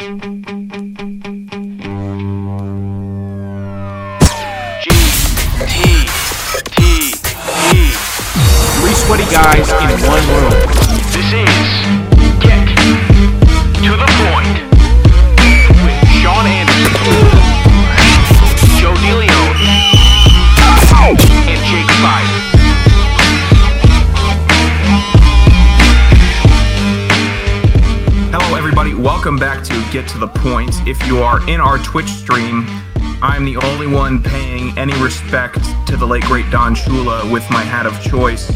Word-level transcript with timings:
G 0.00 0.06
T 5.66 6.08
T 6.64 7.12
E. 7.68 7.92
Three 8.80 8.94
sweaty 8.94 9.28
guys 9.30 9.68
in 9.68 9.90
one 10.08 10.26
room. 10.28 10.79
Get 29.90 30.06
to 30.10 30.18
the 30.18 30.28
Point. 30.28 30.70
If 30.86 31.04
you 31.06 31.18
are 31.18 31.46
in 31.50 31.60
our 31.60 31.76
Twitch 31.78 32.06
stream, 32.08 32.64
I'm 33.22 33.44
the 33.44 33.56
only 33.56 33.86
one 33.88 34.22
paying 34.22 34.76
any 34.78 34.92
respect 35.02 35.58
to 35.88 35.96
the 35.96 36.06
late 36.06 36.22
great 36.24 36.48
Don 36.50 36.74
Shula 36.76 37.30
with 37.32 37.48
my 37.50 37.62
hat 37.62 37.86
of 37.86 38.00
choice. 38.00 38.50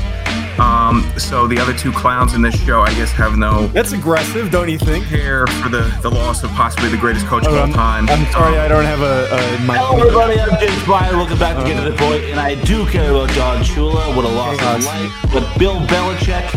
Um, 0.61 1.03
so 1.19 1.49
the 1.49 1.59
other 1.59 1.73
two 1.77 1.91
clowns 1.91 2.35
in 2.35 2.43
this 2.43 2.55
show, 2.65 2.83
I 2.83 2.95
guess, 2.95 3.11
have 3.13 3.37
no 3.37 3.67
That's 3.69 3.91
aggressive, 3.93 4.53
don't 4.53 4.69
you 4.69 4.79
think? 4.79 5.07
care 5.07 5.49
for 5.49 5.69
the, 5.69 5.93
the 6.03 6.11
loss 6.11 6.45
of 6.45 6.51
possibly 6.51 6.89
the 6.89 6.97
greatest 6.97 7.27
coach 7.27 7.45
of 7.47 7.53
Oh, 7.55 7.63
all 7.63 7.69
time. 7.69 8.09
I'm 8.09 8.31
sorry, 8.31 8.59
I 8.59 8.69
don't 8.69 8.85
have 8.85 9.01
a, 9.01 9.27
a 9.35 9.67
my. 9.67 9.77
Hello, 9.77 9.99
everybody. 9.99 10.39
I'm 10.39 10.61
James 10.61 10.85
Bryan. 10.85 11.17
Welcome 11.17 11.39
back 11.41 11.57
to 11.57 11.65
Get 11.65 11.83
to 11.83 11.91
the 11.91 12.31
And 12.31 12.39
I 12.39 12.55
do 12.63 12.87
care 12.87 13.11
about 13.11 13.35
Don 13.35 13.65
Shula. 13.65 14.15
What 14.15 14.25
a 14.25 14.29
loss 14.29 14.57
Hey, 14.61 14.77
of 14.77 14.85
guys. 14.85 14.87
life. 14.87 15.33
But 15.33 15.59
Bill 15.59 15.81
Belichick 15.89 16.55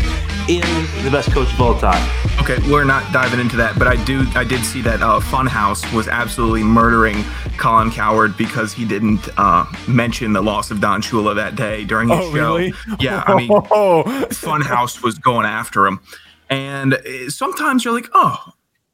is 0.48 1.04
the 1.04 1.10
best 1.10 1.32
coach 1.32 1.52
of 1.52 1.60
all 1.62 1.80
time. 1.80 2.27
Okay, 2.42 2.60
we're 2.72 2.86
not 2.86 3.12
diving 3.12 3.42
into 3.42 3.58
that, 3.58 3.78
but 3.78 3.88
I 3.90 4.02
do. 4.06 4.26
I 4.34 4.46
did 4.46 4.64
see 4.64 4.82
that 4.84 5.02
uh, 5.02 5.20
Funhouse 5.20 5.92
was 5.94 6.08
absolutely 6.08 6.64
murdering 6.64 7.26
Colin 7.58 7.92
Cowherd 7.92 8.38
because 8.38 8.72
he 8.72 8.86
didn't 8.86 9.28
uh, 9.38 9.66
mention 9.88 10.32
the 10.32 10.42
loss 10.42 10.72
of 10.72 10.80
Don 10.80 11.02
Shula 11.02 11.36
that 11.36 11.58
day 11.58 11.84
during 11.84 12.08
his 12.08 12.18
Oh, 12.20 12.22
show. 12.24 12.32
really? 12.32 12.74
Yeah, 13.02 13.24
I 13.28 13.36
mean, 13.36 13.50
Oh, 13.52 14.04
Funhouse 14.30 15.04
was 15.04 15.20
going 15.20 15.46
after 15.46 15.86
him, 15.88 16.00
and 16.50 16.94
uh, 16.94 17.30
sometimes 17.30 17.84
you're 17.84 17.94
like, 17.94 18.08
oh, 18.14 18.42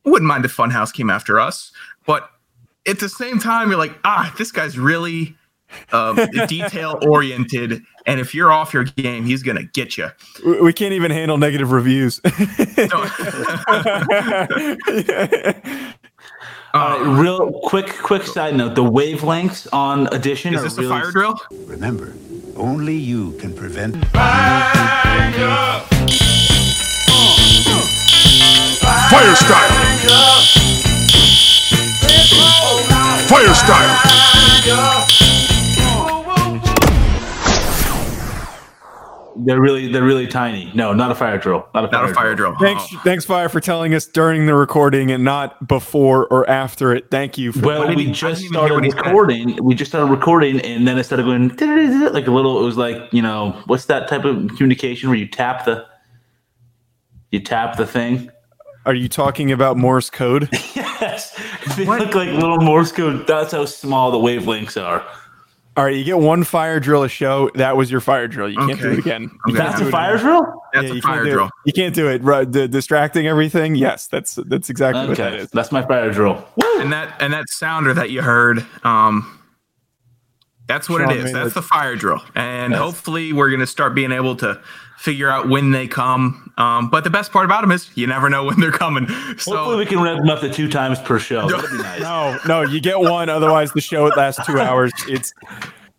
I 0.06 0.10
wouldn't 0.10 0.28
mind 0.28 0.46
if 0.46 0.56
Funhouse 0.56 0.92
came 0.92 1.12
after 1.12 1.40
us, 1.40 1.72
but 2.08 2.28
at 2.88 3.00
the 3.00 3.10
same 3.10 3.38
time, 3.38 3.70
you're 3.70 3.78
like, 3.78 3.94
ah, 4.04 4.34
this 4.38 4.52
guy's 4.52 4.80
really 4.80 5.36
um, 5.92 6.16
detail 6.48 6.98
oriented, 7.04 7.84
and 8.06 8.20
if 8.20 8.34
you're 8.36 8.52
off 8.52 8.74
your 8.74 8.84
game, 8.84 9.26
he's 9.26 9.44
gonna 9.44 9.64
get 9.64 9.98
you. 9.98 10.10
we- 10.46 10.62
we 10.62 10.74
can't 10.74 10.94
even 10.94 11.12
handle 11.12 11.38
negative 11.38 11.72
reviews. 11.72 12.20
All 12.26 12.32
right, 12.36 12.78
uh, 16.74 16.74
uh, 16.74 17.04
real 17.22 17.52
quick, 17.64 17.88
quick 18.02 18.24
side 18.24 18.56
note: 18.56 18.76
the 18.76 18.84
wavelengths 18.84 19.68
on 19.72 20.08
Audition 20.08 20.54
Is 20.54 20.62
are 20.62 20.64
this 20.64 20.78
a 20.78 20.90
fire 20.90 21.12
drill? 21.12 21.40
Remember, 21.66 22.14
only 22.56 22.96
you 22.96 23.34
can 23.34 23.54
prevent. 23.56 23.96
Fire, 24.08 25.82
fire 29.10 29.36
style. 29.36 29.70
Fire 33.28 33.54
style. 33.54 34.00
They're 39.46 39.60
really, 39.62 39.92
they're 39.92 40.04
really 40.04 40.28
tiny. 40.28 40.72
No, 40.74 40.94
not 40.94 41.12
a 41.12 41.16
fire 41.16 41.38
drill. 41.38 41.68
Not 41.74 41.86
a 41.86 41.88
fire, 41.90 42.02
Not 42.02 42.10
a 42.12 42.14
fire 42.14 42.36
drill. 42.36 42.56
thanks, 42.60 42.84
Oh. 42.94 43.02
thanks, 43.04 43.26
Fire, 43.26 43.50
for 43.50 43.60
telling 43.60 43.94
us 43.94 44.06
during 44.06 44.46
the 44.46 44.56
recording 44.56 45.12
and 45.12 45.24
not 45.24 45.68
before 45.68 46.28
or 46.28 46.50
after 46.50 46.94
it. 46.94 47.10
Thank 47.12 47.38
you. 47.38 47.52
For 47.52 47.60
Well, 47.66 47.82
didn't 47.84 47.98
we 47.98 48.12
just 48.12 48.42
didn't 48.42 48.56
even 48.56 48.60
hear 48.60 48.68
started 48.68 48.86
what 48.88 48.92
said. 48.96 49.06
recording. 49.06 49.60
We 49.64 49.76
just 49.76 49.92
started 49.92 50.12
recording, 50.12 50.60
and 50.62 50.88
then 50.88 50.98
it 50.98 51.04
started 51.04 51.24
going 51.24 51.50
like 52.14 52.28
a 52.28 52.32
little. 52.32 52.62
It 52.62 52.66
was 52.66 52.78
like 52.78 52.98
you 53.12 53.22
know, 53.22 53.62
what's 53.68 53.86
that 53.86 54.08
type 54.08 54.26
of 54.26 54.48
communication 54.58 55.10
where 55.10 55.18
you 55.18 55.28
tap 55.28 55.66
the, 55.66 55.86
you 57.32 57.40
tap 57.40 57.78
the 57.78 57.86
thing. 57.86 58.30
Are 58.86 58.94
you 58.96 59.08
talking 59.08 59.52
about 59.52 59.78
Morse 59.78 60.10
code? 60.10 60.50
Yes, 61.04 61.38
they 61.78 61.86
look 61.86 62.16
like 62.16 62.30
little 62.30 62.62
Morse 62.62 62.92
code. 62.94 63.28
That's 63.28 63.52
how 63.52 63.66
small 63.66 64.10
the 64.12 64.18
wavelengths 64.18 64.82
are. 64.82 65.06
All 65.76 65.84
right, 65.84 65.96
you 65.96 66.04
get 66.04 66.20
one 66.20 66.44
fire 66.44 66.80
drill 66.80 67.02
a 67.04 67.10
show. 67.10 67.50
That 67.56 67.76
was 67.76 67.90
your 67.90 68.00
fire 68.00 68.28
drill. 68.28 68.48
You 68.48 68.58
can't 68.58 68.80
do 68.80 68.92
it 68.92 69.00
again. 69.00 69.24
Okay. 69.26 69.34
You 69.48 69.54
can't 69.56 69.58
That's 69.58 69.80
do 69.80 69.86
a 69.86 69.88
it 69.88 69.92
fire 69.92 70.18
drill. 70.20 70.64
That's 70.72 70.86
Yeah, 70.86 70.92
a 70.92 70.96
you 70.96 71.02
fire 71.02 71.14
can't 71.16 71.26
do 71.26 71.32
drill. 71.32 71.46
It. 71.48 71.52
You 71.66 71.74
can't 71.74 71.96
do 71.96 72.08
it. 72.10 72.22
Right, 72.24 72.52
the, 72.52 72.68
distracting 72.68 73.26
everything. 73.28 73.74
Yes, 73.74 74.06
that's 74.08 74.36
that's 74.46 74.70
exactly 74.70 75.08
what 75.08 75.18
that 75.18 75.34
Okay, 75.34 75.42
is. 75.44 75.50
that's 75.50 75.72
my 75.72 75.82
fire 75.84 76.12
drill. 76.12 76.46
Woo! 76.58 76.80
and 76.80 76.94
that 76.94 77.20
and 77.20 77.34
that 77.34 77.50
sounder 77.50 77.94
that 77.96 78.12
you 78.12 78.22
heard 78.22 78.64
um 78.84 79.40
that's 80.68 80.90
what 80.90 81.02
Sean 81.02 81.12
it 81.12 81.18
is 81.18 81.24
Maynard. 81.26 81.42
that's 81.44 81.54
the 81.56 81.62
fire 81.62 81.96
drill 81.96 82.22
and 82.36 82.72
Yes. 82.72 82.80
hopefully 82.82 83.34
we're 83.34 83.50
going 83.50 83.60
to 83.60 83.68
start 83.68 83.94
being 83.96 84.12
able 84.12 84.36
to 84.38 84.62
figure 84.98 85.30
out 85.30 85.50
when 85.50 85.72
they 85.72 85.88
come 85.88 86.54
um 86.58 86.90
but 86.90 87.04
the 87.04 87.10
best 87.10 87.32
part 87.32 87.44
about 87.46 87.62
them 87.62 87.72
is 87.72 87.90
you 87.96 88.08
never 88.08 88.30
know 88.30 88.46
when 88.46 88.60
they're 88.60 88.72
coming 88.72 89.06
Hopefully, 89.10 89.78
we 89.78 89.86
can 89.86 90.02
rev 90.02 90.18
them 90.18 90.30
up 90.30 90.40
to 90.42 90.50
two 90.54 90.70
times 90.70 91.00
per 91.00 91.20
show. 91.20 91.48
That'd 91.50 91.70
be 91.72 91.78
nice. 91.84 92.02
No, 92.02 92.38
no, 92.48 92.62
you 92.62 92.80
get 92.80 93.00
one. 93.00 93.28
Otherwise, 93.30 93.72
the 93.74 93.82
show 93.82 94.06
lasts 94.08 94.46
two 94.46 94.60
hours. 94.60 94.92
It's 95.08 95.34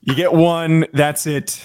you 0.03 0.15
get 0.15 0.33
one. 0.33 0.87
That's 0.93 1.27
it. 1.27 1.61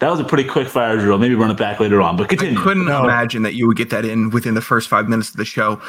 That 0.00 0.10
was 0.10 0.20
a 0.20 0.24
pretty 0.24 0.48
quick 0.48 0.68
fire 0.68 0.96
drill. 0.98 1.16
Maybe 1.18 1.34
run 1.34 1.50
it 1.50 1.56
back 1.56 1.80
later 1.80 2.00
on, 2.02 2.16
but 2.16 2.24
i 2.24 2.26
continue. 2.28 2.58
couldn't 2.60 2.86
No. 2.86 3.04
imagine 3.04 3.42
that 3.42 3.54
you 3.54 3.66
would 3.66 3.76
get 3.76 3.90
that 3.90 4.04
in 4.04 4.30
within 4.30 4.54
the 4.54 4.60
first 4.60 4.88
five 4.88 5.08
minutes 5.08 5.30
of 5.30 5.36
the 5.36 5.44
show 5.44 5.80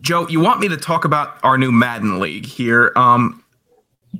joe 0.00 0.28
you 0.28 0.38
want 0.38 0.60
me 0.60 0.68
to 0.68 0.76
talk 0.76 1.04
about 1.04 1.38
our 1.42 1.58
new 1.58 1.72
madden 1.72 2.20
league 2.20 2.46
here 2.46 2.92
um 2.94 3.42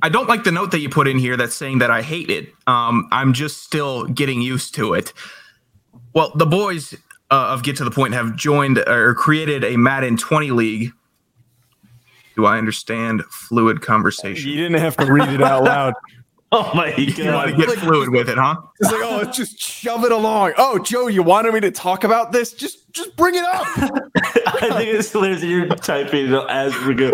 I 0.01 0.09
don't 0.09 0.27
like 0.29 0.43
the 0.43 0.51
note 0.51 0.71
that 0.71 0.79
you 0.79 0.89
put 0.89 1.07
in 1.07 1.17
here 1.17 1.35
that's 1.35 1.55
saying 1.55 1.79
that 1.79 1.89
I 1.89 2.01
hate 2.03 2.29
it. 2.29 2.49
Um, 2.67 3.07
I'm 3.11 3.33
just 3.33 3.63
still 3.63 4.05
getting 4.05 4.39
used 4.41 4.75
to 4.75 4.93
it. 4.93 5.13
Well, 6.19 6.33
the 6.35 6.45
boys 6.45 6.93
uh, 7.31 7.53
of 7.53 7.63
Get 7.63 7.77
to 7.77 7.85
the 7.85 7.91
Point 7.91 8.13
have 8.13 8.35
joined 8.35 8.77
or 8.77 9.15
created 9.15 9.63
a 9.63 9.77
Madden 9.77 10.17
20 10.17 10.51
league. 10.51 10.91
Do 12.35 12.45
I 12.45 12.57
understand 12.57 13.23
fluid 13.29 13.79
conversation? 13.79 14.49
You 14.49 14.57
didn't 14.57 14.81
have 14.81 14.97
to 14.97 15.09
read 15.09 15.29
it 15.29 15.41
out 15.41 15.63
loud. 15.63 15.93
Oh 16.51 16.71
my 16.73 16.89
god! 16.89 17.07
You 17.07 17.31
want 17.31 17.49
to 17.51 17.55
get 17.55 17.77
fluid 17.77 18.09
with 18.09 18.27
it, 18.27 18.39
huh? 18.39 18.55
It's 18.79 18.91
like, 18.91 19.01
oh, 19.03 19.23
just 19.25 19.59
shove 19.59 20.03
it 20.03 20.11
along. 20.11 20.53
Oh, 20.57 20.79
Joe, 20.79 21.05
you 21.05 21.21
wanted 21.21 21.53
me 21.53 21.59
to 21.59 21.69
talk 21.69 22.03
about 22.03 22.31
this? 22.31 22.53
Just, 22.53 22.91
just 22.91 23.15
bring 23.15 23.35
it 23.35 23.43
up. 23.43 23.67
I 23.77 24.71
think 24.71 24.89
it's 24.89 25.11
hilarious 25.11 25.41
that 25.41 25.47
you're 25.47 25.67
typing 25.67 26.33
it 26.33 26.45
as 26.49 26.75
we 26.85 26.95
go. 26.95 27.11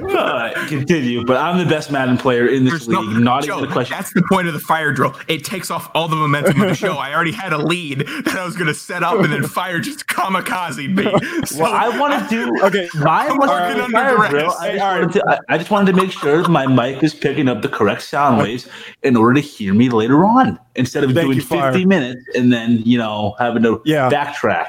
Uh, 0.00 0.52
continue, 0.68 1.24
but 1.24 1.36
I'm 1.36 1.58
the 1.58 1.64
best 1.66 1.90
Madden 1.90 2.16
player 2.16 2.46
in 2.46 2.64
this 2.64 2.72
There's 2.72 2.88
no- 2.88 3.00
league. 3.00 3.18
not 3.22 3.44
Joe, 3.44 3.58
even 3.58 3.70
a 3.70 3.72
question. 3.72 3.96
That's 3.96 4.12
the 4.12 4.22
point 4.30 4.46
of 4.48 4.54
the 4.54 4.60
fire 4.60 4.92
drill. 4.92 5.14
It 5.28 5.44
takes 5.44 5.70
off 5.70 5.90
all 5.94 6.08
the 6.08 6.16
momentum 6.16 6.60
of 6.62 6.68
the 6.68 6.74
show. 6.74 6.94
I 6.94 7.14
already 7.14 7.32
had 7.32 7.52
a 7.52 7.58
lead 7.58 8.00
that 8.24 8.36
I 8.36 8.44
was 8.44 8.54
going 8.56 8.68
to 8.68 8.74
set 8.74 9.02
up, 9.02 9.18
and 9.20 9.32
then 9.32 9.42
fire 9.44 9.80
just 9.80 10.06
kamikaze 10.06 10.94
me. 10.94 11.04
So 11.46 11.62
Well, 11.62 11.72
I 11.74 11.98
want 11.98 12.28
to 12.28 12.28
do 12.34 12.64
Okay, 12.64 12.88
My 12.96 13.26
I'm 13.28 13.38
was 13.38 13.48
working 13.48 13.80
under 13.82 13.92
fire 13.92 14.28
drill. 14.28 14.50
I 14.52 14.72
just, 14.72 14.82
all 14.82 14.88
right. 14.88 15.00
wanted 15.00 15.12
to, 15.12 15.24
I, 15.48 15.54
I 15.54 15.58
just 15.58 15.70
wanted 15.70 15.92
to 15.94 16.00
make 16.02 16.12
sure 16.12 16.46
my 16.48 16.66
mic 16.66 17.02
is 17.02 17.14
picking 17.14 17.48
up 17.48 17.62
the 17.62 17.68
correct 17.68 18.02
sound 18.02 18.38
waves 18.38 18.68
in 19.02 19.16
order 19.16 19.34
to 19.34 19.40
hear 19.40 19.74
me 19.74 19.88
later 19.90 20.24
on, 20.24 20.58
instead 20.74 21.04
of 21.04 21.10
Thank 21.12 21.26
doing 21.26 21.36
you, 21.36 21.42
Fire. 21.42 21.72
50 21.72 21.86
minutes 21.86 22.22
and 22.34 22.52
then 22.52 22.82
you 22.84 22.98
know 22.98 23.34
having 23.38 23.62
to 23.64 23.80
Yeah. 23.84 24.10
backtrack. 24.10 24.68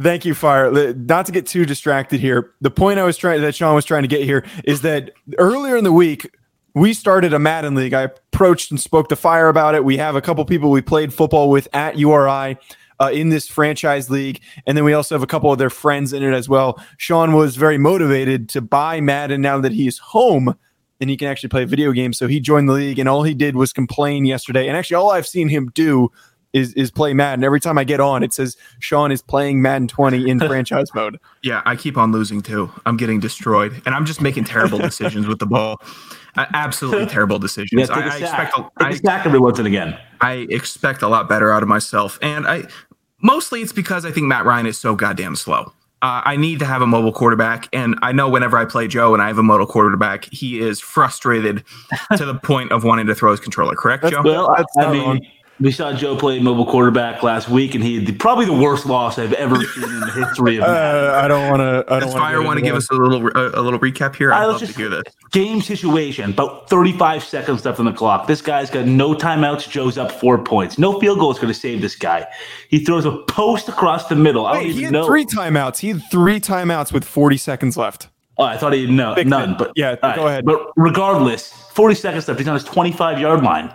Thank 0.00 0.24
you, 0.24 0.34
Fire. 0.34 0.94
Not 0.94 1.26
to 1.26 1.32
get 1.32 1.46
too 1.46 1.64
distracted 1.64 2.20
here. 2.20 2.52
The 2.60 2.70
point 2.70 2.98
I 2.98 3.04
was 3.04 3.16
trying 3.16 3.40
that 3.42 3.54
Sean 3.54 3.74
was 3.74 3.84
trying 3.84 4.02
to 4.02 4.08
get 4.08 4.22
here 4.22 4.44
is 4.64 4.82
that 4.82 5.10
earlier 5.38 5.76
in 5.76 5.84
the 5.84 5.92
week 5.92 6.30
we 6.74 6.92
started 6.92 7.32
a 7.32 7.38
Madden 7.38 7.74
league. 7.74 7.94
I 7.94 8.02
approached 8.02 8.70
and 8.70 8.78
spoke 8.78 9.08
to 9.08 9.16
Fire 9.16 9.48
about 9.48 9.74
it. 9.74 9.84
We 9.84 9.96
have 9.96 10.14
a 10.14 10.20
couple 10.20 10.44
people 10.44 10.70
we 10.70 10.82
played 10.82 11.12
football 11.12 11.50
with 11.50 11.68
at 11.72 11.98
URI. 11.98 12.58
Uh, 13.00 13.10
in 13.12 13.28
this 13.28 13.46
franchise 13.46 14.10
league, 14.10 14.40
and 14.66 14.76
then 14.76 14.82
we 14.82 14.92
also 14.92 15.14
have 15.14 15.22
a 15.22 15.26
couple 15.28 15.52
of 15.52 15.58
their 15.58 15.70
friends 15.70 16.12
in 16.12 16.24
it 16.24 16.34
as 16.34 16.48
well. 16.48 16.82
Sean 16.96 17.32
was 17.32 17.54
very 17.54 17.78
motivated 17.78 18.48
to 18.48 18.60
buy 18.60 19.00
Madden 19.00 19.40
now 19.40 19.60
that 19.60 19.70
he's 19.70 19.98
home 19.98 20.56
and 21.00 21.08
he 21.08 21.16
can 21.16 21.28
actually 21.28 21.48
play 21.48 21.64
video 21.64 21.92
games. 21.92 22.18
So 22.18 22.26
he 22.26 22.40
joined 22.40 22.68
the 22.68 22.72
league, 22.72 22.98
and 22.98 23.08
all 23.08 23.22
he 23.22 23.34
did 23.34 23.56
was 23.56 23.72
complain 23.72 24.24
yesterday. 24.24 24.66
And 24.66 24.76
actually, 24.76 24.96
all 24.96 25.10
I've 25.10 25.26
seen 25.26 25.48
him 25.48 25.70
do 25.74 26.10
is 26.52 26.72
is 26.74 26.90
play 26.90 27.14
Madden. 27.14 27.44
Every 27.44 27.60
time 27.60 27.78
I 27.78 27.84
get 27.84 28.00
on, 28.00 28.22
it 28.22 28.32
says 28.32 28.56
Sean 28.78 29.12
is 29.12 29.22
playing 29.22 29.62
Madden 29.62 29.88
20 29.88 30.28
in 30.28 30.40
franchise 30.46 30.94
mode. 30.94 31.18
Yeah, 31.42 31.62
I 31.66 31.76
keep 31.76 31.96
on 31.96 32.12
losing 32.12 32.42
too. 32.42 32.70
I'm 32.86 32.96
getting 32.96 33.20
destroyed, 33.20 33.82
and 33.86 33.94
I'm 33.94 34.04
just 34.06 34.20
making 34.20 34.44
terrible 34.44 34.78
decisions 34.78 35.26
with 35.26 35.38
the 35.38 35.46
ball. 35.46 35.80
Uh, 36.36 36.46
absolutely 36.54 37.06
terrible 37.06 37.38
decisions. 37.38 37.88
gotta 37.88 38.00
I, 38.00 38.04
take 38.04 38.12
I 38.12 38.16
a 38.16 38.20
expect 38.20 38.58
a, 38.58 38.62
Take 38.62 38.70
I, 38.78 38.90
a 38.90 38.96
sack 38.96 39.26
every 39.26 39.40
once 39.40 39.58
and 39.58 39.66
again. 39.66 39.98
I 40.20 40.46
expect 40.50 41.02
a 41.02 41.08
lot 41.08 41.28
better 41.28 41.52
out 41.52 41.62
of 41.62 41.68
myself, 41.68 42.18
and 42.22 42.46
I 42.46 42.64
mostly 43.20 43.62
it's 43.62 43.72
because 43.72 44.04
I 44.04 44.10
think 44.10 44.26
Matt 44.26 44.44
Ryan 44.44 44.66
is 44.66 44.78
so 44.78 44.94
goddamn 44.94 45.36
slow. 45.36 45.72
Uh, 46.00 46.22
I 46.24 46.36
need 46.36 46.60
to 46.60 46.64
have 46.64 46.80
a 46.80 46.86
mobile 46.86 47.12
quarterback, 47.12 47.68
and 47.72 47.98
I 48.02 48.12
know 48.12 48.28
whenever 48.28 48.56
I 48.56 48.64
play 48.66 48.86
Joe 48.86 49.14
and 49.14 49.22
I 49.22 49.26
have 49.26 49.38
a 49.38 49.42
mobile 49.42 49.66
quarterback, 49.66 50.26
he 50.26 50.60
is 50.60 50.78
frustrated 50.78 51.64
to 52.16 52.24
the 52.24 52.36
point 52.36 52.70
of 52.70 52.84
wanting 52.84 53.08
to 53.08 53.16
throw 53.16 53.32
his 53.32 53.40
controller. 53.40 53.74
Correct, 53.74 54.08
Joe? 54.08 54.22
Well, 54.22 54.54
That's 54.56 54.72
I 54.78 54.92
mean, 54.92 55.02
wrong. 55.02 55.20
We 55.60 55.72
saw 55.72 55.92
Joe 55.92 56.14
play 56.16 56.38
mobile 56.38 56.66
quarterback 56.66 57.24
last 57.24 57.48
week, 57.48 57.74
and 57.74 57.82
he 57.82 57.96
had 57.96 58.06
the, 58.06 58.12
probably 58.12 58.44
the 58.44 58.52
worst 58.52 58.86
loss 58.86 59.18
I've 59.18 59.32
ever 59.32 59.56
seen 59.74 59.82
in 59.84 60.00
the 60.00 60.10
history 60.12 60.56
of. 60.56 60.60
Madden. 60.62 61.10
Uh, 61.10 61.12
I 61.16 61.26
don't 61.28 61.50
want 61.50 61.60
to. 61.60 61.92
I 61.92 61.98
don't 61.98 62.06
Does 62.08 62.14
wanna 62.14 62.24
Fire 62.26 62.42
want 62.42 62.58
to 62.58 62.64
give 62.64 62.76
us 62.76 62.88
a 62.90 62.94
little 62.94 63.26
a, 63.36 63.60
a 63.60 63.62
little 63.62 63.80
recap 63.80 64.14
here? 64.14 64.32
I 64.32 64.44
I'd 64.44 64.46
was 64.46 64.52
love 64.54 64.60
to 64.60 64.66
just- 64.66 64.78
hear 64.78 64.88
this. 64.88 65.02
Game 65.32 65.60
situation, 65.60 66.30
about 66.30 66.70
35 66.70 67.22
seconds 67.24 67.64
left 67.64 67.78
on 67.80 67.84
the 67.86 67.92
clock. 67.92 68.26
This 68.28 68.40
guy's 68.40 68.70
got 68.70 68.86
no 68.86 69.14
timeouts. 69.14 69.68
Joe's 69.68 69.98
up 69.98 70.10
four 70.12 70.38
points. 70.38 70.78
No 70.78 70.98
field 71.00 71.18
goal 71.18 71.30
is 71.32 71.38
going 71.38 71.52
to 71.52 71.58
save 71.58 71.82
this 71.82 71.96
guy. 71.96 72.26
He 72.70 72.82
throws 72.84 73.04
a 73.04 73.12
post 73.28 73.68
across 73.68 74.06
the 74.08 74.16
middle. 74.16 74.46
I 74.46 74.52
don't 74.54 74.62
Wait, 74.62 74.66
even 74.68 74.78
he 74.78 74.84
had 74.84 74.92
know. 74.94 75.06
three 75.06 75.26
timeouts. 75.26 75.80
He 75.80 75.88
had 75.88 76.02
three 76.10 76.40
timeouts 76.40 76.92
with 76.92 77.04
40 77.04 77.36
seconds 77.36 77.76
left. 77.76 78.08
Oh, 78.38 78.44
I 78.44 78.56
thought 78.56 78.72
he 78.72 78.82
had 78.86 78.90
no, 78.94 79.14
Big 79.16 79.26
none. 79.26 79.50
man. 79.50 79.58
But 79.58 79.72
Yeah, 79.74 79.96
all 80.02 80.14
go 80.14 80.26
ahead. 80.28 80.44
But 80.46 80.70
regardless, 80.76 81.52
40 81.72 81.94
seconds 81.96 82.26
left. 82.28 82.38
He's 82.40 82.48
on 82.48 82.54
his 82.54 82.64
25 82.64 83.20
yard 83.20 83.42
line, 83.42 83.74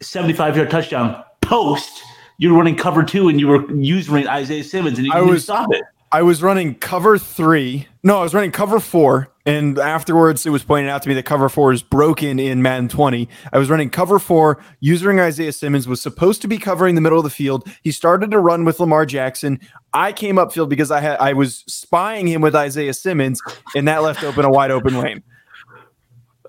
75 0.00 0.56
yard 0.56 0.70
touchdown 0.70 1.22
post. 1.40 2.02
You 2.38 2.52
were 2.52 2.58
running 2.58 2.76
cover 2.76 3.02
two, 3.02 3.28
and 3.28 3.40
you 3.40 3.48
were 3.48 3.70
using 3.72 4.28
Isaiah 4.28 4.64
Simmons, 4.64 4.98
and 4.98 5.06
you 5.06 5.12
I 5.12 5.20
was- 5.22 5.44
stop 5.44 5.68
it. 5.72 5.82
I 6.12 6.22
was 6.22 6.40
running 6.42 6.76
cover 6.76 7.18
three. 7.18 7.88
No, 8.04 8.18
I 8.18 8.22
was 8.22 8.32
running 8.32 8.52
cover 8.52 8.78
four. 8.78 9.28
And 9.44 9.78
afterwards, 9.78 10.46
it 10.46 10.50
was 10.50 10.64
pointed 10.64 10.88
out 10.88 11.02
to 11.02 11.08
me 11.08 11.14
that 11.16 11.24
cover 11.24 11.48
four 11.48 11.72
is 11.72 11.82
broken 11.82 12.38
in 12.38 12.62
Madden 12.62 12.88
20. 12.88 13.28
I 13.52 13.58
was 13.58 13.68
running 13.68 13.90
cover 13.90 14.18
four. 14.18 14.58
Using 14.80 15.20
Isaiah 15.20 15.52
Simmons 15.52 15.86
was 15.86 16.00
supposed 16.00 16.42
to 16.42 16.48
be 16.48 16.58
covering 16.58 16.94
the 16.94 17.00
middle 17.00 17.18
of 17.18 17.24
the 17.24 17.30
field. 17.30 17.68
He 17.82 17.90
started 17.92 18.30
to 18.30 18.38
run 18.38 18.64
with 18.64 18.80
Lamar 18.80 19.04
Jackson. 19.04 19.60
I 19.92 20.12
came 20.12 20.36
upfield 20.36 20.68
because 20.68 20.90
I 20.90 21.00
had 21.00 21.18
I 21.18 21.32
was 21.32 21.64
spying 21.66 22.26
him 22.28 22.40
with 22.40 22.54
Isaiah 22.54 22.94
Simmons, 22.94 23.40
and 23.74 23.86
that 23.88 24.02
left 24.02 24.22
open 24.24 24.44
a 24.44 24.50
wide 24.50 24.70
open 24.70 24.98
lane. 24.98 25.22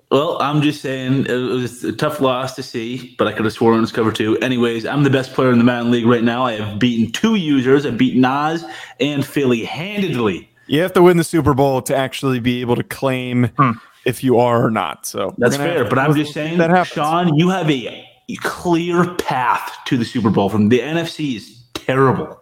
Well, 0.09 0.41
I'm 0.41 0.61
just 0.61 0.81
saying 0.81 1.25
it 1.25 1.33
was 1.33 1.83
a 1.83 1.91
tough 1.91 2.21
loss 2.21 2.55
to 2.55 2.63
see, 2.63 3.13
but 3.17 3.27
I 3.27 3.33
could 3.33 3.43
have 3.43 3.53
sworn 3.53 3.77
it 3.77 3.81
was 3.81 3.91
cover 3.91 4.11
two. 4.11 4.37
Anyways, 4.37 4.85
I'm 4.85 5.03
the 5.03 5.09
best 5.09 5.33
player 5.33 5.51
in 5.51 5.57
the 5.57 5.65
Madden 5.65 5.91
League 5.91 6.05
right 6.05 6.23
now. 6.23 6.45
I 6.45 6.53
have 6.53 6.79
beaten 6.79 7.11
two 7.11 7.35
users. 7.35 7.85
I 7.85 7.89
beat 7.89 7.97
beaten 7.97 8.21
Nas 8.21 8.63
and 9.01 9.25
Philly 9.25 9.65
handedly. 9.65 10.49
You 10.67 10.81
have 10.81 10.93
to 10.93 11.01
win 11.01 11.17
the 11.17 11.25
Super 11.25 11.53
Bowl 11.53 11.81
to 11.81 11.95
actually 11.95 12.39
be 12.39 12.61
able 12.61 12.77
to 12.77 12.83
claim 12.83 13.49
hmm. 13.57 13.71
if 14.05 14.23
you 14.23 14.37
are 14.37 14.65
or 14.65 14.71
not. 14.71 15.05
So 15.05 15.35
That's 15.37 15.57
fair, 15.57 15.83
but 15.83 15.99
I'm 15.99 16.13
just 16.13 16.33
see 16.33 16.39
if 16.39 16.45
saying, 16.45 16.57
that 16.59 16.69
happens. 16.69 16.93
Sean, 16.93 17.35
you 17.35 17.49
have 17.49 17.69
a 17.69 18.07
clear 18.37 19.13
path 19.15 19.77
to 19.87 19.97
the 19.97 20.05
Super 20.05 20.29
Bowl. 20.29 20.49
From 20.49 20.69
the 20.69 20.79
NFC 20.79 21.35
is 21.35 21.63
terrible. 21.73 22.41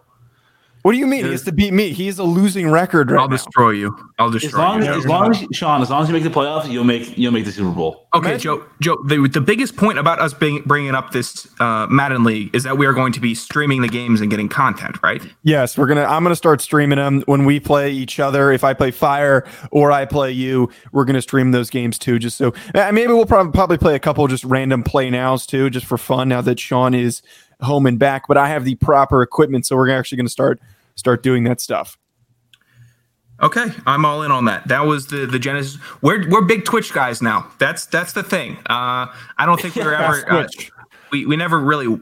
What 0.86 0.92
do 0.92 0.98
you 0.98 1.08
mean? 1.08 1.24
He 1.24 1.32
has 1.32 1.42
to 1.42 1.52
beat 1.52 1.72
me. 1.72 1.92
He 1.92 2.06
has 2.06 2.20
a 2.20 2.22
losing 2.22 2.70
record 2.70 3.10
right 3.10 3.20
I'll 3.20 3.26
now. 3.28 3.34
destroy 3.36 3.70
you. 3.70 3.98
I'll 4.20 4.32
As 4.32 4.40
destroy 4.40 4.60
long 4.60 4.84
you. 4.84 4.88
as, 4.88 4.98
as 4.98 5.06
long 5.06 5.30
as 5.32 5.44
Sean, 5.52 5.82
as 5.82 5.90
long 5.90 6.04
as 6.04 6.08
you 6.08 6.14
make 6.14 6.22
the 6.22 6.30
playoffs, 6.30 6.70
you'll 6.70 6.84
make 6.84 7.18
you'll 7.18 7.32
make 7.32 7.44
the 7.44 7.50
Super 7.50 7.72
Bowl. 7.72 8.06
Okay, 8.14 8.28
Imagine- 8.28 8.40
Joe. 8.40 8.64
Joe, 8.80 8.96
the, 9.04 9.26
the 9.28 9.40
biggest 9.40 9.76
point 9.76 9.98
about 9.98 10.20
us 10.20 10.32
being, 10.32 10.62
bringing 10.64 10.94
up 10.94 11.10
this 11.10 11.48
uh, 11.58 11.88
Madden 11.90 12.22
League 12.22 12.54
is 12.54 12.62
that 12.62 12.78
we 12.78 12.86
are 12.86 12.92
going 12.92 13.12
to 13.14 13.18
be 13.20 13.34
streaming 13.34 13.82
the 13.82 13.88
games 13.88 14.20
and 14.20 14.30
getting 14.30 14.48
content, 14.48 14.96
right? 15.02 15.20
Yes, 15.42 15.76
we're 15.76 15.88
gonna. 15.88 16.04
I'm 16.04 16.22
gonna 16.22 16.36
start 16.36 16.60
streaming 16.60 16.98
them 16.98 17.24
when 17.26 17.44
we 17.44 17.58
play 17.58 17.90
each 17.90 18.20
other. 18.20 18.52
If 18.52 18.62
I 18.62 18.72
play 18.72 18.92
Fire 18.92 19.44
or 19.72 19.90
I 19.90 20.04
play 20.04 20.30
you, 20.30 20.70
we're 20.92 21.04
gonna 21.04 21.20
stream 21.20 21.50
those 21.50 21.68
games 21.68 21.98
too. 21.98 22.20
Just 22.20 22.38
so 22.38 22.54
uh, 22.76 22.92
maybe 22.92 23.12
we'll 23.12 23.26
probably 23.26 23.50
probably 23.50 23.78
play 23.78 23.96
a 23.96 23.98
couple 23.98 24.24
just 24.28 24.44
random 24.44 24.84
play 24.84 25.10
nows 25.10 25.46
too, 25.46 25.68
just 25.68 25.84
for 25.86 25.98
fun. 25.98 26.28
Now 26.28 26.42
that 26.42 26.60
Sean 26.60 26.94
is 26.94 27.22
home 27.60 27.86
and 27.86 27.98
back, 27.98 28.28
but 28.28 28.36
I 28.36 28.50
have 28.50 28.64
the 28.64 28.76
proper 28.76 29.20
equipment, 29.20 29.66
so 29.66 29.74
we're 29.74 29.90
actually 29.90 30.18
gonna 30.18 30.28
start 30.28 30.60
start 30.96 31.22
doing 31.22 31.44
that 31.44 31.60
stuff. 31.60 31.98
Okay, 33.42 33.66
I'm 33.84 34.06
all 34.06 34.22
in 34.22 34.30
on 34.30 34.46
that. 34.46 34.66
That 34.68 34.86
was 34.86 35.08
the 35.08 35.26
the 35.26 35.38
genesis. 35.38 35.78
We're 36.00 36.28
we're 36.28 36.42
big 36.42 36.64
Twitch 36.64 36.92
guys 36.92 37.20
now. 37.20 37.50
That's 37.58 37.84
that's 37.86 38.14
the 38.14 38.22
thing. 38.22 38.56
Uh, 38.66 39.12
I 39.36 39.44
don't 39.44 39.60
think 39.60 39.74
we 39.74 39.84
were 39.84 39.94
ever 39.94 40.30
uh, 40.30 40.46
we 41.12 41.26
we 41.26 41.36
never 41.36 41.60
really 41.60 42.00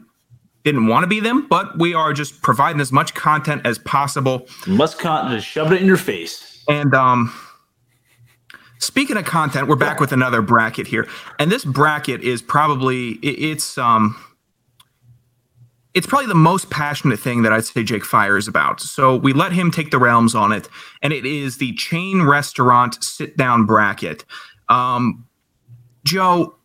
didn't 0.63 0.87
want 0.87 1.03
to 1.03 1.07
be 1.07 1.19
them, 1.19 1.45
but 1.47 1.77
we 1.77 1.93
are 1.93 2.13
just 2.13 2.41
providing 2.41 2.79
as 2.79 2.91
much 2.91 3.13
content 3.13 3.65
as 3.65 3.77
possible. 3.79 4.47
Must 4.65 4.97
content, 4.97 5.35
just 5.35 5.47
shove 5.47 5.71
it 5.73 5.81
in 5.81 5.87
your 5.87 5.97
face. 5.97 6.63
And 6.69 6.95
um, 6.95 7.33
speaking 8.79 9.17
of 9.17 9.25
content, 9.25 9.67
we're 9.67 9.75
back 9.75 9.99
with 9.99 10.13
another 10.13 10.41
bracket 10.41 10.87
here, 10.87 11.05
and 11.37 11.51
this 11.51 11.65
bracket 11.65 12.21
is 12.21 12.41
probably 12.41 13.11
it, 13.15 13.43
it's 13.51 13.77
um. 13.77 14.15
It's 15.95 16.05
probably 16.05 16.27
the 16.27 16.35
most 16.35 16.69
passionate 16.69 17.19
thing 17.19 17.41
that 17.43 17.53
I'd 17.53 17.65
say 17.65 17.83
Jake 17.83 18.03
Fire 18.05 18.37
is 18.37 18.47
about. 18.47 18.81
So 18.81 19.15
we 19.15 19.33
let 19.33 19.53
him 19.53 19.71
take 19.71 19.91
the 19.91 19.97
realms 19.97 20.35
on 20.35 20.51
it, 20.51 20.67
and 21.01 21.13
it 21.13 21.25
is 21.25 21.57
the 21.57 21.73
chain 21.73 22.21
restaurant 22.21 23.01
sit 23.03 23.37
down 23.37 23.65
bracket. 23.65 24.25
Um, 24.69 25.25
Joe, 26.03 26.55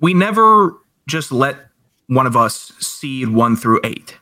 we 0.00 0.12
never 0.12 0.76
just 1.06 1.30
let 1.30 1.56
one 2.08 2.26
of 2.26 2.36
us 2.36 2.72
seed 2.80 3.28
one 3.28 3.56
through 3.56 3.80
eight. 3.84 4.18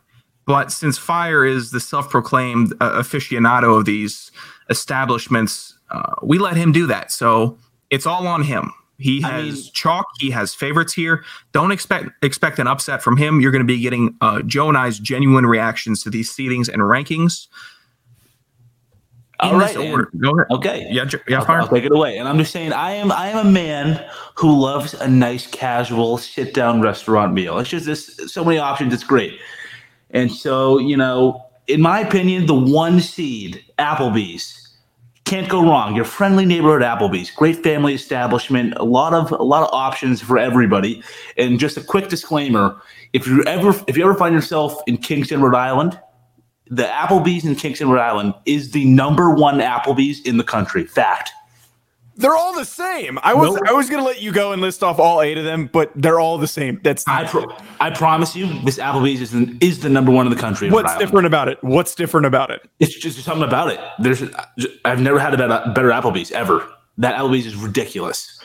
But 0.47 0.71
since 0.71 0.99
Fire 0.99 1.45
is 1.45 1.71
the 1.71 1.81
self 1.81 2.11
proclaimed 2.11 2.75
uh, 2.81 3.01
aficionado 3.01 3.79
of 3.79 3.87
these 3.87 4.31
establishments, 4.69 5.79
uh, 5.91 6.15
we 6.23 6.39
let 6.39 6.57
him 6.57 6.73
do 6.73 6.87
that. 6.89 7.11
So 7.11 7.59
it's 7.91 8.07
all 8.07 8.27
on 8.27 8.43
him. 8.43 8.73
He 9.03 9.23
I 9.25 9.29
has 9.29 9.65
mean- 9.65 9.73
chalk. 9.75 10.07
He 10.19 10.31
has 10.31 10.55
favorites 10.55 10.93
here. 10.95 11.25
Don't 11.53 11.73
expect 11.73 12.11
expect 12.23 12.59
an 12.59 12.67
upset 12.67 13.03
from 13.03 13.17
him. 13.17 13.41
You're 13.41 13.53
going 13.53 13.67
to 13.67 13.73
be 13.73 13.81
getting 13.81 14.17
uh, 14.21 14.43
Joe 14.43 14.69
and 14.69 14.79
I's 14.79 14.99
genuine 14.99 15.45
reactions 15.47 16.03
to 16.05 16.11
these 16.11 16.31
seedings 16.31 16.69
and 16.69 16.83
rankings. 16.83 17.49
In 19.43 19.49
All 19.55 19.59
this 19.59 19.75
order. 19.77 20.09
Go 20.19 20.31
ahead. 20.31 20.47
Okay. 20.53 20.87
Yeah, 20.89 21.05
yeah, 21.27 21.41
I'll, 21.41 21.45
Fire. 21.45 21.61
I'll 21.63 21.69
take 21.69 21.83
it 21.85 21.91
away. 21.91 22.17
And 22.17 22.29
I'm 22.29 22.39
just 22.39 22.53
saying, 22.53 22.73
I 22.73 22.93
am 22.93 23.11
I 23.11 23.29
am 23.29 23.45
a 23.45 23.51
man 23.51 24.09
who 24.37 24.57
loves 24.57 24.95
a 24.95 25.09
nice, 25.09 25.49
casual, 25.49 26.17
sit 26.19 26.55
down 26.55 26.81
restaurant 26.81 27.35
meal. 27.35 27.59
It's 27.59 27.69
just 27.71 27.87
this 27.87 28.21
so 28.33 28.45
many 28.45 28.59
options. 28.59 28.95
It's 28.95 29.03
great. 29.03 29.41
And 30.11 30.31
so, 30.31 30.79
you 30.79 30.97
know, 30.97 31.45
in 31.67 31.81
my 31.81 32.01
opinion, 32.01 32.47
the 32.47 32.55
one 32.55 33.01
seed, 33.01 33.65
Applebee's, 33.81 34.62
can't 35.33 35.49
go 35.49 35.63
wrong. 35.63 35.97
Your 35.97 36.05
friendly 36.05 36.45
neighborhood 36.45 36.83
Applebee's, 36.83 37.31
great 37.31 37.63
family 37.63 37.95
establishment, 37.95 38.75
a 38.77 38.85
lot 38.85 39.15
of 39.15 39.33
a 39.33 39.43
lot 39.43 39.63
of 39.63 39.73
options 39.73 40.21
for 40.21 40.37
everybody. 40.37 41.03
And 41.39 41.59
just 41.59 41.79
a 41.79 41.81
quick 41.83 42.11
disclaimer: 42.11 42.79
if 43.15 43.27
you 43.27 43.43
ever 43.45 43.75
if 43.89 43.97
you 43.97 44.05
ever 44.05 44.13
find 44.13 44.35
yourself 44.35 44.83
in 44.87 44.99
Kingston, 44.99 45.41
Rhode 45.41 45.55
Island, 45.55 45.99
the 46.67 46.83
Applebee's 46.83 47.47
in 47.47 47.55
Kingston, 47.55 47.89
Rhode 47.89 48.03
Island 48.03 48.35
is 48.45 48.73
the 48.73 48.85
number 48.85 49.31
one 49.31 49.61
Applebee's 49.61 50.21
in 50.21 50.37
the 50.37 50.45
country. 50.45 50.85
Fact. 50.85 51.31
They're 52.17 52.35
all 52.35 52.55
the 52.55 52.65
same. 52.65 53.19
I 53.23 53.35
was 53.35 53.55
Nope. 53.55 53.63
I 53.69 53.73
was 53.73 53.89
gonna 53.89 54.05
let 54.05 54.21
you 54.21 54.33
go 54.33 54.53
and 54.53 54.61
list 54.61 54.83
off 54.83 54.99
all 54.99 55.23
eight 55.23 55.39
of 55.39 55.45
them, 55.45 55.69
but 55.73 55.91
they're 55.95 56.21
all 56.21 56.39
the 56.39 56.47
same. 56.47 56.81
That's 56.83 57.07
I 57.09 57.25
pro- 57.25 57.57
I 57.81 57.91
promise 57.91 58.37
you, 58.37 58.47
this 58.65 58.79
Applebee's 58.79 59.21
is 59.21 59.31
the, 59.31 59.57
is 59.61 59.81
the 59.81 59.89
number 59.89 60.13
one 60.13 60.27
in 60.27 60.33
the 60.33 60.39
country. 60.39 60.69
in 60.69 60.73
what's 60.75 60.97
different 60.99 61.27
about 61.27 61.49
it. 61.49 61.59
What's 61.63 61.95
different 61.95 62.27
about 62.27 62.51
it? 62.51 62.69
It's 62.81 62.95
just 62.95 63.19
something 63.23 63.47
about 63.47 63.71
it. 63.71 63.81
There's 63.99 64.23
I've 64.85 65.01
never 65.01 65.19
had 65.19 65.35
a 65.35 65.39
better, 65.39 65.73
better 65.75 65.89
Applebee's 65.89 66.33
ever. 66.33 66.69
That 66.99 67.15
Applebee's 67.17 67.47
is 67.47 67.57
ridiculous. 67.57 68.39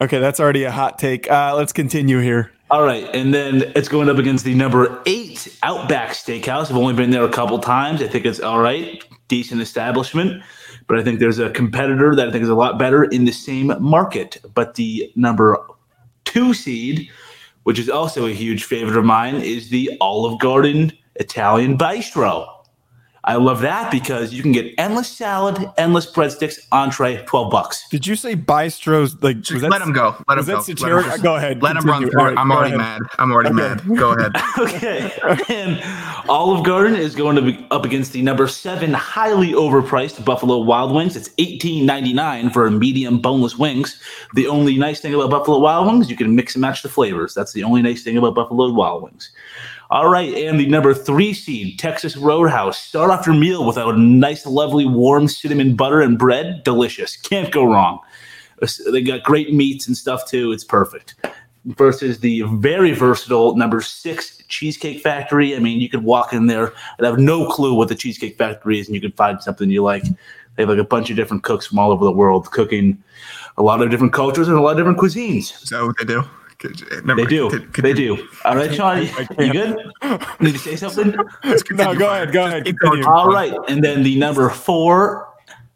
Okay, 0.00 0.18
that's 0.20 0.38
already 0.38 0.64
a 0.64 0.70
hot 0.70 0.98
take. 0.98 1.30
Uh, 1.30 1.54
let's 1.56 1.72
continue 1.72 2.20
here. 2.20 2.52
All 2.70 2.84
right, 2.84 3.08
and 3.14 3.32
then 3.32 3.72
it's 3.74 3.88
going 3.88 4.10
up 4.10 4.18
against 4.18 4.44
the 4.44 4.54
number 4.54 5.02
eight 5.06 5.48
Outback 5.62 6.10
Steakhouse. 6.10 6.70
I've 6.70 6.76
only 6.76 6.92
been 6.92 7.10
there 7.10 7.24
a 7.24 7.30
couple 7.30 7.58
times. 7.58 8.02
I 8.02 8.08
think 8.08 8.26
it's 8.26 8.40
all 8.40 8.60
right, 8.60 9.02
decent 9.28 9.62
establishment, 9.62 10.42
but 10.88 10.98
I 10.98 11.04
think 11.04 11.20
there's 11.20 11.38
a 11.38 11.50
competitor 11.50 12.14
that 12.16 12.28
I 12.28 12.32
think 12.32 12.42
is 12.42 12.48
a 12.48 12.54
lot 12.54 12.78
better 12.78 13.04
in 13.04 13.26
the 13.26 13.32
same 13.32 13.72
market. 13.78 14.38
But 14.54 14.74
the 14.74 15.12
number 15.14 15.58
two 16.24 16.54
seed, 16.54 17.08
which 17.62 17.78
is 17.78 17.90
also 17.90 18.26
a 18.26 18.32
huge 18.32 18.64
favorite 18.64 18.96
of 18.96 19.04
mine, 19.04 19.36
is 19.36 19.68
the 19.68 19.90
Olive 20.00 20.40
Garden 20.40 20.92
Italian 21.16 21.76
Bistro. 21.76 22.48
I 23.28 23.34
love 23.36 23.60
that 23.60 23.90
because 23.90 24.32
you 24.32 24.42
can 24.42 24.52
get 24.52 24.74
endless 24.78 25.06
salad, 25.08 25.58
endless 25.76 26.10
breadsticks, 26.10 26.58
entree, 26.72 27.22
twelve 27.26 27.50
bucks. 27.50 27.86
Did 27.90 28.06
you 28.06 28.16
say 28.16 28.34
Bistros? 28.34 29.22
Like, 29.22 29.36
was 29.50 29.60
that- 29.62 29.70
Let 29.70 29.82
him 29.82 29.92
go. 29.92 30.16
Let 30.26 30.38
him 30.38 30.46
that 30.46 30.52
go. 30.56 30.62
satiric? 30.62 31.06
Let 31.06 31.16
him, 31.16 31.22
Go 31.22 31.36
ahead, 31.36 31.62
Let 31.62 31.76
him 31.76 31.84
run 31.84 32.02
through 32.08 32.10
it. 32.20 32.24
right, 32.24 32.38
I'm 32.38 32.50
already 32.50 32.74
ahead. 32.74 33.00
mad. 33.00 33.02
I'm 33.18 33.30
already 33.30 33.52
mad. 33.52 33.82
Go 33.96 34.12
ahead. 34.12 34.32
Okay. 34.58 35.12
and 35.50 35.80
Olive 36.28 36.64
Garden 36.64 36.94
is 36.96 37.14
going 37.14 37.36
to 37.36 37.42
be 37.42 37.66
up 37.70 37.84
against 37.84 38.12
the 38.12 38.22
number 38.22 38.48
seven 38.48 38.92
highly 38.94 39.52
overpriced 39.52 40.24
Buffalo 40.24 40.58
Wild 40.58 40.92
Wings. 40.94 41.14
It's 41.14 41.30
eighteen 41.38 41.84
ninety 41.86 42.12
nine 42.14 42.50
for 42.50 42.66
a 42.66 42.70
medium 42.70 43.18
boneless 43.20 43.56
wings. 43.58 44.00
The 44.34 44.46
only 44.48 44.76
nice 44.78 45.00
thing 45.00 45.14
about 45.14 45.30
Buffalo 45.30 45.58
Wild 45.58 45.86
Wings, 45.86 46.08
you 46.10 46.16
can 46.16 46.34
mix 46.34 46.54
and 46.54 46.62
match 46.62 46.82
the 46.82 46.88
flavors. 46.88 47.34
That's 47.34 47.52
the 47.52 47.62
only 47.62 47.82
nice 47.82 48.02
thing 48.02 48.16
about 48.16 48.34
Buffalo 48.34 48.72
Wild 48.72 49.02
Wings. 49.04 49.30
All 49.90 50.10
right, 50.10 50.34
and 50.34 50.60
the 50.60 50.66
number 50.66 50.92
three 50.92 51.32
seed, 51.32 51.78
Texas 51.78 52.14
Roadhouse. 52.14 52.78
Start 52.78 53.10
off 53.10 53.26
your 53.26 53.34
meal 53.34 53.66
with 53.66 53.78
a 53.78 53.96
nice, 53.96 54.44
lovely, 54.44 54.84
warm 54.84 55.28
cinnamon 55.28 55.76
butter 55.76 56.02
and 56.02 56.18
bread. 56.18 56.62
Delicious. 56.62 57.16
Can't 57.16 57.50
go 57.50 57.64
wrong. 57.64 57.98
They 58.90 59.00
got 59.00 59.22
great 59.22 59.54
meats 59.54 59.86
and 59.86 59.96
stuff 59.96 60.28
too. 60.28 60.52
It's 60.52 60.64
perfect. 60.64 61.14
Versus 61.64 62.20
the 62.20 62.42
very 62.42 62.92
versatile 62.92 63.56
number 63.56 63.80
six 63.80 64.42
Cheesecake 64.48 65.00
Factory. 65.00 65.56
I 65.56 65.58
mean, 65.58 65.80
you 65.80 65.88
could 65.88 66.04
walk 66.04 66.34
in 66.34 66.48
there 66.48 66.74
and 66.98 67.06
have 67.06 67.18
no 67.18 67.48
clue 67.48 67.74
what 67.74 67.88
the 67.88 67.94
Cheesecake 67.94 68.36
Factory 68.36 68.80
is, 68.80 68.88
and 68.88 68.94
you 68.94 69.00
could 69.00 69.16
find 69.16 69.42
something 69.42 69.70
you 69.70 69.82
like. 69.82 70.02
They 70.02 70.64
have 70.64 70.68
like 70.68 70.78
a 70.78 70.84
bunch 70.84 71.08
of 71.08 71.16
different 71.16 71.44
cooks 71.44 71.66
from 71.66 71.78
all 71.78 71.92
over 71.92 72.04
the 72.04 72.12
world 72.12 72.50
cooking 72.50 73.02
a 73.56 73.62
lot 73.62 73.82
of 73.82 73.90
different 73.90 74.12
cultures 74.12 74.48
and 74.48 74.56
a 74.56 74.60
lot 74.60 74.72
of 74.72 74.76
different 74.76 74.98
cuisines. 74.98 75.62
Is 75.62 75.70
that 75.70 75.82
what 75.82 75.96
they 75.98 76.04
do? 76.04 76.22
Never 76.62 77.02
They 77.02 77.14
mind. 77.14 77.28
do. 77.28 77.50
Could- 77.50 77.72
could- 77.72 77.84
They 77.84 77.92
do. 77.92 78.28
All 78.44 78.56
right, 78.56 78.74
Sean, 78.74 79.02
you, 79.02 79.08
you 79.38 79.52
good? 79.52 79.76
Need 80.40 80.52
to 80.52 80.58
say 80.58 80.74
something? 80.84 81.14
no, 81.70 81.94
go 81.94 82.10
ahead, 82.10 82.32
go 82.32 82.46
ahead. 82.46 82.64
continue. 82.64 83.06
All 83.06 83.28
right, 83.30 83.54
and 83.68 83.82
then 83.84 84.02
the 84.02 84.18
number 84.18 84.48
four 84.50 85.28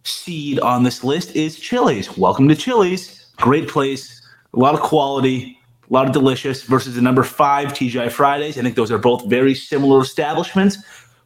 seed 0.04 0.58
on 0.60 0.82
this 0.82 1.04
list 1.04 1.36
is 1.36 1.56
Chili's. 1.56 2.16
Welcome 2.18 2.48
to 2.48 2.56
Chili's. 2.56 3.26
Great 3.36 3.68
place, 3.68 4.20
a 4.54 4.58
lot 4.58 4.74
of 4.74 4.80
quality, 4.80 5.56
a 5.88 5.92
lot 5.92 6.06
of 6.06 6.12
delicious. 6.12 6.64
Versus 6.64 6.96
the 6.96 7.00
number 7.00 7.22
five 7.22 7.68
TGI 7.68 8.10
Fridays. 8.10 8.58
I 8.58 8.62
think 8.62 8.74
those 8.74 8.90
are 8.90 8.98
both 8.98 9.24
very 9.26 9.54
similar 9.54 10.00
establishments. 10.00 10.78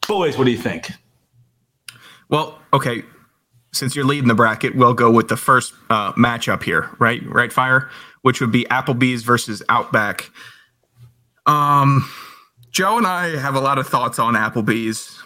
Boys, 0.06 0.36
what 0.36 0.44
do 0.44 0.50
you 0.50 0.58
think? 0.58 0.90
Well, 2.28 2.58
okay. 2.74 3.02
Since 3.72 3.94
you're 3.96 4.04
leading 4.06 4.28
the 4.28 4.34
bracket, 4.34 4.74
we'll 4.74 4.94
go 4.94 5.10
with 5.10 5.28
the 5.28 5.36
first 5.36 5.74
uh, 5.90 6.12
matchup 6.12 6.62
here, 6.62 6.88
right? 6.98 7.22
Right, 7.26 7.52
fire, 7.52 7.90
which 8.26 8.40
would 8.40 8.50
be 8.50 8.64
Applebee's 8.64 9.22
versus 9.22 9.62
Outback. 9.68 10.32
Um, 11.46 12.10
Joe 12.72 12.98
and 12.98 13.06
I 13.06 13.36
have 13.38 13.54
a 13.54 13.60
lot 13.60 13.78
of 13.78 13.86
thoughts 13.86 14.18
on 14.18 14.34
Applebee's. 14.34 15.22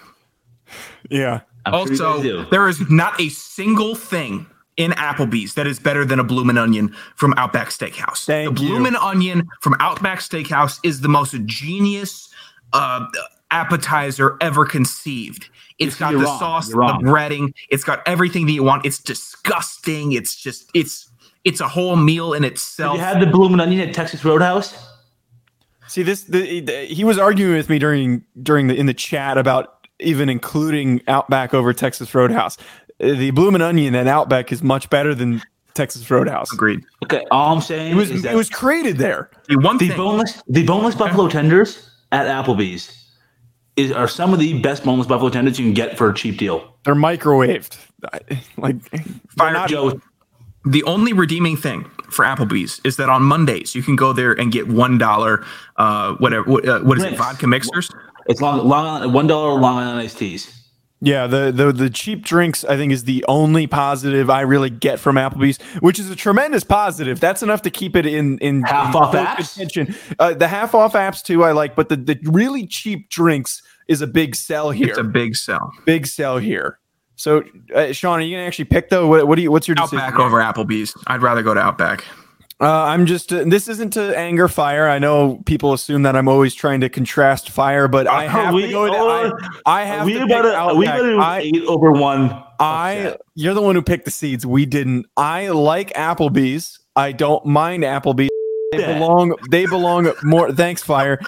Yeah. 1.09 1.41
I'm 1.65 1.73
sure 1.73 1.81
you 1.81 1.89
guys 1.89 2.01
Also, 2.03 2.23
do. 2.23 2.45
there 2.51 2.69
is 2.69 2.91
not 2.91 3.19
a 3.19 3.31
single 3.31 3.95
thing 3.95 4.45
in 4.77 4.91
Applebee's 4.91 5.55
that 5.55 5.67
is 5.67 5.79
better 5.79 6.05
than 6.05 6.19
a 6.21 6.25
bloomin' 6.25 6.59
onion 6.59 6.95
from 7.17 7.33
Outback 7.39 7.69
Steakhouse. 7.71 8.27
Thank 8.27 8.59
the 8.59 8.65
you. 8.65 8.69
bloomin' 8.69 8.97
onion 8.97 9.49
from 9.63 9.77
Outback 9.81 10.19
Steakhouse 10.19 10.79
is 10.85 11.01
the 11.01 11.09
most 11.09 11.35
genius 11.47 12.29
uh, 12.75 13.07
appetizer 13.51 14.37
ever 14.43 14.67
conceived. 14.67 15.49
It's 15.79 15.97
got 15.97 16.11
You're 16.11 16.21
the 16.21 16.27
wrong. 16.27 16.39
sauce, 16.39 16.69
the 16.69 16.75
breading. 16.77 17.55
It's 17.71 17.83
got 17.83 18.03
everything 18.07 18.45
that 18.45 18.53
you 18.53 18.63
want. 18.63 18.85
It's 18.85 18.99
disgusting. 18.99 20.13
It's 20.13 20.37
just 20.37 20.71
it's 20.75 21.10
it's 21.45 21.61
a 21.61 21.69
whole 21.69 21.97
meal 21.97 22.33
in 22.35 22.43
Have 22.43 22.53
itself. 22.53 22.97
you 22.97 23.03
had 23.03 23.21
the 23.21 23.27
bloomin' 23.27 23.61
onion 23.61 23.87
at 23.89 23.95
Texas 23.95 24.25
Roadhouse? 24.25 24.75
See 25.89 26.03
this. 26.03 26.23
The, 26.25 26.61
the, 26.61 26.85
he 26.87 27.03
was 27.05 27.19
arguing 27.19 27.55
with 27.57 27.69
me 27.69 27.79
during 27.79 28.25
during 28.43 28.69
the 28.69 28.75
in 28.77 28.87
the 28.87 28.95
chat 28.95 29.37
about 29.39 29.87
even 29.99 30.29
including 30.29 31.03
Outback 31.09 31.53
over 31.53 31.73
Texas 31.73 32.15
Roadhouse. 32.15 32.57
The 32.99 33.31
Bloomin' 33.33 33.63
Onion 33.63 33.95
at 33.95 34.07
Outback 34.07 34.53
is 34.53 34.63
much 34.63 34.89
better 34.91 35.15
than 35.15 35.43
Texas 35.75 36.09
Roadhouse. 36.11 36.53
Agreed. 36.53 36.81
Okay, 37.05 37.25
all 37.31 37.55
I'm 37.57 37.63
saying 37.63 37.93
It 37.93 37.97
was 37.97 38.11
is 38.11 38.23
that 38.23 38.35
it 38.35 38.37
was 38.37 38.49
created 38.51 38.99
there. 38.99 39.31
The 39.49 39.59
one 39.59 39.79
the 39.79 39.89
thing, 39.89 39.97
boneless 39.97 40.43
the 40.49 40.65
boneless 40.67 40.95
buffalo 40.95 41.29
tenders 41.29 41.91
at 42.13 42.27
Applebee's 42.27 42.97
is 43.77 43.91
are 43.91 44.07
some 44.09 44.33
of 44.35 44.39
the 44.39 44.61
best 44.61 44.85
boneless 44.85 45.07
buffalo 45.07 45.31
tenders 45.31 45.59
you 45.59 45.65
can 45.65 45.75
get 45.75 45.97
for 45.99 46.11
a 46.11 46.15
cheap 46.15 46.37
deal. 46.39 46.77
They're 46.85 46.95
microwaved. 46.95 47.79
Like 48.57 48.81
Fire 49.37 49.53
not- 49.53 49.69
Joe, 49.69 50.01
the 50.65 50.83
only 50.85 51.13
redeeming 51.13 51.57
thing 51.57 51.85
for 52.11 52.25
Applebee's 52.25 52.81
is 52.85 52.97
that 52.97 53.09
on 53.09 53.23
Mondays 53.23 53.75
you 53.75 53.83
can 53.83 53.97
go 53.97 54.13
there 54.13 54.33
and 54.33 54.53
get 54.53 54.69
one 54.69 54.99
dollar, 54.99 55.45
uh, 55.77 56.15
whatever. 56.15 56.51
What, 56.51 56.69
uh, 56.69 56.81
what 56.81 56.99
is 56.99 57.05
it? 57.05 57.17
Vodka 57.17 57.47
mixers. 57.47 57.91
it's 58.27 58.41
long 58.41 58.67
long 58.69 59.13
one 59.13 59.27
dollar 59.27 59.59
Long 59.59 59.79
Island 59.79 60.01
iced 60.01 60.19
teas. 60.19 60.57
Yeah, 61.03 61.27
the, 61.27 61.51
the 61.51 61.73
the 61.73 61.89
cheap 61.89 62.23
drinks 62.23 62.63
I 62.63 62.77
think 62.77 62.93
is 62.93 63.05
the 63.05 63.25
only 63.27 63.67
positive 63.67 64.29
I 64.29 64.43
really 64.43 64.69
get 64.69 64.99
from 64.99 65.17
Applebee's, 65.17 65.59
which 65.81 65.99
is 65.99 66.11
a 66.11 66.17
tremendous 66.17 66.63
positive. 66.63 67.21
That's 67.21 67.43
enough 67.43 67.63
to 67.63 67.71
keep 67.71 67.97
it 67.97 68.05
in 68.05 68.37
in 68.39 68.63
Half 68.65 68.95
in 68.95 69.01
off 69.01 69.15
apps? 69.15 69.55
contention. 69.55 69.95
Uh, 70.19 70.35
the 70.35 70.47
half 70.47 70.75
off 70.75 70.93
apps 70.93 71.23
too 71.23 71.43
I 71.43 71.53
like, 71.53 71.75
but 71.75 71.89
the, 71.89 71.97
the 71.97 72.19
really 72.25 72.67
cheap 72.67 73.09
drinks 73.09 73.63
is 73.89 74.03
a 74.03 74.07
big 74.07 74.37
sell 74.37 74.73
here. 74.73 74.89
It's 74.89 74.99
a 74.99 75.03
big 75.05 75.37
sell. 75.37 75.71
big 75.87 76.07
sell 76.07 76.37
here. 76.37 76.80
So, 77.21 77.45
uh, 77.75 77.93
Sean, 77.93 78.19
are 78.19 78.23
you 78.23 78.35
gonna 78.37 78.47
actually 78.47 78.65
pick 78.65 78.89
though? 78.89 79.07
What, 79.07 79.27
what 79.29 79.37
do 79.37 79.43
you? 79.43 79.51
What's 79.53 79.69
your 79.69 79.75
decision? 79.75 79.99
Outback 79.99 80.19
over 80.19 80.39
Applebee's. 80.41 80.95
I'd 81.07 81.21
rather 81.21 81.43
go 81.43 81.53
to 81.53 81.61
Outback. 81.61 82.03
Uh, 82.63 82.67
I'm 82.85 83.05
just. 83.05 83.31
Uh, 83.31 83.45
this 83.47 83.69
isn't 83.69 83.91
to 83.93 84.17
anger 84.19 84.49
fire. 84.49 84.89
I 84.89 84.99
know 84.99 85.43
people 85.45 85.75
assume 85.75 86.03
that 86.05 86.17
I'm 86.17 86.29
always 86.29 86.55
trying 86.55 86.81
to 86.81 86.89
contrast 86.89 87.51
fire, 87.51 87.89
but 87.89 88.07
I 88.07 88.27
have 88.27 88.55
we- 88.55 88.63
to 88.63 88.71
go. 88.73 88.87
To, 88.87 88.93
or- 88.99 89.43
I, 89.67 89.83
I 89.83 89.85
have 89.85 90.07
we 90.07 90.15
to 90.15 90.23
about 90.25 90.45
pick 90.45 90.53
to, 90.53 90.57
are 90.59 90.75
we 90.75 90.87
Outback. 90.87 91.01
about 91.03 91.11
to 91.11 91.19
I, 91.19 91.39
eight 91.41 91.65
over 91.67 91.93
one? 91.93 92.43
I 92.59 92.93
upset? 92.93 93.21
you're 93.35 93.55
the 93.55 93.63
one 93.63 93.75
who 93.75 93.83
picked 93.83 94.07
the 94.07 94.11
seeds. 94.11 94.47
We 94.47 94.65
didn't. 94.65 95.05
I 95.19 95.49
like 95.49 95.93
Applebee's. 95.95 96.79
I 96.97 97.13
don't 97.13 97.45
mind 97.47 97.83
Applebee's. 97.83 98.29
They 98.73 98.79
belong. 98.95 99.35
They 99.51 99.67
belong 99.67 100.11
more. 100.23 100.53
Thanks, 100.53 100.83
fire. 100.83 101.19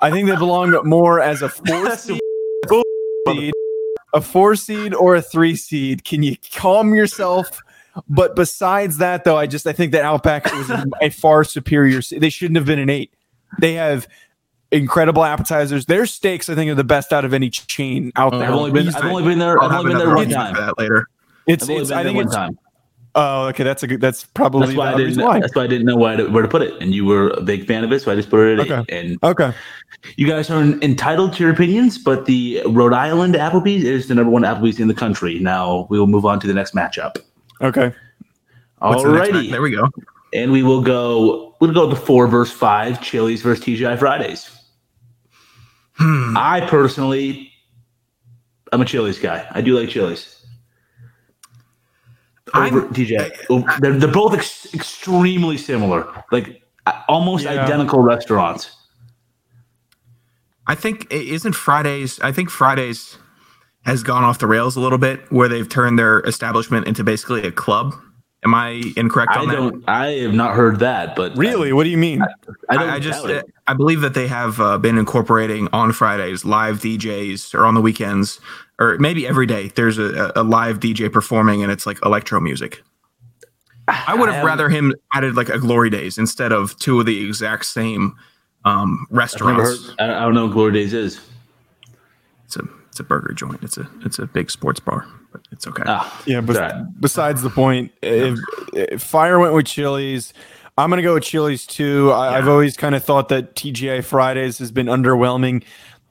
I 0.00 0.10
think 0.10 0.28
they 0.28 0.36
belong 0.36 0.78
more 0.88 1.20
as 1.20 1.42
a 1.42 1.48
four 1.48 1.64
That's 1.84 2.02
seed, 2.04 2.20
bull- 2.68 2.82
seed, 3.28 3.52
a 4.14 4.20
four 4.20 4.56
seed 4.56 4.94
or 4.94 5.16
a 5.16 5.22
three 5.22 5.56
seed. 5.56 6.04
Can 6.04 6.22
you 6.22 6.36
calm 6.54 6.94
yourself? 6.94 7.62
But 8.08 8.34
besides 8.34 8.98
that, 8.98 9.24
though, 9.24 9.36
I 9.36 9.46
just 9.46 9.66
I 9.66 9.72
think 9.72 9.92
that 9.92 10.04
Outback 10.04 10.52
was 10.52 10.70
a 11.02 11.10
far 11.10 11.44
superior. 11.44 12.00
They 12.16 12.30
shouldn't 12.30 12.56
have 12.56 12.66
been 12.66 12.78
an 12.78 12.90
eight. 12.90 13.12
They 13.60 13.74
have 13.74 14.08
incredible 14.72 15.24
appetizers. 15.24 15.86
Their 15.86 16.06
steaks, 16.06 16.48
I 16.48 16.54
think, 16.54 16.70
are 16.70 16.74
the 16.74 16.82
best 16.84 17.12
out 17.12 17.24
of 17.24 17.32
any 17.32 17.50
chain 17.50 18.10
out 18.16 18.32
there. 18.32 18.44
I've 18.44 18.54
only 18.54 18.72
been 18.72 18.88
I've 18.94 19.04
only 19.04 19.22
been 19.22 19.38
there 19.38 19.62
I'll 19.62 19.70
I've 19.70 19.78
only 19.78 19.90
been 19.90 19.98
there 19.98 20.08
another 20.08 20.16
one 20.16 20.26
reason 20.26 20.40
time. 20.40 20.54
that 20.54 20.78
later. 20.78 21.06
It's, 21.46 21.64
I've 21.64 21.70
only 21.70 21.82
it's 21.82 21.90
been 21.90 21.98
I 21.98 22.02
think 22.02 22.16
one 22.16 22.26
it's 22.26 22.34
time. 22.34 22.58
Oh, 23.16 23.46
okay. 23.48 23.62
That's 23.62 23.82
a 23.82 23.86
good. 23.86 24.00
That's 24.00 24.24
probably 24.24 24.66
That's 24.66 24.76
why 24.78 24.92
I 24.92 24.96
didn't. 24.96 25.22
why. 25.22 25.38
That's 25.40 25.54
why 25.54 25.62
I 25.64 25.66
didn't 25.68 25.86
know 25.86 25.96
where 25.96 26.16
to, 26.16 26.26
where 26.26 26.42
to 26.42 26.48
put 26.48 26.62
it, 26.62 26.74
and 26.82 26.92
you 26.94 27.04
were 27.04 27.30
a 27.30 27.40
big 27.40 27.66
fan 27.66 27.84
of 27.84 27.92
it, 27.92 28.02
so 28.02 28.10
I 28.10 28.16
just 28.16 28.28
put 28.28 28.40
it 28.40 28.58
at 28.58 28.70
Okay. 28.70 28.96
And 28.96 29.18
Okay. 29.22 29.52
you 30.16 30.26
guys 30.26 30.50
are 30.50 30.60
entitled 30.60 31.32
to 31.34 31.44
your 31.44 31.52
opinions, 31.52 31.96
but 31.96 32.26
the 32.26 32.60
Rhode 32.66 32.92
Island 32.92 33.34
Applebee's 33.36 33.84
is 33.84 34.08
the 34.08 34.14
number 34.16 34.30
one 34.30 34.42
Applebee's 34.42 34.80
in 34.80 34.88
the 34.88 34.94
country. 34.94 35.38
Now 35.38 35.86
we 35.90 35.98
will 35.98 36.08
move 36.08 36.24
on 36.26 36.40
to 36.40 36.46
the 36.48 36.54
next 36.54 36.74
matchup. 36.74 37.16
Okay. 37.60 37.92
The 38.80 39.12
next 39.12 39.32
match? 39.32 39.50
There 39.50 39.62
we 39.62 39.70
go. 39.70 39.88
and 40.32 40.50
we 40.50 40.62
will 40.64 40.82
go. 40.82 41.54
We'll 41.60 41.72
go 41.72 41.88
to 41.88 41.94
the 41.94 42.00
four 42.00 42.26
versus 42.26 42.52
five. 42.54 43.00
Chili's 43.00 43.42
versus 43.42 43.64
TGI 43.64 43.96
Fridays. 43.98 44.50
Hmm. 45.94 46.36
I 46.36 46.62
personally, 46.62 47.52
I'm 48.72 48.80
a 48.80 48.84
Chili's 48.84 49.20
guy. 49.20 49.46
I 49.52 49.60
do 49.60 49.78
like 49.78 49.88
Chili's. 49.88 50.33
Over 52.54 52.64
I'm- 52.80 52.92
over- 53.50 53.74
they're, 53.80 53.98
they're 53.98 54.12
both 54.12 54.34
ex- 54.34 54.72
extremely 54.74 55.56
similar, 55.58 56.06
like 56.30 56.62
almost 57.08 57.44
Yeah. 57.44 57.64
identical 57.64 58.00
restaurants. 58.00 58.70
I 60.66 60.74
think 60.74 61.06
isn't 61.12 61.54
Fridays. 61.54 62.18
I 62.20 62.32
think 62.32 62.48
Fridays 62.50 63.18
has 63.84 64.02
gone 64.02 64.24
off 64.24 64.38
the 64.38 64.46
rails 64.46 64.76
a 64.76 64.80
little 64.80 64.96
bit, 64.98 65.20
where 65.30 65.48
they've 65.48 65.68
turned 65.68 65.98
their 65.98 66.20
establishment 66.20 66.86
into 66.86 67.04
basically 67.04 67.46
a 67.46 67.52
club. 67.52 67.94
Am 68.44 68.54
I 68.54 68.82
incorrect 68.96 69.32
I 69.32 69.40
on 69.40 69.48
that? 69.48 69.54
don't. 69.56 69.84
I 69.88 70.06
have 70.22 70.34
not 70.34 70.54
heard 70.54 70.78
that, 70.80 71.16
but 71.16 71.34
Really? 71.36 71.72
What 71.72 71.84
do 71.84 71.90
you 71.90 71.96
mean? 71.96 72.22
I, 72.68 72.76
don't 72.76 72.88
I, 72.90 72.96
I 72.96 72.98
just 72.98 73.22
doubt 73.22 73.30
it. 73.30 73.46
I 73.66 73.72
believe 73.72 74.02
that 74.02 74.12
they 74.14 74.26
have 74.28 74.60
uh, 74.60 74.76
been 74.76 74.98
incorporating 74.98 75.68
on 75.72 75.92
Fridays 75.92 76.44
live 76.44 76.80
DJs 76.80 77.54
or 77.54 77.64
on 77.64 77.74
the 77.74 77.80
weekends 77.80 78.40
or 78.78 78.98
maybe 78.98 79.26
every 79.26 79.46
day. 79.46 79.68
There's 79.68 79.96
a, 79.98 80.30
a 80.36 80.42
live 80.42 80.78
DJ 80.80 81.10
performing 81.10 81.62
and 81.62 81.72
it's 81.72 81.86
like 81.86 81.98
electro 82.04 82.38
music. 82.40 82.82
I 83.88 84.14
would 84.14 84.26
have 84.28 84.36
haven't- 84.36 84.46
rather 84.46 84.68
him 84.68 84.94
added 85.14 85.36
like 85.36 85.48
a 85.48 85.58
Glory 85.58 85.88
Days 85.90 86.18
instead 86.18 86.52
of 86.52 86.78
two 86.78 87.00
of 87.00 87.06
the 87.06 87.26
exact 87.26 87.64
same 87.66 88.14
um, 88.66 89.06
restaurants. 89.10 89.88
heard. 89.88 90.00
I, 90.00 90.16
I 90.18 90.20
don't 90.20 90.34
know. 90.34 90.46
what 90.46 90.52
Glory 90.54 90.72
Days 90.72 90.92
is. 90.94 91.20
It's 92.44 92.56
a 92.56 92.68
it's 92.94 93.00
a 93.00 93.02
burger 93.02 93.32
joint. 93.34 93.60
It's 93.64 93.76
a 93.76 93.88
it's 94.04 94.20
a 94.20 94.26
big 94.26 94.52
sports 94.52 94.78
bar, 94.78 95.04
but 95.32 95.40
it's 95.50 95.66
okay. 95.66 95.82
Ah, 95.84 96.22
Yeah. 96.26 96.40
but 96.40 96.54
sorry. 96.54 96.84
besides 97.00 97.42
the 97.42 97.50
point, 97.50 97.90
if, 98.02 98.38
if 98.72 99.02
Fire 99.02 99.40
went 99.40 99.52
with 99.52 99.66
Chili's, 99.66 100.32
I'm 100.78 100.90
gonna 100.90 101.02
go 101.02 101.14
with 101.14 101.24
Chili's 101.24 101.66
too. 101.66 102.12
I, 102.12 102.38
I've 102.38 102.46
always 102.46 102.76
kind 102.76 102.94
of 102.94 103.02
thought 103.02 103.30
that 103.30 103.56
TGI 103.56 104.04
Fridays 104.04 104.58
has 104.58 104.70
been 104.70 104.86
underwhelming. 104.86 105.64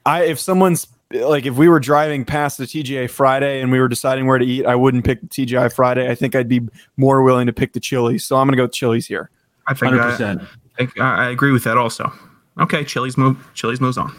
I 0.06 0.24
if 0.24 0.42
someone's 0.42 0.86
like 1.14 1.46
if 1.46 1.56
we 1.56 1.70
were 1.70 1.80
driving 1.80 2.26
past 2.26 2.58
the 2.58 2.66
TGI 2.66 3.10
Friday 3.10 3.62
and 3.62 3.72
we 3.72 3.80
were 3.80 3.88
deciding 3.88 4.26
where 4.28 4.38
to 4.38 4.46
eat, 4.46 4.66
I 4.66 4.76
wouldn't 4.76 5.06
pick 5.06 5.22
the 5.22 5.28
TGI 5.28 5.72
Friday. 5.74 6.10
I 6.12 6.16
think 6.16 6.36
I'd 6.36 6.50
be 6.50 6.68
more 6.98 7.24
willing 7.24 7.48
to 7.48 7.54
pick 7.54 7.72
the 7.72 7.80
Chili's. 7.80 8.26
So 8.26 8.36
I'm 8.36 8.46
gonna 8.46 8.58
go 8.58 8.64
with 8.64 8.74
Chili's 8.74 9.08
here. 9.08 9.30
I 9.68 9.74
think 9.74 9.94
Hundred 9.94 10.02
I, 10.06 10.12
percent. 10.12 10.42
think 10.78 11.00
I, 11.00 11.28
I 11.28 11.30
agree 11.30 11.54
with 11.54 11.64
that 11.64 11.78
also. 11.78 12.12
Okay, 12.60 12.84
Chili's 12.84 13.18
move. 13.18 13.38
Chili's 13.54 13.80
moves 13.80 13.98
on. 13.98 14.14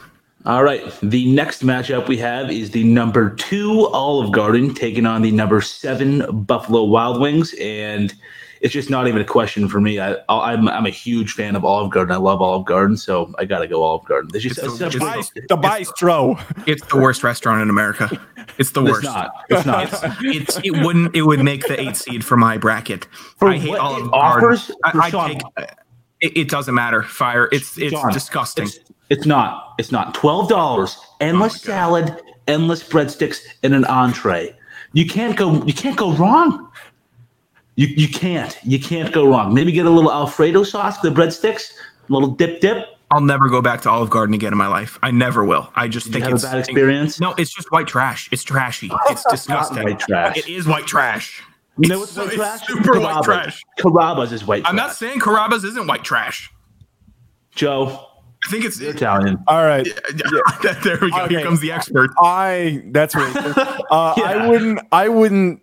All 0.47 0.63
right. 0.63 0.83
The 1.03 1.33
next 1.33 1.63
matchup 1.63 2.07
we 2.07 2.19
have 2.19 2.51
is 2.51 2.71
the 2.71 2.85
number 2.85 3.31
two 3.31 3.89
Olive 3.89 4.31
Garden 4.31 4.75
taking 4.75 5.07
on 5.07 5.23
the 5.23 5.31
number 5.31 5.63
seven 5.63 6.45
Buffalo 6.45 6.85
Wild 6.85 7.19
Wings, 7.19 7.55
and 7.59 8.15
it's 8.61 8.73
just 8.75 8.91
not 8.91 9.09
even 9.09 9.23
a 9.23 9.25
question 9.25 9.69
for 9.69 9.81
me. 9.81 9.99
I, 10.01 10.17
I'm 10.29 10.69
I'm 10.69 10.85
a 10.85 10.91
huge 10.91 11.33
fan 11.33 11.57
of 11.57 11.65
Olive 11.65 11.91
Garden. 11.91 12.13
I 12.13 12.19
love 12.19 12.43
Olive 12.43 12.67
Garden, 12.67 12.99
so 12.99 13.35
I 13.39 13.47
got 13.47 13.61
to 13.61 13.67
go 13.67 13.83
Olive 13.83 14.05
Garden. 14.05 14.29
There's 14.33 14.45
just 14.45 14.59
It's 14.59 14.67
it's, 14.67 14.79
the- 14.79 14.91
such 15.01 15.17
it's 15.19 15.31
The 15.49 15.57
bistro. 15.57 16.39
It's 16.67 16.85
the 16.87 16.97
worst 16.97 17.25
restaurant 17.25 17.63
in 17.63 17.71
America. 17.71 18.11
It's 18.59 18.73
the 18.73 18.83
worst. 18.83 19.05
it's 19.05 19.07
worst. 19.57 19.67
not. 19.67 19.91
It's 19.91 20.03
not. 20.03 20.17
it's 20.21 20.61
it 20.63 20.85
wouldn't 20.85 21.17
it 21.17 21.23
would 21.23 21.43
make 21.43 21.67
the 21.67 21.81
eight 21.81 21.97
seed 21.97 22.23
for 22.23 22.37
my 22.37 22.59
bracket. 22.59 23.07
For 23.39 23.49
I 23.49 23.57
hate 23.57 23.77
Olive 23.77 24.11
Garden. 24.11 24.59
I, 24.85 25.11
I 25.11 25.11
take 25.11 25.41
it, 26.21 26.37
it 26.37 26.49
doesn't 26.49 26.75
matter. 26.75 27.03
Fire. 27.03 27.49
It's 27.53 27.77
it's 27.79 27.93
John, 27.93 28.13
disgusting. 28.13 28.67
It's, 28.67 28.79
it's 29.11 29.27
not. 29.27 29.75
It's 29.79 29.93
not. 29.93 30.15
Twelve 30.15 30.49
dollars, 30.49 30.97
endless 31.21 31.55
Oh 31.55 31.67
salad, 31.67 32.21
endless 32.49 32.83
breadsticks, 32.83 33.41
and 33.63 33.75
an 33.75 33.85
entree. 33.87 34.55
You 34.93 35.07
can't 35.07 35.37
go. 35.37 35.63
You 35.65 35.75
can't 35.75 35.97
go 35.97 36.13
wrong. 36.13 36.71
You 37.77 37.89
you 37.89 38.09
can't. 38.09 38.57
You 38.65 38.79
can't 38.79 39.13
go 39.13 39.27
wrong. 39.27 39.53
Maybe 39.53 39.73
get 39.73 39.87
a 39.87 39.91
little 39.91 40.13
Alfredo 40.13 40.63
sauce 40.63 40.99
for 40.99 41.11
the 41.11 41.15
breadsticks. 41.21 41.73
little 42.09 42.29
dip 42.31 42.61
dip. 42.61 42.87
I'll 43.11 43.21
never 43.21 43.49
go 43.49 43.61
back 43.63 43.81
to 43.83 43.91
Olive 43.91 44.11
Garden 44.11 44.35
again 44.35 44.53
in 44.53 44.59
my 44.59 44.67
life. 44.67 44.99
I 45.03 45.11
never 45.11 45.45
will. 45.45 45.71
I 45.77 45.87
just 45.89 46.07
Did 46.07 46.15
you 46.15 46.21
think 46.21 46.33
have 46.33 46.43
a 46.43 46.47
bad 46.53 46.59
experience? 46.59 47.21
No, 47.21 47.33
it's 47.35 47.53
just 47.55 47.71
white 47.71 47.87
trash. 47.87 48.29
It's 48.33 48.43
trashy. 48.43 48.91
It's 49.07 49.25
disgusting. 49.31 49.85
white 49.85 49.99
trash. 50.01 50.37
It 50.39 50.49
is 50.49 50.67
white 50.67 50.87
trash. 50.87 51.43
You 51.79 51.89
know 51.91 52.03
It's 52.03 52.17
what's 52.17 52.35
so- 52.35 52.39
white 52.39 52.57
it's 52.57 52.65
trash? 52.65 52.67
super 52.67 53.01
white 53.01 53.23
trash. 53.23 53.63
Carrabba's 53.79 54.33
is 54.33 54.45
white 54.47 54.63
trash. 54.63 54.71
I'm 54.71 54.77
not 54.77 54.95
saying 54.95 55.21
Carrabba's 55.21 55.65
isn't 55.65 55.87
white 55.87 56.03
trash. 56.03 56.51
Joe, 57.55 58.07
I 58.47 58.51
think 58.51 58.65
it's 58.65 58.81
you're 58.81 58.91
Italian. 58.91 59.43
All 59.47 59.65
right. 59.65 59.87
there 60.85 60.99
we 61.01 61.11
go. 61.11 61.23
Okay. 61.25 61.35
Here 61.37 61.43
comes 61.45 61.61
the 61.61 61.73
expert. 61.73 62.11
I 62.21 62.83
that's 62.87 63.15
right. 63.15 63.35
Uh, 63.91 64.15
Yeah. 64.17 64.25
I 64.25 64.49
wouldn't. 64.49 64.81
I 64.93 65.09
wouldn't. 65.09 65.61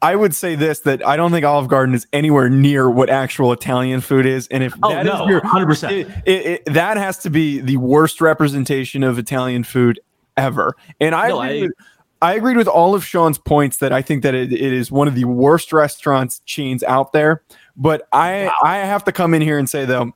I 0.00 0.14
would 0.14 0.34
say 0.34 0.54
this 0.54 0.80
that 0.80 1.04
I 1.04 1.16
don't 1.16 1.32
think 1.32 1.44
Olive 1.44 1.66
Garden 1.68 1.94
is 1.94 2.06
anywhere 2.12 2.48
near 2.48 2.88
what 2.88 3.10
actual 3.10 3.52
Italian 3.52 4.00
food 4.00 4.26
is, 4.26 4.46
and 4.48 4.62
if 4.62 4.74
Oh, 4.82 4.90
that 4.90 5.06
is 5.06 5.12
no, 5.12 5.28
your 5.28 5.40
100%. 5.40 5.90
it, 5.90 6.06
it, 6.26 6.46
it- 6.46 6.64
that 6.74 6.96
has 6.96 7.18
to 7.18 7.30
be 7.30 7.60
the 7.60 7.78
worst 7.78 8.20
representation 8.20 9.02
of 9.02 9.18
Italian 9.18 9.64
food 9.64 9.98
ever. 10.36 10.74
And 11.00 11.14
I 11.14 11.28
No, 11.28 11.40
agree 11.42 11.58
I- 11.58 11.62
with, 11.62 11.72
I 12.20 12.34
agreed 12.34 12.56
with 12.56 12.68
all 12.68 12.94
of 12.94 13.04
Sean's 13.04 13.38
points 13.38 13.78
that 13.78 13.92
I 13.92 14.00
think 14.02 14.22
that 14.22 14.34
it, 14.34 14.52
it 14.52 14.72
is 14.72 14.92
one 14.92 15.08
of 15.08 15.16
the 15.16 15.24
worst 15.24 15.72
restaurants 15.72 16.40
chains 16.46 16.84
out 16.84 17.12
there. 17.12 17.42
But 17.76 18.06
I 18.12 18.52
I 18.62 18.76
have 18.78 19.02
to 19.04 19.12
come 19.12 19.34
in 19.34 19.42
here 19.42 19.58
and 19.58 19.68
say 19.68 19.84
though, 19.86 20.12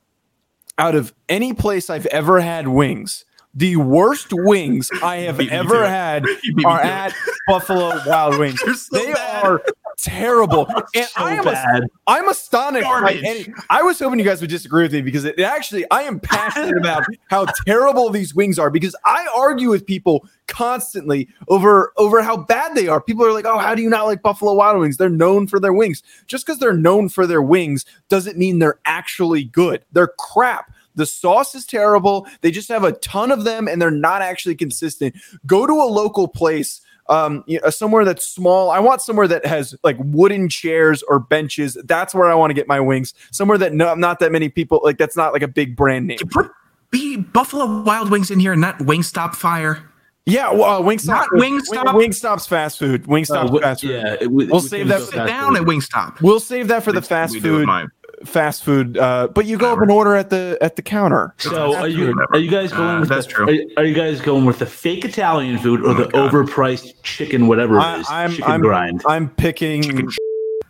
out 0.77 0.95
of 0.95 1.13
any 1.29 1.53
place 1.53 1.89
I've 1.89 2.05
ever 2.07 2.39
had 2.39 2.67
wings, 2.67 3.25
the 3.53 3.75
worst 3.77 4.27
wings 4.31 4.89
I 5.01 5.17
have 5.17 5.37
Beat 5.37 5.45
me 5.45 5.49
to 5.49 5.55
ever 5.55 5.87
had 5.87 6.25
You 6.43 6.53
beat 6.55 6.57
me 6.57 6.63
are 6.65 6.79
at 6.79 7.13
Buffalo 7.47 7.99
Wild 8.05 8.37
Wings. 8.37 8.61
So 8.77 8.97
they 8.97 9.11
bad. 9.13 9.45
are 9.45 9.61
terrible. 9.97 10.67
And 10.95 11.05
So 11.05 11.23
I 11.23 11.33
am 11.33 11.43
bad. 11.43 11.83
I'm 12.07 12.29
astonished. 12.29 12.87
any- 12.87 13.53
I 13.69 13.81
was 13.81 13.99
hoping 13.99 14.19
you 14.19 14.25
guys 14.25 14.41
would 14.41 14.49
disagree 14.49 14.83
with 14.83 14.93
me 14.93 15.01
because 15.01 15.25
it, 15.25 15.37
it 15.37 15.43
actually 15.43 15.85
I 15.91 16.03
am 16.03 16.19
passionate 16.19 16.77
about 16.81 17.05
how 17.29 17.45
terrible 17.65 18.09
these 18.09 18.33
wings 18.33 18.57
are 18.57 18.69
because 18.69 18.95
I 19.05 19.27
argue 19.35 19.69
with 19.69 19.85
people 19.85 20.25
constantly 20.47 21.27
over 21.49 21.93
over 21.97 22.21
how 22.21 22.37
bad 22.37 22.75
they 22.75 22.87
are. 22.87 23.01
People 23.01 23.25
are 23.25 23.33
like, 23.33 23.45
"Oh, 23.45 23.57
how 23.57 23.75
do 23.75 23.81
you 23.81 23.89
not 23.89 24.05
like 24.05 24.21
Buffalo 24.21 24.53
Wild 24.53 24.79
Wings? 24.79 24.97
They're 24.97 25.09
known 25.09 25.47
for 25.47 25.59
their 25.59 25.73
wings." 25.73 26.03
Just 26.27 26.45
because 26.45 26.59
they're 26.59 26.73
known 26.73 27.09
for 27.09 27.27
their 27.27 27.41
wings 27.41 27.85
doesn't 28.09 28.37
mean 28.37 28.59
they're 28.59 28.79
actually 28.85 29.43
good. 29.43 29.83
They're 29.91 30.13
crap. 30.19 30.71
The 30.95 31.05
sauce 31.05 31.53
is 31.53 31.65
terrible. 31.65 32.27
They 32.41 32.49
just 32.49 32.69
have 32.69 32.83
a 32.83 32.93
ton 32.93 33.31
of 33.31 33.43
them 33.43 33.67
and 33.67 33.79
they're 33.79 33.91
not 33.91 34.23
actually 34.23 34.55
consistent. 34.55 35.15
Go 35.45 35.67
to 35.67 35.73
a 35.73 35.85
local 35.85 36.27
place 36.27 36.81
um 37.09 37.43
you 37.47 37.59
know, 37.63 37.69
somewhere 37.69 38.03
that's 38.05 38.25
small 38.27 38.69
i 38.69 38.79
want 38.79 39.01
somewhere 39.01 39.27
that 39.27 39.45
has 39.45 39.75
like 39.83 39.95
wooden 39.99 40.49
chairs 40.49 41.03
or 41.03 41.19
benches 41.19 41.77
that's 41.85 42.13
where 42.13 42.29
i 42.29 42.35
want 42.35 42.49
to 42.49 42.53
get 42.53 42.67
my 42.67 42.79
wings 42.79 43.13
somewhere 43.31 43.57
that 43.57 43.73
no, 43.73 43.93
not 43.95 44.19
that 44.19 44.31
many 44.31 44.49
people 44.49 44.79
like 44.83 44.97
that's 44.97 45.15
not 45.15 45.31
like 45.33 45.41
a 45.41 45.47
big 45.47 45.75
brand 45.75 46.07
name 46.07 46.17
You 46.19 46.25
put 46.27 46.51
be 46.89 47.17
Buffalo 47.17 47.81
Wild 47.83 48.09
Wings 48.09 48.31
in 48.31 48.39
here 48.39 48.53
and 48.53 48.61
not 48.61 48.77
Wingstop 48.79 49.35
Fire. 49.35 49.83
yeah 50.25 50.51
well 50.51 50.63
uh, 50.63 50.81
wingstop 50.81 51.07
Not 51.07 51.29
Wingstop? 51.31 51.95
Wing, 51.95 52.11
wingstop's 52.11 52.47
fast 52.47 52.77
food 52.79 53.03
wingstop's 53.03 53.31
Uh, 53.31 53.43
wi- 53.43 53.61
fast 53.61 53.81
food 53.81 53.89
yeah, 53.91 54.15
it, 54.21 54.31
we, 54.31 54.45
We'll 54.47 54.61
we 54.61 54.67
save 54.67 54.79
can 54.81 54.87
that 54.89 54.99
for 55.01 55.05
Sit 55.11 55.27
down 55.27 55.53
food. 55.55 55.61
at 55.61 55.67
Wingstop. 55.67 56.21
we'll 56.21 56.39
save 56.39 56.67
that 56.69 56.83
for 56.83 56.91
the 56.93 57.01
fast 57.01 57.33
we 57.33 57.39
do 57.39 57.51
with 57.53 57.61
food 57.61 57.67
mine. 57.67 57.87
Fast 58.25 58.63
food 58.63 58.97
uh 58.97 59.27
but 59.27 59.45
you 59.45 59.57
go 59.57 59.71
up 59.71 59.79
and 59.79 59.91
order 59.91 60.15
at 60.15 60.29
the 60.31 60.57
at 60.61 60.75
the 60.75 60.81
counter 60.81 61.33
So 61.37 61.75
are 61.75 61.87
you 61.87 62.13
are 62.33 62.39
you 62.39 62.49
guys 62.49 62.71
going 62.71 62.97
Uh, 62.97 62.99
with 63.01 63.09
that's 63.09 63.27
the, 63.27 63.31
true. 63.33 63.45
Are, 63.77 63.81
are 63.81 63.85
you 63.85 63.93
guys 63.93 64.21
going 64.21 64.45
with 64.45 64.57
the 64.59 64.65
fake 64.65 65.05
Italian 65.05 65.59
food 65.59 65.81
or 65.85 65.93
the 65.93 66.05
God. 66.07 66.31
overpriced 66.31 66.93
chicken 67.03 67.47
whatever 67.47 67.77
it 67.77 67.81
I, 67.81 67.99
is? 67.99 68.07
i'm 68.09 68.31
chicken 68.31 68.51
i'm 68.51 68.61
grind. 68.61 69.03
i'm 69.07 69.29
picking 69.29 70.09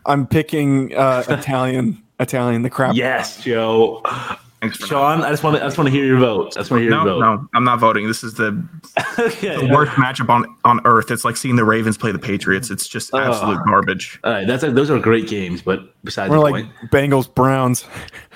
i'm 0.06 0.28
picking 0.28 0.94
uh 0.96 1.24
italian 1.30 2.04
italian 2.20 2.64
the 2.64 2.70
crap 2.70 2.96
yes, 2.96 3.42
Joe. 3.44 4.02
Thanks 4.70 4.78
for 4.80 4.88
Sean, 4.88 5.22
I 5.24 5.30
just 5.30 5.44
want 5.44 5.56
to 5.58 5.62
I 5.64 5.66
just 5.68 5.78
want 5.78 5.88
to 5.88 5.92
hear 5.92 6.06
your 6.06 6.20
vote. 6.20 6.54
I 6.56 6.60
just 6.62 6.72
want 6.72 6.80
to 6.82 6.84
hear 6.84 6.90
No, 6.92 7.04
your 7.06 7.14
vote. 7.16 7.20
no, 7.20 7.48
I'm 7.54 7.64
not 7.64 7.80
voting. 7.80 8.08
This 8.08 8.24
is 8.24 8.34
the, 8.36 8.62
okay. 9.20 9.56
the 9.66 9.74
worst 9.74 9.92
matchup 9.94 10.30
on, 10.30 10.46
on 10.66 10.80
earth. 10.86 11.12
It's 11.12 11.24
like 11.26 11.38
seeing 11.38 11.56
the 11.56 11.64
Ravens 11.66 11.98
play 11.98 12.12
the 12.12 12.20
Patriots. 12.20 12.70
It's 12.70 12.88
just 12.88 13.12
Oh. 13.14 13.18
absolute 13.20 13.60
garbage. 13.66 14.20
All 14.24 14.32
right, 14.34 14.46
that's 14.48 14.64
those 14.64 14.90
are 14.90 15.00
great 15.00 15.28
games, 15.28 15.62
but 15.62 15.94
besides 16.04 16.30
we're 16.30 16.38
the 16.38 16.42
like 16.44 16.54
point. 16.66 16.72
bengals 16.92 17.34
browns 17.34 17.86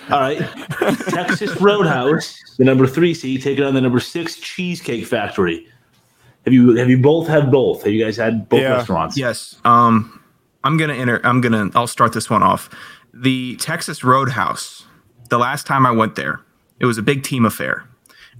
All 0.09 0.19
right, 0.19 0.37
Texas 1.09 1.59
Roadhouse, 1.61 2.35
the 2.57 2.63
number 2.63 2.87
three 2.87 3.13
seed, 3.13 3.41
taking 3.41 3.63
on 3.63 3.73
the 3.73 3.81
number 3.81 3.99
six 3.99 4.35
Cheesecake 4.37 5.05
Factory. 5.05 5.67
Have 6.45 6.53
you 6.53 6.75
have 6.75 6.89
you 6.89 6.97
both 6.97 7.27
had 7.27 7.51
both? 7.51 7.83
Have 7.83 7.93
you 7.93 8.03
guys 8.03 8.17
had 8.17 8.49
both 8.49 8.61
Yeah. 8.61 8.71
restaurants? 8.77 9.15
Yes. 9.17 9.59
Um, 9.63 10.19
I'm 10.63 10.77
gonna 10.77 10.93
enter. 10.95 11.19
I'm 11.23 11.39
gonna. 11.41 11.69
I'll 11.75 11.87
start 11.87 12.13
this 12.13 12.29
one 12.29 12.41
off. 12.43 12.69
The 13.13 13.57
Texas 13.57 14.03
Roadhouse. 14.03 14.85
The 15.31 15.37
last 15.39 15.65
time 15.65 15.85
I 15.85 15.91
went 15.91 16.15
there, 16.15 16.41
it 16.81 16.85
was 16.85 16.97
a 16.97 17.01
big 17.01 17.23
team 17.23 17.45
affair, 17.45 17.85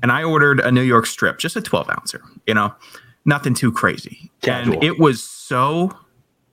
and 0.03 0.11
I 0.11 0.23
ordered 0.25 0.59
a 0.59 0.69
New 0.71 0.81
York 0.81 1.05
strip, 1.05 1.39
just 1.39 1.55
a 1.55 1.61
12 1.61 1.89
ouncer. 1.89 2.21
You 2.45 2.53
know, 2.53 2.75
nothing 3.23 3.53
too 3.53 3.71
crazy, 3.71 4.29
Casual. 4.41 4.73
and 4.75 4.83
it 4.83 4.99
was 4.99 5.23
so 5.23 5.97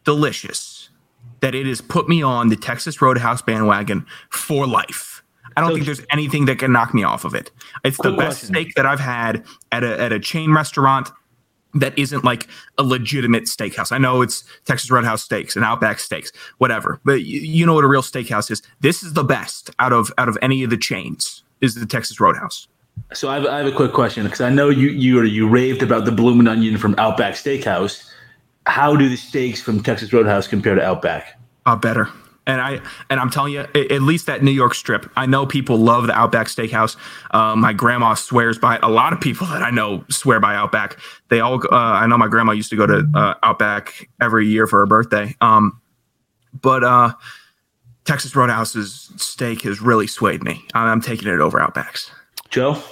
delicious 0.04 0.90
that 1.40 1.56
it 1.56 1.66
has 1.66 1.80
put 1.80 2.08
me 2.08 2.22
on 2.22 2.50
the 2.50 2.56
Texas 2.56 3.02
Roadhouse 3.02 3.42
bandwagon 3.42 4.06
for 4.30 4.64
life. 4.64 5.22
I 5.56 5.60
don't 5.60 5.70
So- 5.70 5.74
think 5.74 5.86
there's 5.86 6.02
anything 6.12 6.44
that 6.44 6.60
can 6.60 6.70
knock 6.70 6.94
me 6.94 7.02
off 7.02 7.24
of 7.24 7.34
it. 7.34 7.50
It's 7.84 7.98
the 7.98 8.12
best 8.12 8.38
question. 8.40 8.48
steak 8.54 8.74
that 8.76 8.86
I've 8.86 9.00
had 9.00 9.44
at 9.72 9.82
a 9.82 10.00
at 10.00 10.12
a 10.12 10.20
chain 10.20 10.52
restaurant 10.52 11.10
that 11.74 11.98
isn't 11.98 12.24
like 12.24 12.48
a 12.78 12.82
legitimate 12.82 13.44
steakhouse. 13.44 13.92
I 13.92 13.98
know 13.98 14.22
it's 14.22 14.44
Texas 14.64 14.90
Roadhouse 14.90 15.22
Steaks 15.22 15.56
and 15.56 15.64
Outback 15.64 15.98
Steaks, 15.98 16.32
whatever, 16.58 17.00
but 17.04 17.22
you, 17.24 17.40
you 17.40 17.66
know 17.66 17.74
what 17.74 17.84
a 17.84 17.88
real 17.88 18.02
steakhouse 18.02 18.50
is. 18.50 18.62
This 18.80 19.02
is 19.02 19.12
the 19.12 19.24
best 19.24 19.70
out 19.78 19.92
of 19.92 20.12
out 20.18 20.28
of 20.28 20.38
any 20.40 20.62
of 20.62 20.70
the 20.70 20.76
chains. 20.76 21.42
Is 21.60 21.74
the 21.74 21.86
Texas 21.86 22.20
Roadhouse? 22.20 22.68
So 23.12 23.28
I 23.28 23.34
have, 23.34 23.46
I 23.46 23.58
have 23.58 23.66
a 23.66 23.72
quick 23.72 23.92
question 23.92 24.24
because 24.24 24.40
I 24.40 24.50
know 24.50 24.68
you 24.68 24.88
you 24.88 25.22
you 25.22 25.48
raved 25.48 25.82
about 25.82 26.04
the 26.04 26.12
bloomin' 26.12 26.48
onion 26.48 26.78
from 26.78 26.94
Outback 26.98 27.34
Steakhouse. 27.34 28.08
How 28.66 28.96
do 28.96 29.08
the 29.08 29.16
steaks 29.16 29.60
from 29.60 29.82
Texas 29.82 30.12
Roadhouse 30.12 30.46
compare 30.46 30.74
to 30.74 30.82
Outback? 30.82 31.38
Uh, 31.64 31.76
better. 31.76 32.08
And 32.48 32.60
I 32.60 32.80
and 33.10 33.20
I'm 33.20 33.30
telling 33.30 33.52
you, 33.52 33.60
at 33.60 34.02
least 34.02 34.26
that 34.26 34.42
New 34.42 34.50
York 34.50 34.74
strip. 34.74 35.08
I 35.16 35.26
know 35.26 35.46
people 35.46 35.76
love 35.76 36.06
the 36.06 36.14
Outback 36.14 36.48
Steakhouse. 36.48 36.96
Uh, 37.30 37.54
my 37.54 37.72
grandma 37.74 38.14
swears 38.14 38.58
by 38.58 38.76
it. 38.76 38.82
A 38.82 38.88
lot 38.88 39.12
of 39.12 39.20
people 39.20 39.46
that 39.48 39.62
I 39.62 39.70
know 39.70 40.04
swear 40.08 40.40
by 40.40 40.54
Outback. 40.56 40.98
They 41.28 41.40
all. 41.40 41.60
Uh, 41.70 41.76
I 41.76 42.06
know 42.06 42.18
my 42.18 42.26
grandma 42.26 42.52
used 42.52 42.70
to 42.70 42.76
go 42.76 42.86
to 42.86 43.06
uh, 43.14 43.34
Outback 43.42 44.08
every 44.20 44.48
year 44.48 44.66
for 44.66 44.80
her 44.80 44.86
birthday. 44.86 45.36
Um, 45.42 45.80
but 46.58 46.82
uh, 46.82 47.12
Texas 48.04 48.34
Roadhouse's 48.34 49.12
steak 49.16 49.62
has 49.62 49.82
really 49.82 50.06
swayed 50.06 50.42
me. 50.42 50.64
I'm, 50.72 50.88
I'm 50.88 51.00
taking 51.02 51.28
it 51.28 51.40
over 51.40 51.60
Outback's. 51.60 52.10
Joe, 52.48 52.82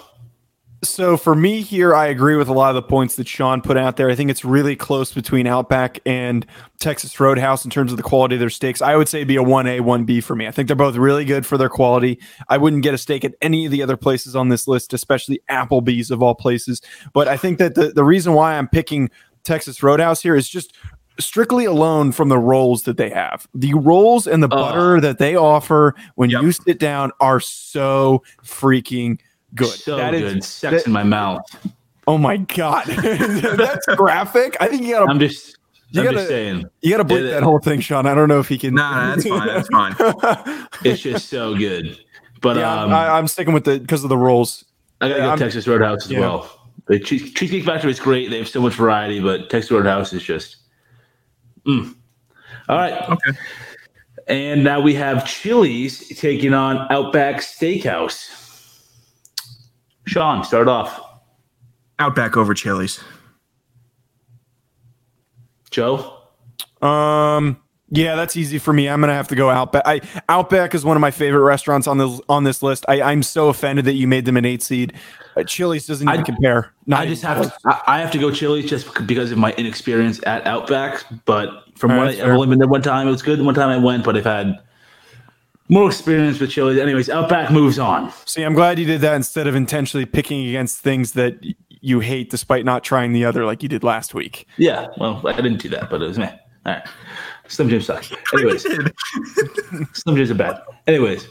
So 0.85 1.17
for 1.17 1.35
me 1.35 1.63
here, 1.63 1.95
I 1.95 2.07
agree 2.07 2.37
with 2.37 2.49
a 2.49 2.53
lot 2.53 2.69
of 2.69 2.75
the 2.75 2.83
points 2.83 3.17
that 3.17 3.27
Sean 3.27 3.63
put 3.63 3.77
out 3.79 3.97
there. 3.97 4.11
I 4.11 4.15
think 4.15 4.31
it's 4.31 4.45
really 4.45 4.77
close 4.77 5.13
between 5.13 5.47
Outback 5.47 6.01
and 6.05 6.45
Texas 6.79 7.19
Roadhouse 7.19 7.65
in 7.65 7.71
terms 7.71 7.93
of 7.93 7.97
the 7.97 8.03
quality 8.03 8.35
of 8.37 8.41
their 8.41 8.51
steaks. 8.51 8.83
I 8.83 8.95
would 8.95 9.09
say 9.09 9.19
it'd 9.19 9.29
be 9.29 9.37
a 9.37 9.43
1A, 9.43 9.81
1B 9.81 10.23
for 10.23 10.37
me. 10.37 10.47
I 10.47 10.51
think 10.51 10.69
they're 10.69 10.77
both 10.77 10.97
really 10.97 11.25
good 11.25 11.47
for 11.47 11.57
their 11.57 11.71
quality. 11.71 12.21
I 12.49 12.59
wouldn't 12.59 12.83
get 12.83 12.93
a 12.93 12.99
steak 12.99 13.25
at 13.25 13.35
any 13.41 13.65
of 13.65 13.73
the 13.73 13.83
other 13.83 13.97
places 13.97 14.37
on 14.37 14.51
this 14.51 14.69
list, 14.69 14.93
especially 14.93 15.41
Applebee's 15.49 16.11
of 16.11 16.23
all 16.23 16.35
places. 16.35 16.83
But 17.15 17.27
I 17.27 17.37
think 17.39 17.59
that 17.59 17.75
the, 17.75 17.89
the 17.89 18.05
reason 18.05 18.35
why 18.35 18.57
I'm 18.59 18.69
picking 18.69 19.09
Texas 19.45 19.83
Roadhouse 19.83 20.21
here 20.21 20.37
is 20.37 20.49
just 20.49 20.75
strictly 21.19 21.65
alone 21.65 22.13
from 22.13 22.29
the 22.29 22.39
rolls 22.39 22.83
that 22.83 22.99
they 22.99 23.09
have. 23.09 23.47
The 23.55 23.73
rolls 23.73 24.27
and 24.27 24.43
the 24.43 24.49
Oh. 24.53 24.57
butter 24.57 25.01
that 25.01 25.17
they 25.19 25.35
offer 25.37 25.95
when 26.17 26.29
Yep. 26.29 26.43
you 26.43 26.53
sit 26.53 26.79
down 26.79 27.13
are 27.21 27.41
so 27.41 28.23
freaking 28.45 29.19
good. 29.55 29.69
so 29.69 29.97
That 29.97 30.15
is- 30.15 30.33
good. 30.35 30.45
Sex 30.45 30.83
that- 30.83 30.87
in 30.87 30.93
my 30.93 31.03
mouth. 31.05 31.43
Oh 32.09 32.19
my 32.19 32.37
god, 32.37 32.87
that's 32.87 33.85
graphic. 33.97 34.57
I 34.61 34.69
think 34.69 34.83
you 34.83 34.93
gotta 34.93 35.11
I'm 35.11 35.19
just, 35.19 35.59
You 35.91 36.01
I'm 36.01 36.05
gotta- 36.07 36.17
just 36.19 36.29
saying. 36.29 36.65
you 36.81 36.91
gotta 36.91 37.05
bleep 37.05 37.25
Yeah, 37.25 37.31
that 37.33 37.43
whole 37.43 37.59
thing, 37.59 37.81
Sean. 37.81 38.07
I 38.07 38.15
don't 38.15 38.29
know 38.29 38.39
if 38.39 38.47
he 38.49 38.59
can. 38.59 38.75
Nah, 38.75 39.17
nah, 39.17 39.17
that's 39.17 39.29
fine. 39.69 39.95
That's 39.99 40.49
fine. 40.49 40.67
It's 40.85 41.03
just 41.03 41.29
so 41.29 41.57
good. 41.57 41.99
But 42.43 42.59
yeah, 42.59 42.83
um, 42.83 42.93
I, 42.93 43.09
I'm 43.09 43.27
sticking 43.27 43.55
with 43.55 43.65
the 43.65 43.81
because 43.81 44.05
of 44.05 44.09
the 44.11 44.17
rolls. 44.17 44.65
I 45.01 45.09
gotta 45.09 45.19
Yeah, 45.21 45.25
go 45.27 45.31
I'm- 45.31 45.39
Texas 45.39 45.67
Roadhouse 45.67 46.05
as 46.05 46.13
yeah. 46.13 46.21
well. 46.21 46.51
The 46.87 47.01
cheese, 47.01 47.33
Cheesecake 47.35 47.65
Factory 47.65 47.91
is 47.91 47.99
great. 47.99 48.31
They 48.31 48.39
have 48.39 48.47
so 48.49 48.61
much 48.61 48.75
variety, 48.75 49.19
but 49.19 49.51
Texas 49.51 49.73
Roadhouse 49.73 50.13
is 50.13 50.23
just. 50.23 50.59
Mm. 51.67 51.97
All 52.69 52.77
right. 52.77 53.09
Okay. 53.11 53.37
And 54.29 54.63
now 54.63 54.81
we 54.81 54.95
have 54.95 55.27
Chili's 55.27 56.07
taking 56.17 56.55
on 56.55 56.87
Outback 56.93 57.37
Steakhouse. 57.41 58.29
Sean, 60.07 60.45
start 60.45 60.69
off. 60.69 61.01
Outback 61.99 62.37
over 62.37 62.55
Chili's. 62.55 63.03
Joe. 65.71 66.19
Um, 66.81 67.61
yeah, 67.91 68.17
that's 68.17 68.37
easy 68.37 68.59
for 68.59 68.73
me. 68.73 68.89
I'm 68.89 69.01
gonna 69.01 69.15
have 69.15 69.29
to 69.29 69.35
go 69.35 69.51
Outback. 69.51 69.83
I 69.87 70.01
Outback 70.29 70.75
is 70.75 70.85
one 70.85 70.97
of 70.97 71.01
my 71.01 71.11
favorite 71.11 71.43
restaurants 71.43 71.87
on 71.87 71.99
this 71.99 72.21
on 72.29 72.45
this 72.45 72.63
list. 72.63 72.85
I, 72.89 73.03
I'm 73.03 73.23
so 73.23 73.49
offended 73.49 73.85
that 73.87 73.95
you 73.95 74.07
made 74.07 74.25
them 74.25 74.37
an 74.37 74.45
eight 74.45 74.63
seed. 74.63 74.93
Uh, 75.37 75.43
Chili's 75.45 75.87
doesn't 75.87 76.09
even 76.09 76.21
I- 76.21 76.25
compare. 76.25 76.73
Not 76.87 77.01
I 77.01 77.07
just 77.07 77.25
even 77.25 77.37
have 77.37 77.47
to. 77.53 77.59
I 77.67 77.83
I 77.97 78.01
have 78.01 78.11
to 78.13 78.19
go 78.19 78.31
Chili's 78.31 78.69
just 78.69 78.93
because 79.07 79.33
of 79.33 79.39
my 79.39 79.53
inexperience 79.55 80.21
at 80.27 80.47
Outback. 80.47 81.05
But 81.25 81.65
from 81.77 81.93
All 81.93 81.99
what 81.99 82.05
right, 82.05 82.15
I, 82.15 82.19
fair. 82.19 82.27
I've 82.27 82.35
only 82.35 82.49
been 82.49 82.59
there 82.59 82.69
one 82.69 82.83
time, 82.83 83.09
it 83.09 83.11
was 83.11 83.23
good. 83.23 83.39
The 83.39 83.45
one 83.45 83.55
time 83.55 83.69
I 83.71 83.77
went, 83.79 84.05
but 84.05 84.17
I've 84.17 84.25
had 84.25 84.59
More 85.69 85.89
experience 85.89 86.39
with 86.39 86.51
Chili's. 86.51 86.79
Anyways, 86.79 87.11
Outback 87.11 87.51
moves 87.51 87.79
on. 87.79 88.13
See, 88.25 88.43
I'm 88.43 88.55
glad 88.55 88.79
you 88.79 88.85
did 88.85 89.01
that 89.01 89.15
instead 89.15 89.47
of 89.47 89.55
intentionally 89.55 90.07
picking 90.07 90.47
against 90.47 90.81
things 90.81 91.13
that 91.13 91.45
you 91.81 92.01
hate 92.01 92.31
despite 92.31 92.65
not 92.65 92.85
trying 92.85 93.13
the 93.13 93.25
other 93.25 93.45
like 93.45 93.63
you 93.63 93.69
did 93.69 93.83
last 93.83 94.15
week. 94.15 94.47
Yeah, 94.59 94.89
well, 94.99 95.21
I 95.27 95.35
didn't 95.35 95.59
do 95.59 95.69
that, 95.71 95.91
but 95.91 96.03
it 96.03 96.07
was 96.07 96.19
me. 96.19 96.27
All 96.27 96.73
right. 96.73 96.83
Slim 97.49 97.69
Jim 97.69 97.81
sucks. 97.81 98.13
Anyways, 98.35 98.63
Slim 99.93 100.17
Jims 100.17 100.31
are 100.31 100.35
bad. 100.35 100.61
Anyways, 100.87 101.29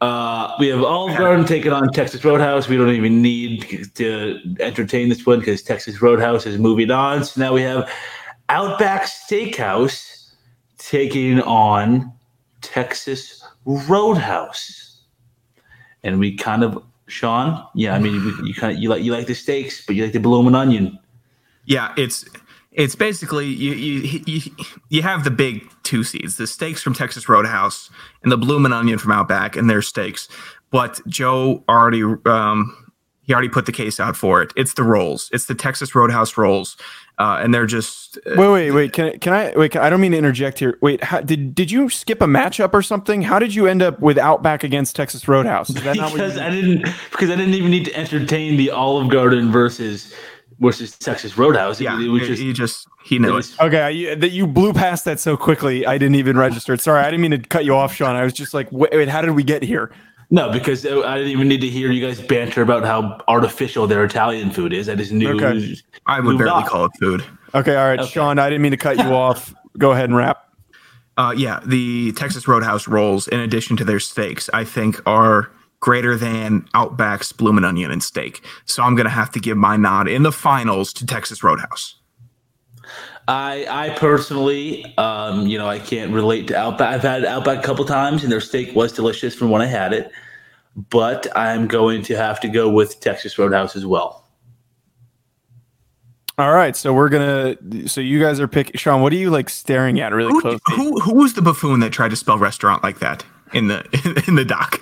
uh, 0.00 0.54
we 0.58 0.68
have 0.68 0.82
Olive 0.82 1.16
Garden 1.18 1.44
taking 1.44 1.72
on 1.72 1.90
Texas 1.92 2.24
Roadhouse. 2.24 2.68
We 2.68 2.76
don't 2.76 2.90
even 2.90 3.20
need 3.20 3.94
to 3.94 4.40
entertain 4.60 5.08
this 5.08 5.26
one 5.26 5.40
because 5.40 5.62
Texas 5.62 6.00
Roadhouse 6.00 6.46
is 6.46 6.58
moving 6.58 6.90
on. 6.90 7.24
So 7.24 7.40
now 7.40 7.52
we 7.52 7.62
have 7.62 7.90
Outback 8.48 9.02
Steakhouse 9.02 10.32
taking 10.78 11.40
on 11.42 12.12
Texas 12.62 13.43
Roadhouse, 13.64 15.02
and 16.02 16.18
we 16.18 16.36
kind 16.36 16.62
of 16.62 16.82
Sean, 17.06 17.66
yeah, 17.74 17.94
I 17.94 17.98
mean, 17.98 18.14
you, 18.44 18.54
kind 18.54 18.74
of 18.74 18.82
you 18.82 18.88
like 18.88 19.02
you 19.02 19.12
like 19.12 19.26
the 19.26 19.34
steaks, 19.34 19.84
but 19.86 19.94
you 19.94 20.04
like 20.04 20.12
the 20.12 20.20
bloomin' 20.20 20.54
onion. 20.54 20.98
Yeah, 21.66 21.92
it's 21.96 22.24
it's 22.72 22.94
basically 22.94 23.46
you 23.46 23.72
you 23.72 24.20
you, 24.26 24.40
you 24.88 25.02
have 25.02 25.24
the 25.24 25.30
big 25.30 25.68
two 25.82 26.02
seeds, 26.02 26.36
the 26.36 26.46
steaks 26.46 26.82
from 26.82 26.94
Texas 26.94 27.28
Roadhouse 27.28 27.90
and 28.22 28.32
the 28.32 28.38
bloomin' 28.38 28.72
onion 28.72 28.98
from 28.98 29.12
Outback, 29.12 29.54
and 29.54 29.68
their 29.68 29.82
steaks. 29.82 30.28
But 30.70 31.00
Joe 31.06 31.62
already 31.68 32.02
um, 32.02 32.83
he 33.24 33.32
already 33.32 33.48
put 33.48 33.66
the 33.66 33.72
case 33.72 33.98
out 33.98 34.16
for 34.16 34.42
it. 34.42 34.52
It's 34.56 34.74
the 34.74 34.82
rolls. 34.82 35.30
It's 35.32 35.46
the 35.46 35.54
Texas 35.54 35.94
Roadhouse 35.94 36.36
rolls, 36.36 36.76
uh, 37.18 37.40
and 37.42 37.54
they're 37.54 37.66
just 37.66 38.18
uh, 38.26 38.34
Wait, 38.36 38.48
wait, 38.48 38.70
wait. 38.70 38.92
Can, 38.92 39.18
can 39.18 39.32
I 39.32 39.52
wait? 39.56 39.72
Can, 39.72 39.82
I 39.82 39.90
don't 39.90 40.00
mean 40.00 40.12
to 40.12 40.18
interject 40.18 40.58
here. 40.58 40.78
Wait, 40.80 41.02
how, 41.02 41.20
did 41.20 41.54
did 41.54 41.70
you 41.70 41.88
skip 41.88 42.20
a 42.20 42.26
matchup 42.26 42.74
or 42.74 42.82
something? 42.82 43.22
How 43.22 43.38
did 43.38 43.54
you 43.54 43.66
end 43.66 43.82
up 43.82 43.98
with 44.00 44.18
Outback 44.18 44.62
against 44.62 44.94
Texas 44.94 45.26
Roadhouse? 45.26 45.70
Is 45.70 45.82
that 45.82 45.94
because 45.94 46.36
you 46.36 46.42
I 46.42 46.50
didn't 46.50 46.82
because 47.10 47.30
I 47.30 47.36
didn't 47.36 47.54
even 47.54 47.70
need 47.70 47.86
to 47.86 47.96
entertain 47.96 48.56
the 48.56 48.70
Olive 48.70 49.10
Garden 49.10 49.50
versus 49.50 50.14
versus 50.60 50.96
Texas 50.96 51.36
Roadhouse. 51.36 51.80
yeah. 51.80 52.00
it, 52.00 52.08
was 52.08 52.22
he- 52.22 52.28
just 52.28 52.42
he 52.42 52.52
just 52.52 52.88
he 53.04 53.18
knew 53.18 53.36
it 53.36 53.46
it. 53.46 53.60
Okay, 53.60 53.92
you, 53.92 54.16
that 54.16 54.30
you 54.30 54.46
blew 54.46 54.72
past 54.72 55.04
that 55.06 55.20
so 55.20 55.36
quickly. 55.36 55.86
I 55.86 55.98
didn't 55.98 56.16
even 56.16 56.36
register 56.36 56.74
it. 56.74 56.80
Sorry, 56.80 57.00
I 57.00 57.10
didn't 57.10 57.20
mean 57.20 57.30
to 57.32 57.38
cut 57.38 57.64
you 57.64 57.74
off, 57.74 57.94
Sean. 57.94 58.16
I 58.16 58.24
was 58.24 58.32
just 58.32 58.54
like, 58.54 58.70
wait, 58.70 58.92
wait 58.92 59.08
how 59.08 59.20
did 59.20 59.30
we 59.30 59.42
get 59.42 59.62
here? 59.62 59.90
No 60.30 60.50
because 60.50 60.86
I 60.86 61.16
didn't 61.18 61.32
even 61.32 61.48
need 61.48 61.60
to 61.60 61.68
hear 61.68 61.90
you 61.90 62.06
guys 62.06 62.20
banter 62.20 62.62
about 62.62 62.84
how 62.84 63.20
artificial 63.28 63.86
their 63.86 64.04
Italian 64.04 64.50
food 64.50 64.72
is. 64.72 64.88
I 64.88 64.94
just 64.94 65.12
knew. 65.12 65.34
Okay. 65.36 65.76
I 66.06 66.20
would 66.20 66.38
barely 66.38 66.52
on. 66.52 66.66
call 66.66 66.84
it 66.86 66.92
food. 67.00 67.24
Okay, 67.54 67.76
all 67.76 67.86
right, 67.86 68.04
Sean. 68.06 68.38
I 68.38 68.48
didn't 68.48 68.62
mean 68.62 68.72
to 68.72 68.76
cut 68.76 68.98
you 68.98 69.04
off. 69.14 69.54
Go 69.78 69.92
ahead 69.92 70.06
and 70.06 70.16
wrap. 70.16 70.48
Uh, 71.16 71.32
yeah, 71.36 71.60
the 71.64 72.12
Texas 72.12 72.48
Roadhouse 72.48 72.88
rolls, 72.88 73.28
in 73.28 73.38
addition 73.38 73.76
to 73.76 73.84
their 73.84 74.00
steaks, 74.00 74.50
I 74.52 74.64
think 74.64 75.00
are 75.06 75.50
greater 75.78 76.16
than 76.16 76.62
Outback's 76.74 77.30
bloomin' 77.30 77.64
onion 77.64 77.90
and 77.90 78.02
steak. 78.02 78.44
So 78.64 78.82
I'm 78.82 78.96
gonna 78.96 79.10
have 79.10 79.30
to 79.32 79.40
give 79.40 79.56
my 79.56 79.76
nod 79.76 80.08
in 80.08 80.22
the 80.22 80.32
finals 80.32 80.92
to 80.94 81.06
Texas 81.06 81.44
Roadhouse. 81.44 81.96
I 83.26 83.66
I 83.68 83.90
personally, 83.98 84.96
um, 84.98 85.46
you 85.46 85.56
know, 85.58 85.68
I 85.68 85.78
can't 85.78 86.12
relate 86.12 86.46
to 86.48 86.56
Outback. 86.56 86.94
I've 86.94 87.02
had 87.02 87.24
Outback 87.24 87.58
a 87.58 87.62
couple 87.62 87.84
times, 87.84 88.22
and 88.22 88.30
their 88.30 88.40
steak 88.40 88.74
was 88.74 88.92
delicious 88.92 89.34
from 89.34 89.50
when 89.50 89.62
I 89.62 89.66
had 89.66 89.92
it. 89.92 90.10
But 90.90 91.26
I'm 91.36 91.66
going 91.66 92.02
to 92.02 92.16
have 92.16 92.40
to 92.40 92.48
go 92.48 92.68
with 92.68 93.00
Texas 93.00 93.38
Roadhouse 93.38 93.76
as 93.76 93.86
well. 93.86 94.24
All 96.36 96.52
right, 96.52 96.74
so 96.74 96.92
we're 96.92 97.08
gonna. 97.08 97.56
So 97.86 98.00
you 98.00 98.20
guys 98.20 98.40
are 98.40 98.48
picking. 98.48 98.76
Sean, 98.76 99.02
what 99.02 99.12
are 99.12 99.16
you 99.16 99.30
like 99.30 99.48
staring 99.48 100.00
at 100.00 100.12
really 100.12 100.32
Who, 100.32 100.40
close? 100.40 100.60
who 100.74 101.00
who 101.00 101.14
was 101.14 101.34
the 101.34 101.42
buffoon 101.42 101.80
that 101.80 101.92
tried 101.92 102.10
to 102.10 102.16
spell 102.16 102.38
restaurant 102.38 102.82
like 102.82 102.98
that 102.98 103.24
in 103.52 103.68
the 103.68 103.84
in 104.28 104.34
the 104.34 104.44
doc? 104.44 104.80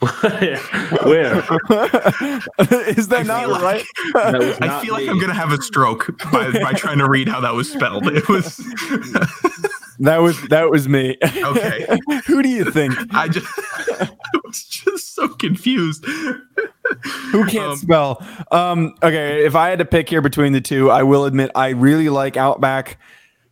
Where? 0.00 1.34
Is 2.96 3.08
that 3.08 3.24
not 3.26 3.48
like- 3.48 3.62
right? 3.62 3.84
That 4.14 4.38
was 4.38 4.58
I 4.60 4.66
not 4.66 4.82
feel 4.84 4.94
like. 4.94 5.08
I'm 5.08 5.18
gonna 5.18 5.34
have 5.34 5.52
a 5.52 5.60
stroke 5.60 6.16
by, 6.32 6.50
by 6.52 6.72
trying 6.72 6.98
to 6.98 7.08
read 7.08 7.28
how 7.28 7.40
that 7.40 7.54
was 7.54 7.70
spelled. 7.70 8.06
It 8.06 8.28
was 8.28 8.56
That 10.00 10.18
was 10.18 10.40
that 10.48 10.70
was 10.70 10.88
me. 10.88 11.16
Okay. 11.24 11.84
Who 12.26 12.40
do 12.42 12.48
you 12.48 12.70
think? 12.70 12.94
I 13.12 13.26
just 13.26 13.46
I 13.58 14.08
was 14.44 14.62
just 14.62 15.14
so 15.16 15.26
confused. 15.28 16.04
Who 16.04 17.44
can't 17.46 17.72
Um, 17.72 17.76
spell? 17.76 18.24
Um, 18.52 18.94
okay, 19.02 19.44
if 19.44 19.56
I 19.56 19.68
had 19.70 19.80
to 19.80 19.84
pick 19.84 20.08
here 20.08 20.22
between 20.22 20.52
the 20.52 20.60
two, 20.60 20.88
I 20.90 21.02
will 21.02 21.24
admit 21.24 21.50
I 21.56 21.70
really 21.70 22.08
like 22.10 22.36
Outback, 22.36 22.98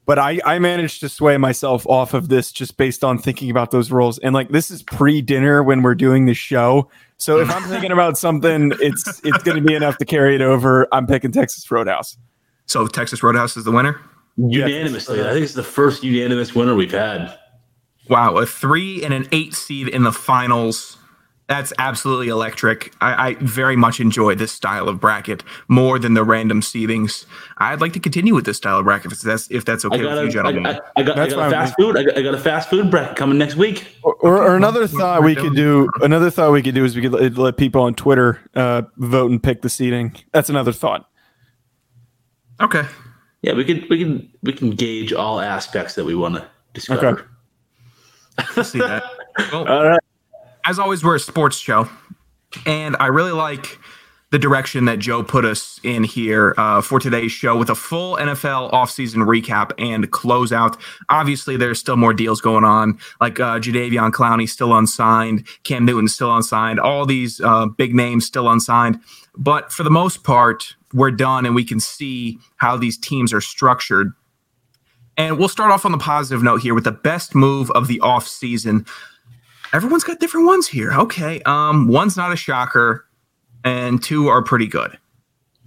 but 0.07 0.19
I 0.19 0.41
I 0.45 0.59
managed 0.59 1.01
to 1.01 1.09
sway 1.09 1.37
myself 1.37 1.87
off 1.87 2.15
of 2.15 2.29
this 2.29 2.53
just 2.53 2.77
based 2.77 3.05
on 3.05 3.19
thinking 3.19 3.51
about 3.51 3.73
those 3.73 3.91
roles. 3.91 4.19
And 4.19 4.35
like 4.35 4.49
this 4.49 4.71
is 4.71 4.83
pre-dinner 4.83 5.63
when 5.63 5.83
we're 5.83 5.95
doing 5.97 6.25
the 6.25 6.35
show. 6.35 6.89
So 7.19 7.39
if 7.41 7.51
I'm 7.51 7.65
thinking 7.65 7.93
about 7.93 8.17
something, 8.17 8.73
it's 8.81 9.21
it's 9.25 9.43
going 9.43 9.57
to 9.57 9.63
be 9.63 9.75
enough 9.75 9.99
to 9.99 10.05
carry 10.05 10.35
it 10.35 10.43
over. 10.43 10.87
I'm 10.93 11.07
picking 11.07 11.33
Texas 11.33 11.71
Roadhouse. 11.71 12.17
So 12.67 12.87
Texas 12.87 13.23
Roadhouse 13.23 13.57
is 13.57 13.65
the 13.65 13.73
winner. 13.73 14.01
unanimously. 14.37 15.21
I 15.21 15.33
think 15.33 15.45
it's 15.45 15.55
the 15.55 15.63
first 15.63 16.05
unanimous 16.05 16.55
winner 16.55 16.75
we've 16.75 16.93
had. 16.93 17.37
Wow, 18.09 18.37
a 18.37 18.47
three 18.47 19.03
and 19.03 19.13
an 19.13 19.27
eight 19.33 19.55
seed 19.55 19.89
in 19.89 20.05
the 20.05 20.13
finals. 20.13 20.99
That's 21.49 21.73
absolutely 21.79 22.27
electric. 22.27 22.93
I, 23.01 23.29
I 23.29 23.35
very 23.35 23.77
much 23.77 24.01
enjoy 24.01 24.35
this 24.35 24.51
style 24.51 24.89
of 24.89 25.01
bracket 25.01 25.45
more 25.69 25.97
than 25.99 26.15
the 26.15 26.25
random 26.25 26.61
seedings. 26.61 27.25
I'd 27.59 27.81
like 27.81 27.93
to 27.93 28.01
continue 28.01 28.35
with 28.35 28.47
this 28.47 28.57
style 28.57 28.79
of 28.79 28.85
bracket 28.85 29.13
if 29.13 29.21
that's 29.21 29.49
if 29.51 29.65
that's 29.65 29.85
okay 29.85 30.03
with 30.03 30.19
a, 30.19 30.23
you, 30.23 30.29
I, 30.29 30.31
gentlemen. 30.31 30.67
I, 30.67 30.81
I 30.97 31.03
got, 31.05 31.19
I 31.19 31.29
got 31.29 31.33
a 31.33 31.37
fine 31.37 31.51
fast 31.53 31.75
food. 31.79 31.97
I 31.97 32.03
got, 32.03 32.19
I 32.19 32.23
got 32.23 32.35
a 32.35 32.39
fast 32.39 32.69
food 32.69 32.91
bracket 32.91 33.17
coming 33.17 33.39
next 33.39 33.55
week. 33.55 33.87
Or, 34.03 34.15
or, 34.17 34.37
or 34.39 34.57
another 34.57 34.89
thought 34.89 35.23
we 35.23 35.37
could 35.37 35.55
do. 35.55 35.89
Another 36.03 36.31
thought 36.31 36.51
we 36.51 36.63
could 36.63 36.75
do 36.75 36.85
is 36.85 36.97
we 36.97 37.03
could 37.03 37.13
let, 37.13 37.39
let 37.39 37.57
people 37.57 37.83
on 37.83 37.95
Twitter 37.95 38.41
uh, 38.57 38.83
vote 38.97 39.31
and 39.31 39.41
pick 39.41 39.63
the 39.63 39.69
seating. 39.69 40.17
That's 40.33 40.49
another 40.51 40.73
thought. 40.73 41.09
okay. 42.61 42.85
Yeah, 43.43 43.53
we 43.53 43.65
can 43.65 43.87
we 43.89 43.99
can 44.03 44.33
we 44.43 44.53
can 44.53 44.71
gauge 44.71 45.13
all 45.13 45.41
aspects 45.41 45.95
that 45.95 46.05
we 46.05 46.17
want 46.17 46.35
to 46.35 46.49
discover. 46.75 47.07
Okay. 47.07 47.23
I 48.57 48.63
see 48.63 48.81
that. 48.81 49.05
Well, 49.53 49.69
All 49.69 49.85
right. 49.85 50.01
As 50.69 50.81
always, 50.81 51.05
we're 51.05 51.15
a 51.15 51.21
sports 51.21 51.57
show, 51.57 51.89
and 52.67 52.97
I 52.99 53.07
really 53.07 53.31
like 53.31 53.79
the 54.33 54.39
direction 54.41 54.87
that 54.87 54.99
Joe 54.99 55.23
put 55.23 55.45
us 55.45 55.79
in 55.85 56.03
here 56.03 56.55
uh, 56.59 56.81
for 56.81 56.99
today's 56.99 57.31
show 57.31 57.57
with 57.57 57.71
a 57.71 57.77
full 57.77 58.17
NFL 58.17 58.73
offseason 58.73 59.25
recap 59.25 59.71
and 59.79 60.11
closeout. 60.11 60.77
Obviously, 61.09 61.57
there's 61.57 61.79
still 61.79 61.97
more 61.97 62.13
deals 62.13 62.41
going 62.41 62.65
on, 62.65 62.99
like 63.21 63.39
uh, 63.39 63.61
Jadeveon 63.61 64.11
Clowney 64.11 64.49
still 64.49 64.77
unsigned, 64.77 65.47
Cam 65.63 65.85
Newton 65.85 66.09
still 66.09 66.35
unsigned, 66.35 66.81
all 66.81 67.07
these 67.07 67.41
uh, 67.43 67.67
big 67.67 67.95
names 67.95 68.27
still 68.27 68.51
unsigned. 68.51 68.99
But 69.37 69.71
for 69.73 69.85
the 69.85 69.91
most 69.91 70.25
part, 70.25 70.75
we're 70.93 71.13
done, 71.13 71.47
and 71.47 71.55
we 71.55 71.65
can 71.65 71.79
see 71.79 72.41
how 72.57 72.77
these 72.77 72.99
teams 72.99 73.33
are 73.33 73.41
structured. 73.41 74.15
And 75.17 75.39
we'll 75.39 75.49
start 75.49 75.71
off 75.71 75.85
on 75.85 75.93
the 75.93 75.99
positive 75.99 76.43
note 76.43 76.61
here 76.61 76.75
with 76.75 76.85
the 76.85 76.93
best 76.93 77.37
move 77.37 77.71
of 77.71 77.87
the 77.87 78.01
offseason 78.01 78.85
everyone's 79.73 80.05
got 80.05 80.21
different 80.21 80.47
ones 80.47 80.67
here. 80.69 80.93
Okay. 80.93 81.41
Um, 81.47 81.89
one's 81.89 82.17
not 82.17 82.33
a 82.33 82.37
shocker, 82.37 83.07
and 83.65 84.03
two 84.03 84.29
are 84.29 84.43
pretty 84.43 84.67
good. 84.67 84.99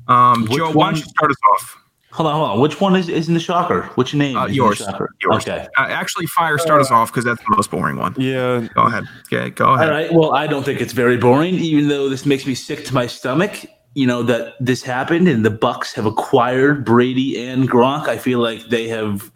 Um, 0.07 0.43
Which 0.43 0.57
Joe, 0.57 0.67
why 0.67 0.73
one- 0.73 0.93
don't 0.93 0.99
you 1.03 1.09
start 1.09 1.31
us 1.31 1.37
off? 1.53 1.75
Hold 2.11 2.27
on, 2.27 2.35
hold 2.35 2.49
on. 2.49 2.59
Which 2.59 2.81
one 2.81 2.95
is, 2.95 3.07
is 3.07 3.27
in 3.27 3.35
the 3.35 3.39
shocker? 3.39 3.83
Which 3.93 4.15
name? 4.15 4.35
Uh, 4.35 4.45
is 4.45 4.47
in 4.47 4.51
the 4.53 4.55
yours. 4.55 4.79
Yours. 5.21 5.47
Okay. 5.47 5.67
Uh, 5.77 5.81
actually, 5.89 6.25
fire 6.25 6.57
start 6.57 6.81
us 6.81 6.89
off 6.89 7.11
because 7.11 7.23
that's 7.23 7.39
the 7.39 7.55
most 7.55 7.69
boring 7.69 7.97
one. 7.97 8.15
Yeah, 8.17 8.67
Go 8.73 8.81
ahead. 8.87 9.03
Okay, 9.31 9.51
go 9.51 9.75
ahead. 9.75 9.87
All 9.89 9.93
right. 9.93 10.11
Well, 10.11 10.33
I 10.33 10.47
don't 10.47 10.63
think 10.63 10.81
it's 10.81 10.91
very 10.91 11.17
boring, 11.17 11.53
even 11.55 11.87
though 11.87 12.09
this 12.09 12.25
makes 12.25 12.47
me 12.47 12.55
sick 12.55 12.83
to 12.85 12.95
my 12.95 13.05
stomach. 13.05 13.63
You 13.93 14.07
know 14.07 14.23
that 14.23 14.55
this 14.59 14.81
happened, 14.81 15.27
and 15.27 15.45
the 15.45 15.51
Bucks 15.51 15.93
have 15.93 16.07
acquired 16.07 16.83
Brady 16.83 17.47
and 17.47 17.69
Gronk. 17.69 18.07
I 18.07 18.17
feel 18.17 18.39
like 18.39 18.69
they 18.69 18.87
have 18.87 19.31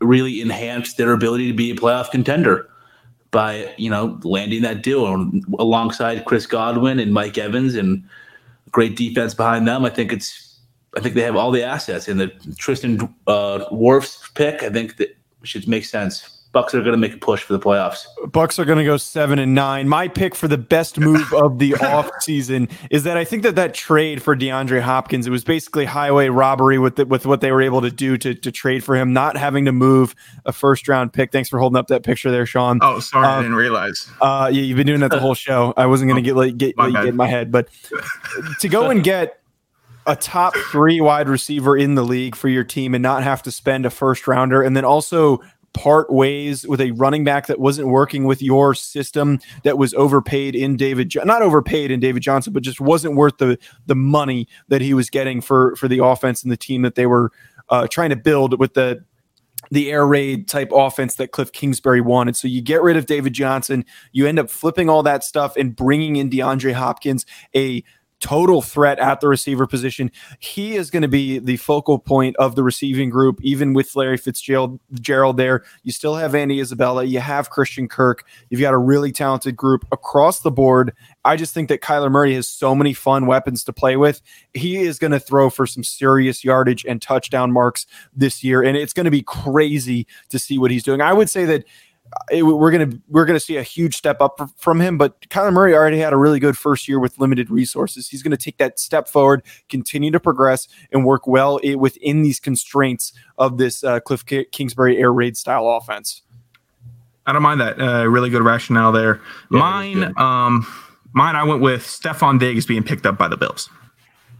really 0.00 0.40
enhanced 0.40 0.96
their 0.96 1.12
ability 1.12 1.48
to 1.48 1.54
be 1.54 1.70
a 1.70 1.74
playoff 1.74 2.10
contender 2.10 2.68
by 3.36 3.70
you 3.76 3.90
know 3.90 4.18
landing 4.22 4.62
that 4.62 4.82
deal 4.82 5.04
on, 5.04 5.42
alongside 5.58 6.24
Chris 6.24 6.46
Godwin 6.46 6.98
and 6.98 7.12
Mike 7.12 7.36
Evans 7.36 7.74
and 7.74 8.02
great 8.72 8.96
defense 8.96 9.34
behind 9.34 9.68
them. 9.68 9.84
I 9.84 9.90
think 9.90 10.10
it's 10.10 10.58
I 10.96 11.00
think 11.00 11.14
they 11.14 11.20
have 11.20 11.36
all 11.36 11.50
the 11.50 11.62
assets 11.62 12.08
and 12.08 12.18
the 12.18 12.28
Tristan 12.56 12.98
uh, 13.26 13.66
pick. 14.34 14.62
I 14.62 14.70
think 14.70 14.96
that 14.96 15.14
should 15.42 15.68
make 15.68 15.84
sense. 15.84 16.35
Bucks 16.56 16.74
are 16.74 16.80
going 16.80 16.92
to 16.92 16.96
make 16.96 17.12
a 17.12 17.18
push 17.18 17.42
for 17.42 17.52
the 17.52 17.58
playoffs. 17.58 18.06
Bucks 18.32 18.58
are 18.58 18.64
going 18.64 18.78
to 18.78 18.84
go 18.84 18.96
seven 18.96 19.38
and 19.38 19.54
nine. 19.54 19.86
My 19.90 20.08
pick 20.08 20.34
for 20.34 20.48
the 20.48 20.56
best 20.56 20.98
move 20.98 21.30
of 21.34 21.58
the 21.58 21.74
off 21.82 22.10
season 22.20 22.70
is 22.90 23.04
that 23.04 23.18
I 23.18 23.26
think 23.26 23.42
that 23.42 23.56
that 23.56 23.74
trade 23.74 24.22
for 24.22 24.34
DeAndre 24.34 24.80
Hopkins 24.80 25.26
it 25.26 25.30
was 25.30 25.44
basically 25.44 25.84
highway 25.84 26.28
robbery 26.30 26.78
with 26.78 26.96
the, 26.96 27.04
with 27.04 27.26
what 27.26 27.42
they 27.42 27.52
were 27.52 27.60
able 27.60 27.82
to 27.82 27.90
do 27.90 28.16
to 28.16 28.34
to 28.34 28.50
trade 28.50 28.82
for 28.82 28.96
him, 28.96 29.12
not 29.12 29.36
having 29.36 29.66
to 29.66 29.72
move 29.72 30.14
a 30.46 30.52
first 30.52 30.88
round 30.88 31.12
pick. 31.12 31.30
Thanks 31.30 31.50
for 31.50 31.58
holding 31.58 31.76
up 31.76 31.88
that 31.88 32.02
picture 32.04 32.30
there, 32.30 32.46
Sean. 32.46 32.78
Oh, 32.80 33.00
sorry, 33.00 33.26
I 33.26 33.36
Um, 33.36 33.42
didn't 33.42 33.58
realize. 33.58 34.08
Uh, 34.22 34.48
yeah, 34.50 34.62
you've 34.62 34.78
been 34.78 34.86
doing 34.86 35.00
that 35.00 35.10
the 35.10 35.20
whole 35.20 35.34
show. 35.34 35.74
I 35.76 35.84
wasn't 35.84 36.08
going 36.10 36.24
to 36.24 36.26
get 36.26 36.36
like 36.36 36.56
get, 36.56 36.74
My 36.78 36.84
let 36.84 36.88
you 36.88 36.94
bad. 36.94 37.02
get 37.02 37.08
in 37.10 37.16
my 37.16 37.26
head, 37.28 37.52
but 37.52 37.68
to 38.60 38.68
go 38.70 38.88
and 38.88 39.04
get 39.04 39.40
a 40.08 40.14
top 40.14 40.54
three 40.70 41.00
wide 41.00 41.28
receiver 41.28 41.76
in 41.76 41.96
the 41.96 42.02
league 42.04 42.36
for 42.36 42.48
your 42.48 42.62
team 42.62 42.94
and 42.94 43.02
not 43.02 43.24
have 43.24 43.42
to 43.42 43.50
spend 43.50 43.84
a 43.84 43.90
first 43.90 44.28
rounder, 44.28 44.62
and 44.62 44.76
then 44.76 44.84
also 44.84 45.42
part 45.76 46.10
ways 46.10 46.66
with 46.66 46.80
a 46.80 46.90
running 46.92 47.22
back 47.22 47.46
that 47.46 47.60
wasn't 47.60 47.86
working 47.86 48.24
with 48.24 48.40
your 48.40 48.74
system 48.74 49.38
that 49.62 49.76
was 49.76 49.92
overpaid 49.92 50.56
in 50.56 50.74
David 50.74 51.12
not 51.26 51.42
overpaid 51.42 51.90
in 51.90 52.00
David 52.00 52.22
Johnson 52.22 52.54
but 52.54 52.62
just 52.62 52.80
wasn't 52.80 53.14
worth 53.14 53.36
the 53.36 53.58
the 53.84 53.94
money 53.94 54.48
that 54.68 54.80
he 54.80 54.94
was 54.94 55.10
getting 55.10 55.42
for 55.42 55.76
for 55.76 55.86
the 55.86 56.02
offense 56.02 56.42
and 56.42 56.50
the 56.50 56.56
team 56.56 56.80
that 56.80 56.94
they 56.94 57.04
were 57.04 57.30
uh, 57.68 57.86
trying 57.88 58.08
to 58.08 58.16
build 58.16 58.58
with 58.58 58.72
the 58.72 59.04
the 59.70 59.90
air 59.90 60.06
raid 60.06 60.48
type 60.48 60.70
offense 60.72 61.16
that 61.16 61.32
Cliff 61.32 61.52
Kingsbury 61.52 62.00
wanted. 62.00 62.36
So 62.36 62.48
you 62.48 62.62
get 62.62 62.82
rid 62.82 62.96
of 62.96 63.06
David 63.06 63.32
Johnson, 63.32 63.84
you 64.12 64.26
end 64.26 64.38
up 64.38 64.48
flipping 64.48 64.88
all 64.88 65.02
that 65.02 65.24
stuff 65.24 65.56
and 65.56 65.74
bringing 65.74 66.16
in 66.16 66.30
DeAndre 66.30 66.72
Hopkins, 66.72 67.26
a 67.54 67.82
total 68.20 68.62
threat 68.62 68.98
at 68.98 69.20
the 69.20 69.28
receiver 69.28 69.66
position. 69.66 70.10
He 70.38 70.74
is 70.74 70.90
going 70.90 71.02
to 71.02 71.08
be 71.08 71.38
the 71.38 71.56
focal 71.58 71.98
point 71.98 72.36
of 72.36 72.54
the 72.54 72.62
receiving 72.62 73.10
group, 73.10 73.38
even 73.42 73.74
with 73.74 73.94
Larry 73.94 74.16
Fitzgerald 74.16 74.80
Gerald 74.94 75.36
there. 75.36 75.64
You 75.82 75.92
still 75.92 76.14
have 76.16 76.34
Andy 76.34 76.60
Isabella, 76.60 77.04
you 77.04 77.20
have 77.20 77.50
Christian 77.50 77.88
Kirk. 77.88 78.24
You've 78.50 78.60
got 78.60 78.74
a 78.74 78.78
really 78.78 79.12
talented 79.12 79.56
group 79.56 79.86
across 79.92 80.40
the 80.40 80.50
board. 80.50 80.94
I 81.24 81.36
just 81.36 81.52
think 81.52 81.68
that 81.68 81.82
Kyler 81.82 82.10
Murray 82.10 82.34
has 82.34 82.48
so 82.48 82.74
many 82.74 82.92
fun 82.92 83.26
weapons 83.26 83.64
to 83.64 83.72
play 83.72 83.96
with. 83.96 84.22
He 84.54 84.78
is 84.78 84.98
going 84.98 85.12
to 85.12 85.20
throw 85.20 85.50
for 85.50 85.66
some 85.66 85.84
serious 85.84 86.44
yardage 86.44 86.84
and 86.86 87.02
touchdown 87.02 87.52
marks 87.52 87.86
this 88.14 88.42
year, 88.42 88.62
and 88.62 88.76
it's 88.76 88.92
going 88.92 89.04
to 89.04 89.10
be 89.10 89.22
crazy 89.22 90.06
to 90.30 90.38
see 90.38 90.58
what 90.58 90.70
he's 90.70 90.82
doing. 90.82 91.00
I 91.00 91.12
would 91.12 91.28
say 91.28 91.44
that 91.46 91.64
it, 92.30 92.42
we're 92.42 92.70
gonna 92.70 92.90
we're 93.08 93.24
gonna 93.24 93.40
see 93.40 93.56
a 93.56 93.62
huge 93.62 93.96
step 93.96 94.20
up 94.20 94.40
from 94.56 94.80
him. 94.80 94.98
But 94.98 95.20
Kyler 95.28 95.52
Murray 95.52 95.74
already 95.74 95.98
had 95.98 96.12
a 96.12 96.16
really 96.16 96.40
good 96.40 96.56
first 96.56 96.88
year 96.88 96.98
with 96.98 97.18
limited 97.18 97.50
resources. 97.50 98.08
He's 98.08 98.22
gonna 98.22 98.36
take 98.36 98.58
that 98.58 98.78
step 98.78 99.08
forward, 99.08 99.42
continue 99.68 100.10
to 100.10 100.20
progress, 100.20 100.68
and 100.92 101.04
work 101.04 101.26
well 101.26 101.60
within 101.76 102.22
these 102.22 102.40
constraints 102.40 103.12
of 103.38 103.58
this 103.58 103.84
uh, 103.84 104.00
Cliff 104.00 104.24
Kingsbury 104.52 104.98
air 104.98 105.12
raid 105.12 105.36
style 105.36 105.68
offense. 105.68 106.22
I 107.26 107.32
don't 107.32 107.42
mind 107.42 107.60
that. 107.60 107.80
Uh, 107.80 108.06
really 108.06 108.30
good 108.30 108.42
rationale 108.42 108.92
there. 108.92 109.20
mine, 109.48 110.14
um, 110.16 110.66
mine. 111.12 111.34
I 111.34 111.42
went 111.42 111.60
with 111.60 111.82
Stefon 111.82 112.38
Diggs 112.38 112.66
being 112.66 112.84
picked 112.84 113.04
up 113.04 113.18
by 113.18 113.28
the 113.28 113.36
Bills. 113.36 113.68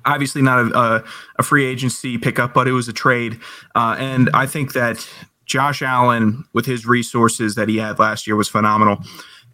Obviously, 0.05 0.41
not 0.41 0.71
a, 0.71 0.79
a, 0.79 1.05
a 1.41 1.43
free 1.43 1.65
agency 1.65 2.17
pickup, 2.17 2.55
but 2.55 2.69
it 2.69 2.73
was 2.73 2.87
a 2.87 2.93
trade, 2.93 3.41
uh, 3.75 3.97
and 3.99 4.31
I 4.35 4.47
think 4.47 4.73
that 4.75 5.09
Josh 5.47 5.81
Allen, 5.81 6.45
with 6.53 6.67
his 6.67 6.85
resources 6.87 7.55
that 7.55 7.69
he 7.69 7.79
had 7.79 7.99
last 7.99 8.27
year, 8.27 8.37
was 8.37 8.49
phenomenal. 8.49 8.99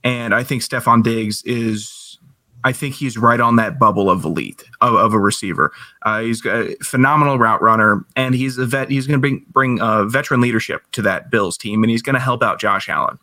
And 0.03 0.35
I 0.35 0.43
think 0.43 0.63
Stefon 0.63 1.03
Diggs 1.03 1.43
is, 1.45 2.19
I 2.65 2.73
think 2.73 2.95
he's 2.95 3.17
right 3.17 3.39
on 3.39 3.57
that 3.57 3.79
bubble 3.79 4.11
of 4.11 4.25
elite 4.25 4.65
of, 4.81 4.95
of 4.95 5.15
a 5.15 5.19
receiver. 5.19 5.71
Uh, 6.03 6.23
he's 6.23 6.45
a 6.47 6.75
phenomenal 6.83 7.39
route 7.39 7.63
runner, 7.63 8.05
and 8.17 8.35
he's 8.35 8.59
a 8.59 8.67
vet. 8.67 8.91
He's 8.91 9.07
going 9.07 9.19
to 9.19 9.21
bring 9.21 9.45
bring 9.51 9.81
uh, 9.81 10.05
veteran 10.05 10.41
leadership 10.41 10.83
to 10.93 11.03
that 11.03 11.31
Bills 11.31 11.57
team, 11.57 11.85
and 11.85 11.91
he's 11.91 12.03
going 12.03 12.15
to 12.15 12.21
help 12.21 12.43
out 12.43 12.59
Josh 12.59 12.89
Allen. 12.89 13.19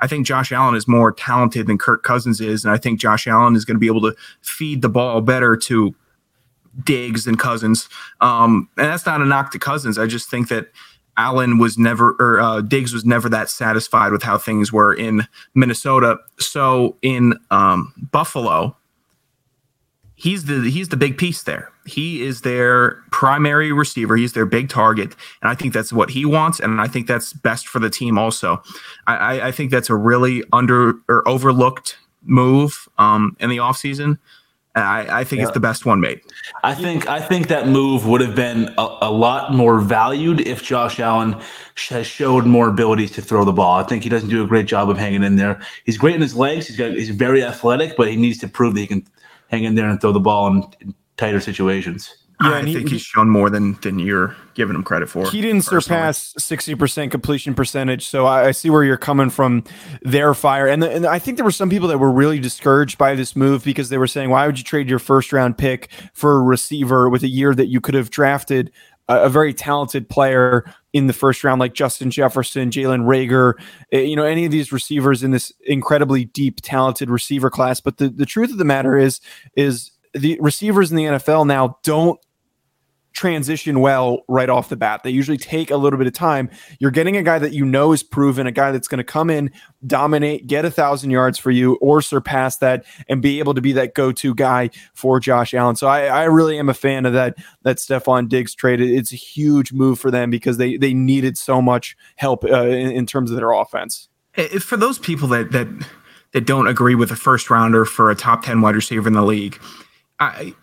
I 0.00 0.06
think 0.06 0.26
Josh 0.26 0.52
Allen 0.52 0.74
is 0.74 0.88
more 0.88 1.12
talented 1.12 1.66
than 1.66 1.78
Kirk 1.78 2.02
Cousins 2.02 2.40
is, 2.40 2.64
and 2.64 2.72
I 2.72 2.78
think 2.78 2.98
Josh 2.98 3.26
Allen 3.26 3.56
is 3.56 3.64
going 3.64 3.76
to 3.76 3.80
be 3.80 3.86
able 3.86 4.00
to 4.02 4.14
feed 4.40 4.82
the 4.82 4.88
ball 4.88 5.20
better 5.20 5.56
to 5.56 5.94
Diggs 6.82 7.26
and 7.26 7.38
Cousins. 7.38 7.88
Um, 8.20 8.68
and 8.76 8.88
that's 8.88 9.06
not 9.06 9.20
a 9.20 9.24
knock 9.24 9.52
to 9.52 9.58
Cousins. 9.58 9.98
I 9.98 10.06
just 10.06 10.30
think 10.30 10.48
that 10.48 10.70
Allen 11.16 11.58
was 11.58 11.76
never, 11.78 12.16
or 12.18 12.40
uh, 12.40 12.60
Diggs 12.62 12.92
was 12.92 13.04
never 13.04 13.28
that 13.28 13.50
satisfied 13.50 14.12
with 14.12 14.22
how 14.22 14.38
things 14.38 14.72
were 14.72 14.94
in 14.94 15.26
Minnesota. 15.54 16.18
So 16.38 16.96
in 17.02 17.34
um, 17.50 17.92
Buffalo, 18.10 18.76
he's 20.14 20.44
the 20.44 20.70
he's 20.70 20.88
the 20.88 20.96
big 20.96 21.18
piece 21.18 21.42
there. 21.42 21.68
He 21.84 22.22
is 22.22 22.42
their 22.42 23.02
primary 23.10 23.72
receiver. 23.72 24.16
He's 24.16 24.32
their 24.34 24.46
big 24.46 24.68
target, 24.68 25.16
and 25.42 25.50
I 25.50 25.54
think 25.54 25.74
that's 25.74 25.92
what 25.92 26.10
he 26.10 26.24
wants, 26.24 26.60
and 26.60 26.80
I 26.80 26.86
think 26.86 27.06
that's 27.08 27.32
best 27.32 27.66
for 27.66 27.78
the 27.80 27.90
team. 27.90 28.18
Also, 28.18 28.62
I, 29.06 29.40
I- 29.40 29.52
think 29.52 29.70
that's 29.70 29.90
a 29.90 29.96
really 29.96 30.44
under 30.52 30.94
or 31.08 31.26
overlooked 31.28 31.98
move 32.22 32.88
um, 32.98 33.36
in 33.40 33.50
the 33.50 33.56
offseason. 33.56 34.18
I, 34.74 35.20
I 35.20 35.24
think 35.24 35.42
it's 35.42 35.50
the 35.50 35.60
best 35.60 35.84
one 35.84 36.00
made. 36.00 36.22
I 36.64 36.74
think 36.74 37.06
I 37.06 37.20
think 37.20 37.48
that 37.48 37.68
move 37.68 38.06
would 38.06 38.22
have 38.22 38.34
been 38.34 38.72
a, 38.78 38.98
a 39.02 39.10
lot 39.10 39.52
more 39.52 39.80
valued 39.80 40.40
if 40.40 40.62
Josh 40.62 40.98
Allen 40.98 41.38
has 41.90 42.06
showed 42.06 42.46
more 42.46 42.68
abilities 42.68 43.10
to 43.12 43.22
throw 43.22 43.44
the 43.44 43.52
ball. 43.52 43.78
I 43.78 43.82
think 43.82 44.02
he 44.02 44.08
doesn't 44.08 44.30
do 44.30 44.42
a 44.42 44.46
great 44.46 44.66
job 44.66 44.88
of 44.88 44.96
hanging 44.96 45.24
in 45.24 45.36
there. 45.36 45.60
He's 45.84 45.98
great 45.98 46.14
in 46.14 46.22
his 46.22 46.34
legs. 46.34 46.68
He's 46.68 46.78
got 46.78 46.92
he's 46.92 47.10
very 47.10 47.44
athletic, 47.44 47.96
but 47.96 48.08
he 48.08 48.16
needs 48.16 48.38
to 48.38 48.48
prove 48.48 48.74
that 48.74 48.80
he 48.80 48.86
can 48.86 49.06
hang 49.48 49.64
in 49.64 49.74
there 49.74 49.90
and 49.90 50.00
throw 50.00 50.12
the 50.12 50.20
ball 50.20 50.46
in, 50.46 50.64
in 50.80 50.94
tighter 51.18 51.40
situations. 51.40 52.21
Yeah, 52.42 52.56
I 52.56 52.62
he- 52.62 52.74
think 52.74 52.88
he's 52.88 53.02
shown 53.02 53.28
more 53.28 53.50
than 53.50 53.74
than 53.82 53.98
you're 53.98 54.36
giving 54.54 54.74
him 54.74 54.82
credit 54.82 55.08
for. 55.08 55.30
He 55.30 55.40
didn't 55.40 55.64
personally. 55.64 55.82
surpass 55.82 56.34
60% 56.38 57.10
completion 57.10 57.54
percentage. 57.54 58.06
So 58.06 58.26
I, 58.26 58.48
I 58.48 58.50
see 58.50 58.68
where 58.70 58.84
you're 58.84 58.98
coming 58.98 59.30
from 59.30 59.64
there, 60.02 60.34
Fire. 60.34 60.66
And, 60.66 60.82
the, 60.82 60.90
and 60.90 61.06
I 61.06 61.18
think 61.18 61.38
there 61.38 61.44
were 61.44 61.50
some 61.50 61.70
people 61.70 61.88
that 61.88 61.98
were 61.98 62.12
really 62.12 62.38
discouraged 62.38 62.98
by 62.98 63.14
this 63.14 63.34
move 63.34 63.64
because 63.64 63.88
they 63.88 63.96
were 63.98 64.06
saying, 64.06 64.28
why 64.30 64.46
would 64.46 64.58
you 64.58 64.64
trade 64.64 64.90
your 64.90 64.98
first 64.98 65.32
round 65.32 65.56
pick 65.56 65.88
for 66.12 66.36
a 66.36 66.42
receiver 66.42 67.08
with 67.08 67.22
a 67.22 67.28
year 67.28 67.54
that 67.54 67.68
you 67.68 67.80
could 67.80 67.94
have 67.94 68.10
drafted 68.10 68.70
a, 69.08 69.22
a 69.22 69.28
very 69.28 69.54
talented 69.54 70.08
player 70.08 70.64
in 70.92 71.06
the 71.06 71.12
first 71.12 71.42
round 71.44 71.58
like 71.58 71.72
Justin 71.74 72.10
Jefferson, 72.10 72.70
Jalen 72.70 73.04
Reagor, 73.04 73.54
eh, 73.92 74.00
you 74.00 74.16
know, 74.16 74.24
any 74.24 74.44
of 74.44 74.50
these 74.50 74.72
receivers 74.72 75.22
in 75.22 75.30
this 75.30 75.52
incredibly 75.66 76.26
deep, 76.26 76.60
talented 76.62 77.08
receiver 77.08 77.50
class. 77.50 77.80
But 77.80 77.96
the, 77.96 78.08
the 78.08 78.26
truth 78.26 78.50
of 78.50 78.58
the 78.58 78.64
matter 78.64 78.98
is, 78.98 79.20
is 79.56 79.92
the 80.12 80.38
receivers 80.40 80.90
in 80.90 80.96
the 80.96 81.04
NFL 81.04 81.46
now 81.46 81.78
don't 81.82 82.20
transition 83.12 83.80
well 83.80 84.20
right 84.28 84.48
off 84.48 84.68
the 84.68 84.76
bat. 84.76 85.02
They 85.02 85.10
usually 85.10 85.38
take 85.38 85.70
a 85.70 85.76
little 85.76 85.98
bit 85.98 86.06
of 86.06 86.12
time. 86.12 86.50
You're 86.78 86.90
getting 86.90 87.16
a 87.16 87.22
guy 87.22 87.38
that 87.38 87.52
you 87.52 87.64
know 87.64 87.92
is 87.92 88.02
proven, 88.02 88.46
a 88.46 88.52
guy 88.52 88.72
that's 88.72 88.88
going 88.88 88.98
to 88.98 89.04
come 89.04 89.30
in, 89.30 89.50
dominate, 89.86 90.46
get 90.46 90.64
a 90.64 90.70
thousand 90.70 91.10
yards 91.10 91.38
for 91.38 91.50
you, 91.50 91.74
or 91.76 92.02
surpass 92.02 92.56
that, 92.58 92.84
and 93.08 93.22
be 93.22 93.38
able 93.38 93.54
to 93.54 93.60
be 93.60 93.72
that 93.72 93.94
go-to 93.94 94.34
guy 94.34 94.70
for 94.94 95.20
Josh 95.20 95.54
Allen. 95.54 95.76
So 95.76 95.86
I, 95.86 96.06
I 96.06 96.24
really 96.24 96.58
am 96.58 96.68
a 96.68 96.74
fan 96.74 97.06
of 97.06 97.12
that 97.12 97.36
that 97.62 97.76
Stefon 97.78 98.28
Diggs 98.28 98.54
trade. 98.54 98.80
It's 98.80 99.12
a 99.12 99.16
huge 99.16 99.72
move 99.72 99.98
for 99.98 100.10
them 100.10 100.30
because 100.30 100.56
they 100.56 100.76
they 100.76 100.94
needed 100.94 101.36
so 101.38 101.62
much 101.62 101.96
help 102.16 102.44
uh, 102.44 102.66
in, 102.66 102.92
in 102.92 103.06
terms 103.06 103.30
of 103.30 103.36
their 103.36 103.52
offense. 103.52 104.08
Eh, 104.36 104.58
for 104.58 104.76
those 104.76 104.98
people 104.98 105.28
that 105.28 105.52
that 105.52 105.68
that 106.32 106.46
don't 106.46 106.66
agree 106.66 106.94
with 106.94 107.10
a 107.10 107.16
first 107.16 107.50
rounder 107.50 107.84
for 107.84 108.10
a 108.10 108.14
top 108.14 108.42
10 108.42 108.62
wide 108.62 108.74
receiver 108.74 109.06
in 109.06 109.12
the 109.12 109.22
league 109.22 109.60
I, 110.22 110.54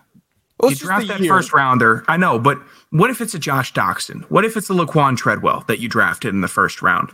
Well, 0.60 0.72
you 0.72 0.74
it's 0.74 0.82
draft 0.82 1.08
that 1.08 1.20
year. 1.22 1.34
first 1.34 1.54
rounder. 1.54 2.04
I 2.08 2.18
know 2.18 2.38
but 2.40 2.60
what 2.92 3.10
if 3.10 3.22
it's 3.22 3.34
a 3.34 3.40
josh 3.40 3.74
doctson? 3.74 4.24
What 4.30 4.44
if 4.46 4.58
it's 4.58 4.70
a 4.70 4.74
laquan 4.74 5.16
treadwell 5.18 5.64
that 5.68 5.80
you 5.80 5.88
drafted 5.88 6.34
in 6.34 6.42
the 6.42 6.48
first 6.48 6.82
round? 6.82 7.12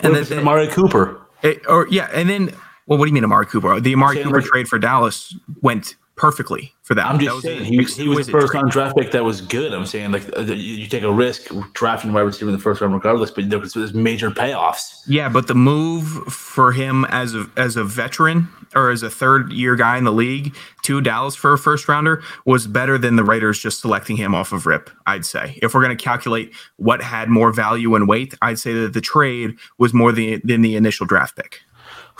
And 0.00 0.14
then- 0.14 0.24
then 0.24 0.38
Amari 0.40 0.68
Cooper. 0.68 1.20
It- 1.42 1.62
or 1.68 1.86
yeah 1.88 2.08
and 2.12 2.28
then 2.28 2.54
well 2.86 2.98
what 2.98 3.06
do 3.06 3.08
you 3.08 3.14
mean 3.14 3.24
amari 3.24 3.46
cooper? 3.46 3.80
The 3.80 3.94
amari 3.94 4.16
Saying 4.16 4.26
cooper 4.26 4.40
trade 4.42 4.68
for 4.68 4.78
dallas 4.78 5.34
went 5.62 5.96
perfectly 6.20 6.74
for 6.82 6.94
that 6.94 7.06
I'm 7.06 7.16
That 7.16 7.24
just 7.24 7.34
was 7.36 7.44
saying 7.44 7.58
an 7.60 7.64
he, 7.64 7.82
he 7.82 8.08
was 8.08 8.26
the 8.26 8.32
first 8.32 8.52
round 8.52 8.70
draft 8.70 8.94
pick 8.94 9.10
that 9.12 9.24
was 9.24 9.40
good. 9.40 9.72
I'm 9.72 9.86
saying 9.86 10.12
like 10.12 10.24
uh, 10.36 10.42
you, 10.42 10.54
you 10.54 10.86
take 10.86 11.02
a 11.02 11.10
risk 11.10 11.50
drafting 11.72 12.12
wide 12.12 12.20
receiver 12.20 12.50
in 12.50 12.52
the 12.54 12.62
first 12.62 12.82
round 12.82 12.92
regardless, 12.92 13.30
but 13.30 13.48
there 13.48 13.58
was, 13.58 13.72
there's 13.72 13.94
major 13.94 14.30
payoffs. 14.30 15.02
Yeah, 15.06 15.30
but 15.30 15.46
the 15.46 15.54
move 15.54 16.06
for 16.30 16.72
him 16.72 17.06
as 17.06 17.34
a 17.34 17.48
as 17.56 17.76
a 17.76 17.84
veteran 17.84 18.50
or 18.74 18.90
as 18.90 19.02
a 19.02 19.08
third 19.08 19.50
year 19.50 19.76
guy 19.76 19.96
in 19.96 20.04
the 20.04 20.12
league 20.12 20.54
to 20.82 21.00
Dallas 21.00 21.34
for 21.34 21.54
a 21.54 21.58
first 21.58 21.88
rounder 21.88 22.22
was 22.44 22.66
better 22.66 22.98
than 22.98 23.16
the 23.16 23.24
Raiders 23.24 23.58
just 23.58 23.80
selecting 23.80 24.18
him 24.18 24.34
off 24.34 24.52
of 24.52 24.66
rip. 24.66 24.90
I'd 25.06 25.24
say 25.24 25.58
if 25.62 25.72
we're 25.72 25.82
going 25.82 25.96
to 25.96 26.04
calculate 26.04 26.54
what 26.76 27.00
had 27.00 27.30
more 27.30 27.50
value 27.50 27.94
and 27.94 28.06
weight, 28.06 28.34
I'd 28.42 28.58
say 28.58 28.74
that 28.74 28.92
the 28.92 29.00
trade 29.00 29.56
was 29.78 29.94
more 29.94 30.12
the, 30.12 30.36
than 30.44 30.60
the 30.60 30.76
initial 30.76 31.06
draft 31.06 31.36
pick. 31.36 31.60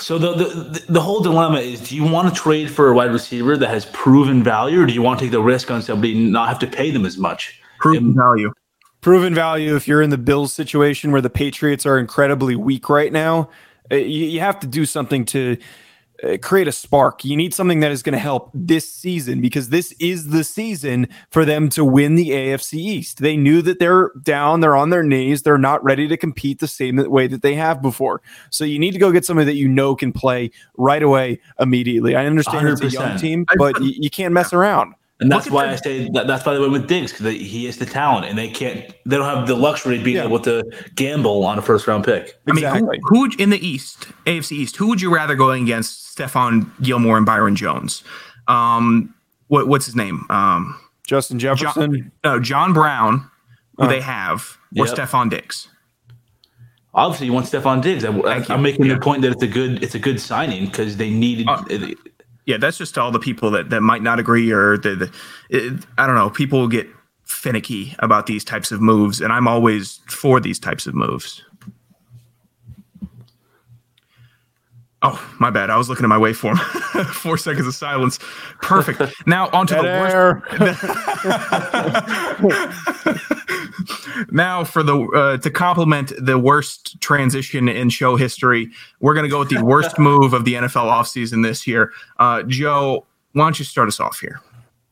So 0.01 0.19
the, 0.19 0.33
the 0.35 0.85
the 0.89 1.01
whole 1.01 1.21
dilemma 1.21 1.59
is: 1.59 1.89
Do 1.89 1.95
you 1.97 2.05
want 2.05 2.35
to 2.35 2.41
trade 2.41 2.71
for 2.71 2.89
a 2.89 2.95
wide 2.95 3.11
receiver 3.13 3.57
that 3.57 3.69
has 3.69 3.87
proven 3.87 4.43
value, 4.43 4.83
or 4.83 4.87
do 4.87 4.93
you 4.93 5.03
want 5.03 5.19
to 5.19 5.27
take 5.27 5.33
the 5.33 5.43
risk 5.43 5.71
on 5.71 5.83
somebody 5.83 6.17
and 6.17 6.33
not 6.33 6.49
have 6.49 6.59
to 6.61 6.67
pay 6.67 6.91
them 6.91 7.05
as 7.05 7.19
much? 7.19 7.61
Proven 7.79 8.15
value. 8.15 8.53
proven 9.01 9.35
value 9.35 9.77
if 9.77 9.89
you're 9.89 10.03
in 10.03 10.11
the 10.11 10.19
Bills 10.19 10.53
situation 10.53 11.13
where 11.13 11.21
the 11.23 11.31
Patriots 11.31 11.87
are 11.87 11.99
incredibly 11.99 12.57
weak 12.57 12.89
right 12.89 13.13
now. 13.13 13.49
uh, 13.91 13.97
You, 13.97 14.27
you 14.27 14.41
have 14.41 14.61
to 14.61 14.67
do 14.67 14.85
something 14.87 15.25
to 15.27 15.57
Uh, 16.23 16.37
create 16.37 16.69
a 16.69 16.73
spark. 16.73 17.25
You 17.25 17.37
need 17.37 17.55
something 17.55 17.81
that 17.81 17.91
is 17.91 18.03
going 18.03 18.13
to 18.13 18.19
help 18.19 18.51
this 18.53 18.91
season 18.93 19.41
because 19.41 19.71
this 19.71 19.93
is 19.99 20.29
the 20.29 20.45
season 20.45 21.09
for 21.31 21.45
them 21.45 21.69
to 21.71 21.85
win 21.85 22.15
the 22.15 22.31
AFC 22.31 22.75
East. 22.75 23.19
They 23.19 23.37
knew 23.37 23.63
that 23.63 23.79
they're 23.79 24.11
down, 24.23 24.61
they're 24.61 24.77
on 24.77 24.91
their 24.91 25.03
knees, 25.03 25.43
they're 25.43 25.57
not 25.57 25.83
ready 25.83 26.09
to 26.09 26.17
compete 26.17 26.59
the 26.59 26.69
same 26.69 26.97
way 27.11 27.27
that 27.27 27.41
they 27.41 27.55
have 27.55 27.81
before. 27.81 28.21
So 28.51 28.65
you 28.65 28.79
need 28.79 28.93
to 28.93 28.99
go 28.99 29.13
get 29.13 29.25
somebody 29.25 29.47
that 29.47 29.57
you 29.57 29.69
know 29.69 29.97
can 29.97 30.13
play 30.13 30.51
right 30.77 31.03
away, 31.03 31.41
immediately. 31.59 32.15
I 32.15 32.27
understand 32.27 32.69
it's 32.69 32.83
a 32.83 32.89
young 32.89 33.19
team, 33.19 33.47
but 33.57 33.81
you, 33.81 33.93
you 33.97 34.11
can't 34.11 34.35
mess 34.35 34.53
around. 34.53 34.95
And 35.21 35.31
that's 35.31 35.51
why 35.51 35.69
I 35.69 35.77
say 35.77 36.09
that, 36.15 36.27
that's 36.27 36.47
why 36.47 36.55
they 36.55 36.59
went 36.61 36.73
with 36.73 36.89
Diggs 36.89 37.13
because 37.13 37.33
he 37.35 37.67
is 37.67 37.77
the 37.77 37.85
talent, 37.87 38.25
and 38.27 38.39
they 38.39 38.49
can't. 38.49 38.91
They 39.05 39.17
don't 39.17 39.27
have 39.27 39.47
the 39.47 39.55
luxury 39.55 39.99
of 39.99 40.05
being 40.05 40.17
Yeah. 40.17 40.25
able 40.25 40.41
to 40.41 40.63
gamble 40.95 41.45
on 41.45 41.59
a 41.59 41.63
first 41.63 41.87
round 41.87 42.05
pick. 42.05 42.39
I 42.49 42.53
mean, 42.53 42.65
Exactly. 42.65 42.99
who, 43.03 43.09
who 43.09 43.21
would, 43.21 43.41
in 43.41 43.51
the 43.51 43.65
East, 43.67 44.07
AFC 44.27 44.53
East, 44.53 44.77
who 44.77 44.87
would 44.89 45.01
you 45.03 45.15
rather 45.15 45.35
go 45.35 45.51
against? 45.51 46.17
Stephon 46.17 46.71
Gilmore 46.83 47.17
and 47.17 47.25
Byron 47.27 47.55
Jones. 47.57 48.03
Um, 48.49 49.15
what, 49.49 49.69
what's 49.69 49.87
his 49.87 49.97
name? 49.97 50.25
Um, 50.31 50.79
Justin 51.07 51.39
Jefferson. 51.39 51.93
John, 51.93 52.13
no, 52.25 52.41
John 52.41 52.73
Brown, 52.73 53.21
who 53.77 53.85
Oh. 53.85 53.89
they 53.89 54.01
have, 54.01 54.59
or 54.79 54.87
Yep. 54.87 54.97
Stefon 54.97 55.31
Diggs. 55.31 55.69
Obviously, 56.93 57.27
you 57.27 57.33
want 57.33 57.47
Stefon 57.47 57.81
Diggs. 57.83 58.05
I, 58.05 58.13
Thank 58.23 58.49
you. 58.49 58.55
am 58.55 58.63
making 58.63 58.87
Yeah. 58.87 58.95
the 58.95 59.01
point 59.01 59.23
that 59.23 59.31
it's 59.33 59.43
a 59.43 59.47
good 59.47 59.83
it's 59.83 59.95
a 59.95 59.99
good 59.99 60.21
signing 60.21 60.67
because 60.67 60.97
they 60.97 61.09
needed. 61.11 61.49
Uh, 61.49 61.63
Yeah, 62.47 62.57
that's 62.57 62.79
just 62.79 62.97
all 62.99 63.11
the 63.11 63.19
people 63.19 63.51
that, 63.53 63.71
that 63.71 63.83
might 63.83 64.03
not 64.03 64.19
agree 64.19 64.51
or 64.51 64.79
the, 64.79 64.97
the 64.97 65.13
it, 65.51 65.85
I 65.99 66.07
don't 66.07 66.17
know. 66.17 66.31
People 66.31 66.67
get 66.69 66.89
finicky 67.25 67.95
about 68.01 68.27
these 68.27 68.45
types 68.45 68.73
of 68.73 68.81
moves, 68.81 69.21
and 69.21 69.33
I'm 69.33 69.47
always 69.47 70.01
for 70.09 70.41
these 70.41 70.59
types 70.59 70.87
of 70.87 70.95
moves. 70.95 71.43
Oh, 75.03 75.35
my 75.39 75.49
bad. 75.49 75.71
I 75.71 75.79
was 75.79 75.89
looking 75.89 76.05
at 76.05 76.09
my 76.09 76.19
waveform. 76.19 76.59
Four 77.07 77.39
seconds 77.39 77.67
of 77.67 77.75
silence. 77.75 78.19
Perfect. 78.61 79.01
Now 79.27 79.49
on 79.51 79.67
to 79.69 79.75
the 79.77 79.83
worst. 79.83 80.45
now 84.31 84.65
for 84.65 84.83
the 84.83 84.99
uh, 84.99 85.37
to 85.39 85.51
complement 85.51 86.13
the 86.19 86.39
worst 86.39 87.01
transition 87.01 87.69
in 87.69 87.91
show 87.91 88.17
history, 88.17 88.71
we're 89.01 89.15
going 89.15 89.25
to 89.25 89.31
go 89.31 89.41
with 89.41 89.51
the 89.51 89.65
worst 89.65 89.99
move 89.99 90.33
of 90.33 90.45
the 90.45 90.55
NFL 90.55 90.91
offseason 90.91 91.43
this 91.45 91.67
year. 91.67 91.93
Uh, 92.19 92.43
Joe, 92.43 93.07
why 93.33 93.45
don't 93.45 93.59
you 93.59 93.65
start 93.65 93.89
us 93.89 94.01
off 94.01 94.19
here? 94.21 94.41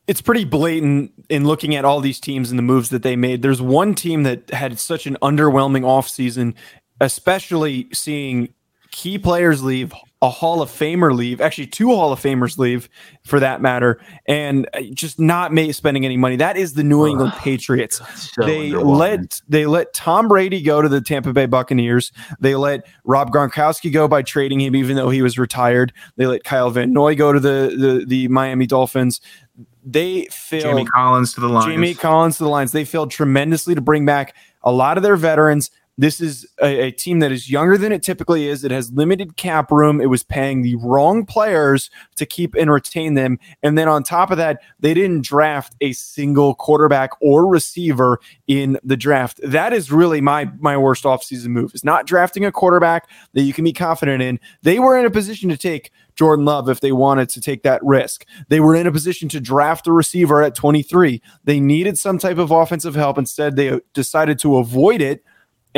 it's 0.09 0.22
pretty 0.22 0.46
blatant 0.46 1.12
in 1.29 1.46
looking 1.46 1.77
at 1.77 1.85
all 1.85 2.01
these 2.01 2.18
teams 2.18 2.51
and 2.51 2.59
the 2.59 2.62
moves 2.62 2.88
that 2.88 3.03
they 3.03 3.14
made. 3.14 3.42
There's 3.42 3.61
one 3.61 3.94
team 3.94 4.22
that 4.22 4.51
had 4.51 4.79
such 4.79 5.07
an 5.07 5.18
underwhelming 5.20 5.83
offseason, 5.83 6.55
especially 6.98 7.88
seeing 7.92 8.48
key 8.90 9.18
players 9.18 9.62
leave, 9.62 9.92
a 10.20 10.31
Hall 10.31 10.61
of 10.61 10.68
Famer 10.68 11.14
leave, 11.14 11.40
actually 11.40 11.68
two 11.68 11.88
Hall 11.88 12.12
of 12.12 12.20
Famers 12.20 12.59
leave 12.59 12.88
for 13.24 13.38
that 13.38 13.62
matter, 13.62 14.00
and 14.26 14.68
uh, 14.74 14.81
just 14.92 15.20
not 15.20 15.52
spending 15.72 16.04
any 16.04 16.16
money. 16.16 16.35
That 16.37 16.57
is 16.57 16.74
the 16.74 16.83
New 16.83 17.07
England 17.07 17.35
Patriots. 17.35 18.00
so 18.35 18.44
they 18.44 18.72
let 18.72 19.40
they 19.48 19.66
let 19.66 19.92
Tom 19.94 20.26
Brady 20.26 20.61
go 20.61 20.83
to 20.83 20.88
the 20.88 21.00
Tampa 21.00 21.33
Bay 21.33 21.46
Buccaneers. 21.46 22.11
They 22.40 22.57
let 22.57 22.87
Rob 23.04 23.31
Gronkowski 23.31 23.92
go 23.92 24.09
by 24.09 24.22
trading 24.22 24.61
him, 24.61 24.74
even 24.74 24.96
though 24.96 25.11
he 25.11 25.22
was 25.22 25.38
retired. 25.38 25.92
They 26.16 26.26
let 26.26 26.42
Kyle 26.42 26.70
Van 26.70 26.92
Noy 26.92 27.14
go 27.14 27.33
to 27.33 27.38
the 27.38 27.74
the, 27.76 28.04
the 28.07 28.28
Miami 28.28 28.66
Dolphins. 28.66 29.20
They 29.85 30.26
failed. 30.26 30.64
Jamie 30.64 30.85
Collins 30.85 31.33
to 31.35 31.40
the 31.40 31.48
Lions. 31.48 31.66
Jamie 31.66 31.94
Collins 31.94 32.38
to 32.38 32.44
the 32.44 32.50
Lions. 32.50 32.72
They 32.72 32.85
failed 32.85 33.11
tremendously 33.11 33.74
to 33.76 33.81
bring 33.81 34.04
back 34.04 34.35
a 34.62 34.72
lot 34.72 34.96
of 34.96 35.02
their 35.02 35.16
veterans. 35.16 35.70
This 35.98 36.20
is 36.20 36.46
a, 36.62 36.87
a 36.87 36.90
team 36.92 37.18
that 37.18 37.32
is 37.32 37.50
younger 37.50 37.76
than 37.76 37.90
it 37.90 38.04
typically 38.04 38.46
is. 38.46 38.62
It 38.62 38.70
has 38.70 38.92
limited 38.92 39.37
cap 39.37 39.72
room. 39.72 40.00
It 40.00 40.06
was 40.06 40.22
paying 40.22 40.62
the 40.62 40.76
wrong 40.76 41.26
players 41.26 41.90
to 42.14 42.24
keep 42.24 42.54
and 42.54 42.70
retain 42.70 43.14
them. 43.14 43.38
And 43.64 43.76
then 43.76 43.88
on 43.88 44.04
top 44.04 44.30
of 44.30 44.38
that, 44.38 44.62
they 44.78 44.94
didn't 44.94 45.24
draft 45.24 45.74
a 45.80 45.92
single 45.92 46.54
quarterback 46.54 47.11
or 47.20 47.48
receiver 47.48 48.20
in 48.46 48.78
the 48.84 48.96
draft. 48.96 49.40
That 49.42 49.72
is 49.72 49.90
really 49.90 50.20
my 50.20 50.50
my 50.61 50.76
worst 50.76 51.02
offseason 51.02 51.48
move. 51.48 51.74
Is 51.74 51.84
not 51.84 52.06
drafting 52.06 52.44
a 52.44 52.52
quarterback 52.52 53.11
that 53.34 53.42
you 53.42 53.52
can 53.52 53.64
be 53.64 53.72
confident 53.72 54.22
in. 54.22 54.38
They 54.62 54.78
were 54.78 54.96
in 54.96 55.04
a 55.04 55.11
position 55.11 55.48
to 55.50 55.56
take 55.56 55.90
Jordan 56.14 56.44
Love 56.44 56.68
if 56.68 56.80
they 56.80 56.92
wanted 56.92 57.28
to 57.30 57.40
take 57.40 57.62
that 57.64 57.82
risk. 57.84 58.24
They 58.48 58.61
were 58.61 58.74
in 58.74 58.87
a 58.87 58.92
position 58.92 59.28
to 59.30 59.40
draft 59.40 59.87
a 59.87 59.92
receiver 59.92 60.42
at 60.42 60.54
23. 60.54 61.20
They 61.44 61.61
needed 61.61 61.98
some 61.98 62.18
type 62.18 62.38
of 62.38 62.50
offensive 62.50 62.94
help. 62.94 63.18
Instead, 63.18 63.56
they 63.56 63.80
decided 63.94 64.38
to 64.40 64.58
avoid 64.58 65.00
it. 65.00 65.24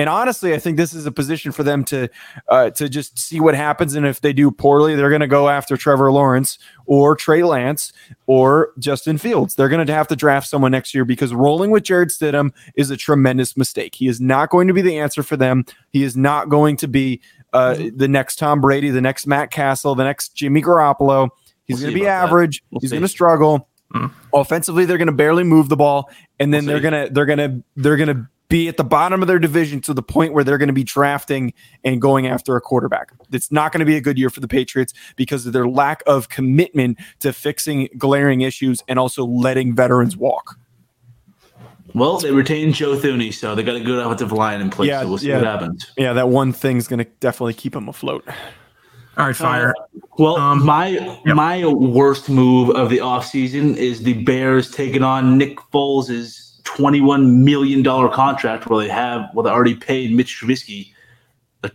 And 0.00 0.08
honestly, 0.08 0.54
I 0.54 0.58
think 0.58 0.78
this 0.78 0.94
is 0.94 1.04
a 1.04 1.12
position 1.12 1.52
for 1.52 1.62
them 1.62 1.84
to 1.84 2.08
uh, 2.48 2.70
to 2.70 2.88
just 2.88 3.18
see 3.18 3.38
what 3.38 3.54
happens. 3.54 3.94
And 3.94 4.06
if 4.06 4.22
they 4.22 4.32
do 4.32 4.50
poorly, 4.50 4.96
they're 4.96 5.10
going 5.10 5.20
to 5.20 5.26
go 5.26 5.50
after 5.50 5.76
Trevor 5.76 6.10
Lawrence 6.10 6.58
or 6.86 7.14
Trey 7.14 7.42
Lance 7.42 7.92
or 8.26 8.72
Justin 8.78 9.18
Fields. 9.18 9.56
They're 9.56 9.68
going 9.68 9.86
to 9.86 9.92
have 9.92 10.08
to 10.08 10.16
draft 10.16 10.48
someone 10.48 10.72
next 10.72 10.94
year 10.94 11.04
because 11.04 11.34
rolling 11.34 11.70
with 11.70 11.82
Jarrett 11.82 12.08
Stidham 12.08 12.52
is 12.76 12.88
a 12.88 12.96
tremendous 12.96 13.58
mistake. 13.58 13.94
He 13.94 14.08
is 14.08 14.22
not 14.22 14.48
going 14.48 14.68
to 14.68 14.72
be 14.72 14.80
the 14.80 14.98
answer 14.98 15.22
for 15.22 15.36
them. 15.36 15.66
He 15.90 16.02
is 16.02 16.16
not 16.16 16.48
going 16.48 16.78
to 16.78 16.88
be 16.88 17.20
uh, 17.52 17.76
the 17.94 18.08
next 18.08 18.36
Tom 18.36 18.62
Brady, 18.62 18.88
the 18.88 19.02
next 19.02 19.26
Matt 19.26 19.50
Cassel, 19.50 19.94
the 19.94 20.04
next 20.04 20.34
Jimmy 20.34 20.62
Garoppolo. 20.62 21.28
He's 21.66 21.76
We'll 21.76 21.90
going 21.90 21.94
to 21.94 22.00
be 22.00 22.06
average. 22.06 22.62
We'll 22.70 22.80
He's 22.80 22.90
going 22.90 23.02
to 23.02 23.08
struggle. 23.08 23.68
Mm. 23.94 24.10
Offensively, 24.32 24.86
they're 24.86 24.96
going 24.96 25.08
to 25.08 25.12
barely 25.12 25.44
move 25.44 25.68
the 25.68 25.76
ball, 25.76 26.08
and 26.38 26.54
then 26.54 26.64
We'll 26.64 26.80
they're 26.80 26.90
going 26.90 27.06
to 27.06 27.12
they're 27.12 27.26
going 27.26 27.38
to 27.38 27.62
they're 27.76 27.96
going 27.98 28.16
to 28.16 28.26
be 28.50 28.68
at 28.68 28.76
the 28.76 28.84
bottom 28.84 29.22
of 29.22 29.28
their 29.28 29.38
division 29.38 29.80
to 29.82 29.94
the 29.94 30.02
point 30.02 30.34
where 30.34 30.44
they're 30.44 30.58
going 30.58 30.66
to 30.66 30.74
be 30.74 30.84
drafting 30.84 31.54
and 31.84 32.02
going 32.02 32.26
after 32.26 32.56
a 32.56 32.60
quarterback. 32.60 33.12
It's 33.32 33.50
not 33.50 33.72
going 33.72 33.78
to 33.78 33.86
be 33.86 33.96
a 33.96 34.00
good 34.02 34.18
year 34.18 34.28
for 34.28 34.40
the 34.40 34.48
Patriots 34.48 34.92
because 35.16 35.46
of 35.46 35.54
their 35.54 35.66
lack 35.66 36.02
of 36.06 36.28
commitment 36.28 36.98
to 37.20 37.32
fixing 37.32 37.88
glaring 37.96 38.42
issues 38.42 38.82
and 38.88 38.98
also 38.98 39.24
letting 39.24 39.74
veterans 39.74 40.16
walk. 40.18 40.58
well, 41.94 42.18
they 42.18 42.30
retained 42.32 42.74
Joe 42.74 42.96
Thuney, 42.96 43.32
so 43.32 43.54
they 43.54 43.62
got 43.62 43.76
a 43.76 43.80
good 43.80 44.04
offensive 44.04 44.32
line 44.32 44.60
in 44.60 44.68
place. 44.68 44.88
Yeah, 44.88 45.00
so 45.02 45.08
we'll 45.08 45.18
see 45.18 45.28
yeah. 45.28 45.36
what 45.36 45.46
happens. 45.46 45.90
Yeah, 45.96 46.12
that 46.12 46.28
one 46.28 46.52
thing's 46.52 46.86
going 46.86 46.98
to 46.98 47.10
definitely 47.20 47.54
keep 47.54 47.72
them 47.72 47.88
afloat. 47.88 48.28
All 49.16 49.26
right, 49.26 49.36
fire. 49.36 49.74
Well, 50.18 50.36
Um, 50.36 50.64
my 50.64 50.88
yep. 50.88 51.36
my 51.36 51.66
worst 51.66 52.28
move 52.28 52.70
of 52.70 52.90
the 52.90 52.98
offseason 52.98 53.76
is 53.76 54.02
the 54.02 54.14
Bears 54.24 54.70
taking 54.70 55.02
on 55.02 55.36
Nick 55.36 55.58
Foles' 55.72 56.49
$21 56.76 57.42
million 57.42 57.82
contract 58.10 58.68
where 58.68 58.84
they 58.84 58.90
have 58.90 59.28
well 59.34 59.42
they 59.44 59.50
already 59.50 59.74
paid 59.74 60.12
Mitch 60.12 60.40
Trubisky 60.40 60.92
a 61.64 61.70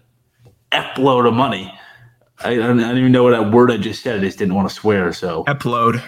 F 0.71 0.97
load 0.97 1.25
of 1.25 1.33
money. 1.33 1.73
I, 2.39 2.51
I 2.51 2.55
don't 2.55 2.79
I 2.79 2.89
don't 2.89 2.97
even 2.97 3.11
know 3.11 3.23
what 3.23 3.31
that 3.31 3.51
word 3.51 3.71
I 3.71 3.77
just 3.77 4.01
said. 4.01 4.19
I 4.19 4.23
just 4.23 4.37
didn't 4.37 4.55
want 4.55 4.69
to 4.69 4.75
swear. 4.75 5.13
So 5.13 5.43
Upload. 5.45 6.03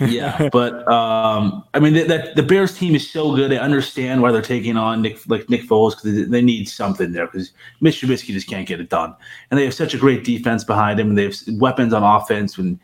yeah, 0.00 0.48
but 0.52 0.90
um, 0.90 1.64
I 1.74 1.80
mean 1.80 1.92
that, 1.94 2.08
that 2.08 2.36
the 2.36 2.42
Bears 2.42 2.76
team 2.76 2.94
is 2.94 3.08
so 3.08 3.34
good. 3.34 3.52
I 3.52 3.56
understand 3.56 4.22
why 4.22 4.32
they're 4.32 4.42
taking 4.42 4.76
on 4.76 5.02
Nick 5.02 5.18
like 5.28 5.48
Nick 5.50 5.62
Foles 5.62 5.90
because 5.90 6.04
they, 6.04 6.22
they 6.22 6.42
need 6.42 6.68
something 6.68 7.12
there 7.12 7.26
because 7.26 7.52
Mitch 7.80 8.00
Trubisky 8.00 8.32
just 8.32 8.48
can't 8.48 8.66
get 8.66 8.80
it 8.80 8.88
done, 8.88 9.14
and 9.50 9.58
they 9.58 9.64
have 9.64 9.74
such 9.74 9.94
a 9.94 9.98
great 9.98 10.24
defense 10.24 10.64
behind 10.64 10.98
him. 10.98 11.10
And 11.10 11.18
they 11.18 11.24
have 11.24 11.36
weapons 11.52 11.92
on 11.92 12.02
offense, 12.02 12.56
and 12.56 12.78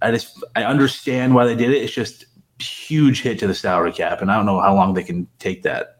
I 0.00 0.10
just 0.12 0.42
I 0.54 0.64
understand 0.64 1.34
why 1.34 1.46
they 1.46 1.56
did 1.56 1.70
it. 1.70 1.82
It's 1.82 1.92
just 1.92 2.26
huge 2.62 3.22
hit 3.22 3.38
to 3.40 3.46
the 3.46 3.54
salary 3.54 3.92
cap, 3.92 4.20
and 4.20 4.30
I 4.30 4.36
don't 4.36 4.46
know 4.46 4.60
how 4.60 4.74
long 4.74 4.94
they 4.94 5.02
can 5.02 5.26
take 5.38 5.62
that. 5.62 5.98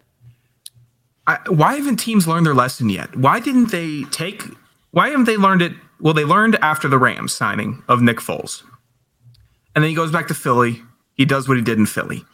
I, 1.27 1.39
why 1.49 1.77
haven't 1.77 1.97
teams 1.97 2.27
learned 2.27 2.47
their 2.47 2.55
lesson 2.55 2.89
yet? 2.89 3.15
Why 3.17 3.41
didn't 3.41 3.71
they 3.71 4.05
take? 4.11 4.43
Why 4.91 5.11
haven't 5.11 5.25
they 5.25 5.37
learned 5.37 5.63
it? 5.63 5.73
Well, 6.01 6.15
they 6.15 6.25
learned 6.25 6.57
after 6.57 6.89
the 6.89 6.99
Rams 6.99 7.33
signing 7.33 7.83
of 7.89 8.03
Nick 8.03 8.19
Foles, 8.19 8.63
and 9.75 9.85
then 9.85 9.89
he 9.89 9.95
goes 9.95 10.11
back 10.11 10.27
to 10.29 10.35
Philly. 10.35 10.83
He 11.15 11.25
does 11.25 11.49
what 11.49 11.57
he 11.57 11.63
did 11.63 11.79
in 11.79 11.87
Philly, 11.87 12.25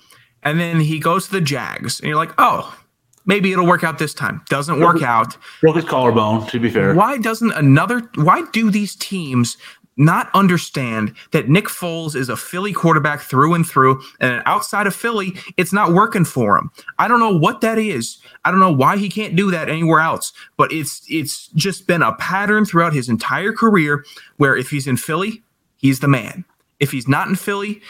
and 0.42 0.58
then 0.58 0.80
he 0.80 0.98
goes 0.98 1.26
to 1.26 1.32
the 1.32 1.40
Jags, 1.40 2.00
and 2.00 2.08
you're 2.08 2.16
like, 2.16 2.32
oh, 2.38 2.78
maybe 3.26 3.52
it'll 3.52 3.66
work 3.66 3.84
out 3.84 3.98
this 3.98 4.14
time. 4.14 4.42
Doesn't 4.48 4.80
work 4.80 5.02
out. 5.02 5.36
Broke 5.60 5.76
his 5.76 5.84
collarbone. 5.84 6.46
To 6.46 6.58
be 6.58 6.70
fair, 6.70 6.94
Why 6.94 7.18
doesn't 7.18 7.52
another? 7.52 8.00
Why 8.14 8.42
do 8.52 8.70
these 8.70 8.96
teams 8.96 9.58
not 9.98 10.30
understand 10.32 11.14
that 11.32 11.48
Nick 11.48 11.66
Foles 11.66 12.14
is 12.14 12.28
a 12.28 12.36
Philly 12.36 12.72
quarterback 12.72 13.20
through 13.20 13.54
and 13.54 13.66
through, 13.66 14.00
and 14.20 14.42
outside 14.46 14.86
of 14.86 14.94
Philly, 14.94 15.34
it's 15.56 15.72
not 15.72 15.92
working 15.92 16.24
for 16.24 16.56
him? 16.56 16.70
I 16.98 17.08
don't 17.08 17.20
know 17.20 17.36
what 17.36 17.60
that 17.60 17.78
is. 17.78 18.18
I 18.44 18.50
don't 18.50 18.60
know 18.60 18.72
why 18.72 18.96
he 18.96 19.08
can't 19.08 19.36
do 19.36 19.50
that 19.50 19.68
anywhere 19.68 20.00
else, 20.00 20.32
but 20.56 20.72
it's 20.72 21.02
it's 21.08 21.48
just 21.48 21.86
been 21.86 22.02
a 22.02 22.14
pattern 22.14 22.64
throughout 22.64 22.92
his 22.92 23.08
entire 23.08 23.52
career 23.52 24.04
where 24.36 24.56
if 24.56 24.70
he's 24.70 24.86
in 24.86 24.96
Philly, 24.96 25.42
he's 25.76 26.00
the 26.00 26.08
man. 26.08 26.44
If 26.80 26.92
he's 26.92 27.08
not 27.08 27.28
in 27.28 27.34
Philly, 27.34 27.82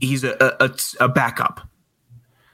he's 0.00 0.24
a, 0.24 0.36
a, 0.60 0.70
a, 1.00 1.08
backup 1.08 1.66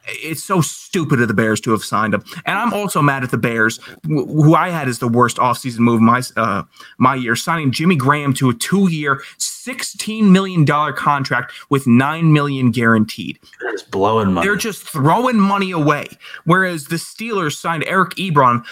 it's 0.08 0.42
so 0.44 0.60
stupid 0.60 1.20
of 1.20 1.28
the 1.28 1.34
Bears 1.34 1.60
to 1.62 1.70
have 1.72 1.82
signed 1.82 2.14
him. 2.14 2.22
And 2.44 2.58
I'm 2.58 2.72
also 2.72 3.02
mad 3.02 3.22
at 3.24 3.30
the 3.30 3.38
Bears, 3.38 3.78
wh- 4.04 4.26
who 4.26 4.54
I 4.54 4.68
had 4.70 4.88
as 4.88 4.98
the 4.98 5.08
worst 5.08 5.36
offseason 5.36 5.80
move 5.80 6.00
my 6.00 6.22
uh, 6.36 6.62
my 6.98 7.14
year, 7.14 7.36
signing 7.36 7.70
Jimmy 7.72 7.96
Graham 7.96 8.32
to 8.34 8.50
a 8.50 8.54
two-year, 8.54 9.22
$16 9.38 10.30
million 10.30 10.64
contract 10.94 11.52
with 11.70 11.86
9 11.86 12.32
million 12.32 12.70
guaranteed. 12.70 13.38
they're 13.60 13.72
just 13.72 13.90
blowing 13.90 14.32
money. 14.32 14.46
They're 14.46 14.56
just 14.56 14.82
throwing 14.82 15.40
money 15.40 15.72
away. 15.72 16.06
Whereas 16.44 16.86
the 16.86 16.96
Steelers 16.96 17.56
signed 17.56 17.84
Eric 17.86 18.14
Ebron, 18.14 18.64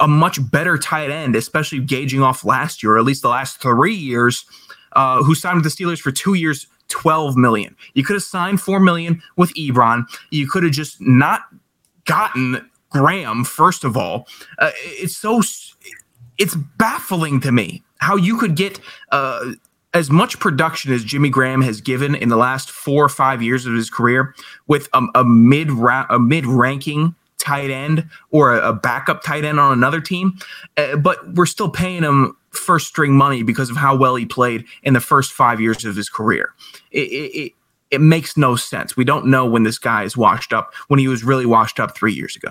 a 0.00 0.08
much 0.08 0.38
better 0.50 0.76
tight 0.78 1.10
end, 1.10 1.36
especially 1.36 1.78
gauging 1.78 2.22
off 2.22 2.44
last 2.44 2.82
year, 2.82 2.92
or 2.92 2.98
at 2.98 3.04
least 3.04 3.22
the 3.22 3.28
last 3.28 3.60
three 3.60 3.94
years, 3.94 4.44
uh, 4.92 5.22
who 5.22 5.34
signed 5.34 5.62
with 5.62 5.64
the 5.64 5.84
Steelers 5.84 6.00
for 6.00 6.10
two 6.10 6.34
years, 6.34 6.66
12 6.88 7.36
million. 7.36 7.76
You 7.94 8.04
could 8.04 8.14
have 8.14 8.22
signed 8.22 8.60
4 8.60 8.80
million 8.80 9.22
with 9.36 9.54
Ebron. 9.54 10.04
You 10.30 10.48
could 10.48 10.62
have 10.62 10.72
just 10.72 11.00
not 11.00 11.42
gotten 12.04 12.68
Graham, 12.90 13.44
first 13.44 13.84
of 13.84 13.96
all. 13.96 14.28
Uh, 14.58 14.70
it's 14.74 15.16
so, 15.16 15.42
it's 16.38 16.54
baffling 16.54 17.40
to 17.40 17.52
me 17.52 17.82
how 17.98 18.16
you 18.16 18.36
could 18.38 18.56
get, 18.56 18.80
uh, 19.10 19.52
as 19.94 20.10
much 20.10 20.38
production 20.38 20.92
as 20.92 21.02
Jimmy 21.02 21.30
Graham 21.30 21.62
has 21.62 21.80
given 21.80 22.14
in 22.14 22.28
the 22.28 22.36
last 22.36 22.70
four 22.70 23.02
or 23.02 23.08
five 23.08 23.42
years 23.42 23.64
of 23.64 23.72
his 23.72 23.88
career 23.88 24.34
with 24.66 24.90
a, 24.92 25.02
a 25.14 25.24
mid 25.24 25.70
a 25.70 26.18
mid 26.18 26.44
ranking 26.44 27.14
tight 27.38 27.70
end 27.70 28.06
or 28.30 28.54
a, 28.54 28.70
a 28.70 28.72
backup 28.74 29.22
tight 29.22 29.44
end 29.44 29.58
on 29.58 29.72
another 29.72 30.00
team, 30.00 30.36
uh, 30.76 30.96
but 30.96 31.34
we're 31.34 31.46
still 31.46 31.70
paying 31.70 32.02
him 32.02 32.36
first 32.56 32.88
string 32.88 33.16
money 33.16 33.42
because 33.42 33.70
of 33.70 33.76
how 33.76 33.96
well 33.96 34.16
he 34.16 34.26
played 34.26 34.64
in 34.82 34.94
the 34.94 35.00
first 35.00 35.32
five 35.32 35.60
years 35.60 35.84
of 35.84 35.96
his 35.96 36.08
career. 36.08 36.54
It, 36.90 37.00
it, 37.00 37.52
it, 37.90 38.00
makes 38.00 38.36
no 38.36 38.56
sense. 38.56 38.96
We 38.96 39.04
don't 39.04 39.26
know 39.26 39.46
when 39.46 39.62
this 39.62 39.78
guy 39.78 40.04
is 40.04 40.16
washed 40.16 40.52
up 40.52 40.74
when 40.88 40.98
he 40.98 41.08
was 41.08 41.24
really 41.24 41.46
washed 41.46 41.78
up 41.80 41.96
three 41.96 42.12
years 42.12 42.36
ago. 42.36 42.50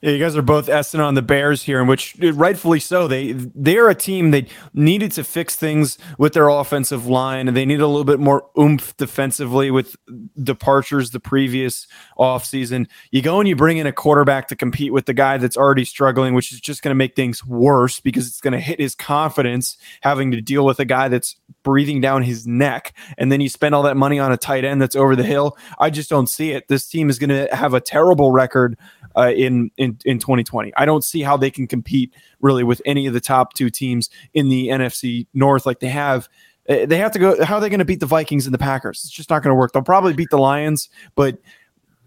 Yeah, 0.00 0.12
you 0.12 0.20
guys 0.20 0.36
are 0.36 0.42
both 0.42 0.68
essing 0.68 1.00
on 1.00 1.14
the 1.14 1.22
Bears 1.22 1.64
here, 1.64 1.80
and 1.80 1.88
which 1.88 2.14
uh, 2.22 2.32
rightfully 2.32 2.78
so. 2.78 3.08
They 3.08 3.32
they're 3.32 3.88
a 3.88 3.96
team 3.96 4.30
that 4.30 4.46
needed 4.72 5.10
to 5.12 5.24
fix 5.24 5.56
things 5.56 5.98
with 6.18 6.34
their 6.34 6.48
offensive 6.48 7.08
line, 7.08 7.48
and 7.48 7.56
they 7.56 7.66
need 7.66 7.80
a 7.80 7.86
little 7.88 8.04
bit 8.04 8.20
more 8.20 8.48
oomph 8.56 8.96
defensively 8.96 9.72
with 9.72 9.96
departures 10.40 11.10
the 11.10 11.18
previous 11.18 11.88
offseason. 12.16 12.86
You 13.10 13.22
go 13.22 13.40
and 13.40 13.48
you 13.48 13.56
bring 13.56 13.78
in 13.78 13.88
a 13.88 13.92
quarterback 13.92 14.46
to 14.48 14.56
compete 14.56 14.92
with 14.92 15.06
the 15.06 15.14
guy 15.14 15.36
that's 15.36 15.56
already 15.56 15.84
struggling, 15.84 16.32
which 16.32 16.52
is 16.52 16.60
just 16.60 16.80
going 16.82 16.92
to 16.92 16.98
make 16.98 17.16
things 17.16 17.44
worse 17.44 17.98
because 17.98 18.28
it's 18.28 18.40
going 18.40 18.52
to 18.52 18.60
hit 18.60 18.78
his 18.78 18.94
confidence 18.94 19.76
having 20.02 20.30
to 20.30 20.40
deal 20.40 20.64
with 20.64 20.78
a 20.78 20.84
guy 20.84 21.08
that's 21.08 21.34
breathing 21.64 22.00
down 22.00 22.22
his 22.22 22.46
neck, 22.46 22.94
and 23.18 23.32
then 23.32 23.40
you 23.40 23.48
spend 23.48 23.74
all 23.74 23.82
that 23.82 23.96
money 23.96 24.20
on 24.20 24.30
a 24.30 24.36
tight 24.36 24.64
end 24.64 24.80
that's 24.80 24.94
over 24.94 25.16
the 25.16 25.24
hill. 25.24 25.58
I 25.80 25.90
just 25.90 26.08
don't 26.08 26.28
see 26.28 26.52
it. 26.52 26.68
This 26.68 26.86
team 26.86 27.10
is 27.10 27.18
going 27.18 27.30
to 27.30 27.52
have 27.52 27.74
a 27.74 27.80
terrible 27.80 28.30
record 28.30 28.78
uh, 29.18 29.32
in 29.32 29.70
in 29.76 29.98
in 30.04 30.18
2020. 30.18 30.72
I 30.76 30.84
don't 30.84 31.02
see 31.02 31.22
how 31.22 31.36
they 31.36 31.50
can 31.50 31.66
compete 31.66 32.14
really 32.40 32.64
with 32.64 32.80
any 32.84 33.06
of 33.06 33.14
the 33.14 33.20
top 33.20 33.54
two 33.54 33.70
teams 33.70 34.08
in 34.34 34.48
the 34.48 34.68
NFC 34.68 35.26
North 35.34 35.66
like 35.66 35.80
they 35.80 35.88
have. 35.88 36.28
Uh, 36.68 36.86
They 36.86 36.98
have 36.98 37.12
to 37.12 37.18
go. 37.18 37.44
How 37.44 37.56
are 37.56 37.60
they 37.60 37.70
going 37.70 37.78
to 37.78 37.84
beat 37.84 38.00
the 38.00 38.06
Vikings 38.06 38.46
and 38.46 38.54
the 38.54 38.58
Packers? 38.58 39.02
It's 39.04 39.12
just 39.12 39.30
not 39.30 39.42
going 39.42 39.52
to 39.52 39.58
work. 39.58 39.72
They'll 39.72 39.82
probably 39.82 40.12
beat 40.12 40.30
the 40.30 40.38
Lions, 40.38 40.88
but 41.14 41.38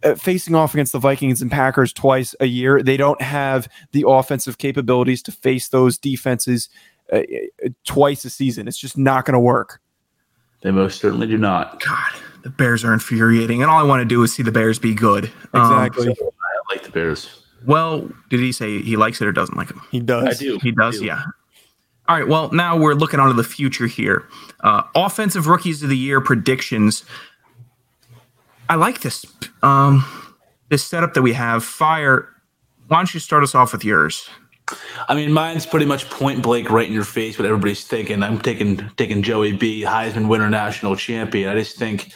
uh, 0.03 0.15
facing 0.15 0.55
off 0.55 0.73
against 0.73 0.91
the 0.91 0.99
Vikings 0.99 1.41
and 1.41 1.51
Packers 1.51 1.93
twice 1.93 2.35
a 2.39 2.45
year, 2.45 2.81
they 2.81 2.97
don't 2.97 3.21
have 3.21 3.67
the 3.91 4.05
offensive 4.07 4.57
capabilities 4.57 5.21
to 5.23 5.31
face 5.31 5.69
those 5.69 5.97
defenses 5.97 6.69
uh, 7.11 7.17
uh, 7.17 7.69
twice 7.85 8.25
a 8.25 8.29
season. 8.29 8.67
It's 8.67 8.77
just 8.77 8.97
not 8.97 9.25
going 9.25 9.33
to 9.33 9.39
work. 9.39 9.81
They 10.61 10.71
most 10.71 11.01
certainly 11.01 11.27
do 11.27 11.37
not. 11.37 11.83
God, 11.83 12.13
the 12.43 12.49
Bears 12.49 12.83
are 12.85 12.93
infuriating, 12.93 13.61
and 13.61 13.71
all 13.71 13.79
I 13.79 13.83
want 13.83 14.01
to 14.01 14.05
do 14.05 14.21
is 14.23 14.33
see 14.33 14.43
the 14.43 14.51
Bears 14.51 14.79
be 14.79 14.93
good. 14.93 15.31
Um, 15.53 15.85
Exactly. 15.85 16.05
I 16.05 16.09
like 16.09 16.30
the 16.91 16.99
Bears. 16.99 17.43
well, 17.65 18.09
did 18.29 18.39
he 18.39 18.51
say 18.51 18.81
he 18.81 18.97
likes 18.97 19.21
it 19.21 19.27
or 19.27 19.31
doesn't 19.31 19.57
like 19.57 19.69
him? 19.69 19.81
he 19.91 19.99
does. 19.99 20.27
I 20.27 20.43
do. 20.43 20.59
He 20.61 20.71
does, 20.71 20.99
do. 20.99 21.05
yeah. 21.05 21.23
All 22.07 22.17
right. 22.17 22.27
Well, 22.27 22.51
now 22.51 22.77
we're 22.77 22.93
looking 22.95 23.19
onto 23.19 23.35
the 23.35 23.43
future 23.43 23.87
here. 23.87 24.27
Uh, 24.61 24.83
offensive 24.95 25.47
rookies 25.47 25.81
of 25.83 25.89
the 25.89 25.97
year 25.97 26.19
predictions. 26.19 27.05
I 28.69 28.75
like 28.75 29.01
this 29.01 29.25
um, 29.63 30.05
this 30.69 30.83
setup 30.83 31.13
that 31.13 31.21
we 31.21 31.33
have. 31.33 31.63
Fire. 31.63 32.27
Why 32.87 32.97
don't 32.97 33.13
you 33.13 33.19
start 33.19 33.43
us 33.43 33.55
off 33.55 33.71
with 33.71 33.85
yours? 33.85 34.29
I 35.07 35.15
mean, 35.15 35.31
mine's 35.31 35.65
pretty 35.65 35.85
much 35.85 36.09
point 36.09 36.41
blank, 36.41 36.69
right 36.69 36.87
in 36.87 36.93
your 36.93 37.03
face. 37.03 37.37
What 37.37 37.45
everybody's 37.45 37.85
thinking. 37.85 38.23
I'm 38.23 38.39
taking 38.39 38.89
taking 38.97 39.21
Joey 39.21 39.53
B, 39.53 39.83
Heisman 39.83 40.27
winner, 40.27 40.49
national 40.49 40.95
champion. 40.95 41.49
I 41.49 41.55
just 41.55 41.77
think 41.77 42.11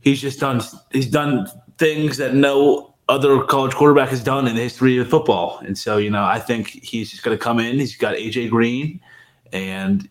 he's 0.00 0.20
just 0.20 0.40
done 0.40 0.60
he's 0.92 1.08
done 1.08 1.46
things 1.78 2.16
that 2.18 2.34
no 2.34 2.95
other 3.08 3.42
college 3.44 3.74
quarterback 3.74 4.08
has 4.08 4.22
done 4.22 4.48
in 4.48 4.56
the 4.56 4.62
history 4.62 4.98
of 4.98 5.08
football. 5.08 5.58
And 5.60 5.78
so, 5.78 5.96
you 5.96 6.10
know, 6.10 6.24
I 6.24 6.40
think 6.40 6.68
he's 6.68 7.10
just 7.10 7.22
going 7.22 7.36
to 7.36 7.42
come 7.42 7.60
in. 7.60 7.78
He's 7.78 7.96
got 7.96 8.16
AJ 8.16 8.50
Green, 8.50 9.00
and 9.52 10.08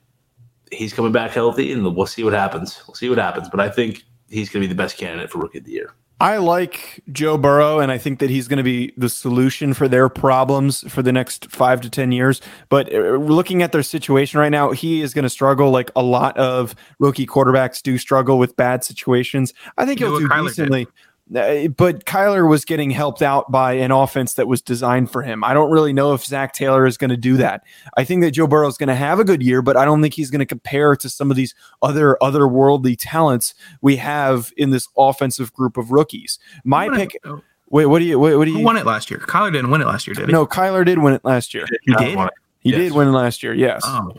he's 0.71 0.93
coming 0.93 1.11
back 1.11 1.31
healthy, 1.31 1.71
and 1.73 1.95
we'll 1.95 2.07
see 2.07 2.23
what 2.23 2.33
happens. 2.33 2.81
We'll 2.87 2.95
see 2.95 3.09
what 3.09 3.17
happens. 3.17 3.49
But 3.49 3.59
I 3.59 3.69
think 3.69 4.03
he's 4.29 4.49
going 4.49 4.61
to 4.61 4.67
be 4.67 4.73
the 4.73 4.77
best 4.77 4.97
candidate 4.97 5.29
for 5.29 5.39
rookie 5.39 5.57
of 5.57 5.65
the 5.65 5.71
year. 5.71 5.93
I 6.21 6.37
like 6.37 7.03
Joe 7.11 7.37
Burrow, 7.37 7.79
and 7.79 7.91
I 7.91 7.97
think 7.97 8.19
that 8.19 8.29
he's 8.29 8.47
going 8.47 8.57
to 8.57 8.63
be 8.63 8.93
the 8.95 9.09
solution 9.09 9.73
for 9.73 9.89
their 9.89 10.07
problems 10.07 10.89
for 10.89 11.01
the 11.01 11.11
next 11.11 11.51
five 11.51 11.81
to 11.81 11.89
10 11.89 12.13
years. 12.13 12.39
But 12.69 12.93
uh, 12.93 13.17
looking 13.17 13.61
at 13.61 13.73
their 13.73 13.83
situation 13.83 14.39
right 14.39 14.49
now, 14.49 14.71
he 14.71 15.01
is 15.01 15.13
going 15.13 15.23
to 15.23 15.29
struggle 15.29 15.71
like 15.71 15.91
a 15.93 16.01
lot 16.01 16.37
of 16.37 16.73
rookie 16.99 17.27
quarterbacks 17.27 17.81
do 17.81 17.97
struggle 17.97 18.39
with 18.39 18.55
bad 18.55 18.85
situations. 18.85 19.53
I 19.77 19.85
think 19.85 19.99
he'll 19.99 20.17
do 20.17 20.29
Kyler 20.29 20.43
did. 20.43 20.47
decently. 20.47 20.87
Uh, 20.87 20.91
Uh, 21.33 21.67
but 21.69 22.05
Kyler 22.05 22.47
was 22.47 22.65
getting 22.65 22.91
helped 22.91 23.21
out 23.23 23.51
by 23.51 23.73
an 23.73 23.89
offense 23.91 24.33
that 24.35 24.47
was 24.47 24.61
designed 24.61 25.09
for 25.09 25.23
him. 25.23 25.43
I 25.43 25.55
don't 25.55 25.71
really 25.71 25.91
know 25.91 26.13
if 26.13 26.23
Zac 26.23 26.53
Taylor 26.53 26.85
is 26.85 26.97
going 26.97 27.09
to 27.09 27.17
do 27.17 27.37
that. 27.37 27.63
I 27.97 28.03
think 28.03 28.21
that 28.21 28.31
Joe 28.31 28.45
Burrow 28.45 28.67
is 28.67 28.77
going 28.77 28.89
to 28.89 28.95
have 28.95 29.19
a 29.19 29.23
good 29.23 29.41
year, 29.41 29.63
but 29.63 29.75
I 29.75 29.85
don't 29.85 30.03
think 30.03 30.13
he's 30.13 30.29
going 30.29 30.39
to 30.39 30.45
compare 30.45 30.95
to 30.97 31.09
some 31.09 31.31
of 31.31 31.37
these 31.37 31.55
other 31.81 32.15
otherworldly 32.21 32.95
talents 32.99 33.55
we 33.81 33.95
have 33.95 34.53
in 34.55 34.69
this 34.69 34.87
offensive 34.97 35.51
group 35.51 35.77
of 35.77 35.91
rookies. 35.91 36.37
My 36.63 36.85
Who 36.85 36.91
won 36.91 36.99
it- 37.01 37.09
pick. 37.11 37.21
Wait, 37.71 37.87
what 37.87 37.97
do 37.99 38.05
you? 38.05 38.19
What, 38.19 38.37
what 38.37 38.45
do 38.45 38.51
Who 38.53 38.59
you? 38.59 38.63
won 38.65 38.77
it 38.77 38.85
last 38.85 39.09
year? 39.09 39.19
Kyler 39.19 39.51
didn't 39.51 39.71
win 39.71 39.81
it 39.81 39.87
last 39.87 40.05
year, 40.05 40.13
did 40.13 40.27
he? 40.27 40.31
No, 40.31 40.45
Kyler 40.45 40.85
did 40.85 40.99
win 40.99 41.13
it 41.15 41.25
last 41.25 41.55
year. 41.55 41.65
he 41.81 41.93
did. 41.95 42.17
He 42.59 42.69
Yes. 42.71 42.77
did 42.79 42.91
win 42.93 43.07
it 43.07 43.11
last 43.11 43.41
year. 43.41 43.53
Yes. 43.55 43.81
Oh, 43.83 44.11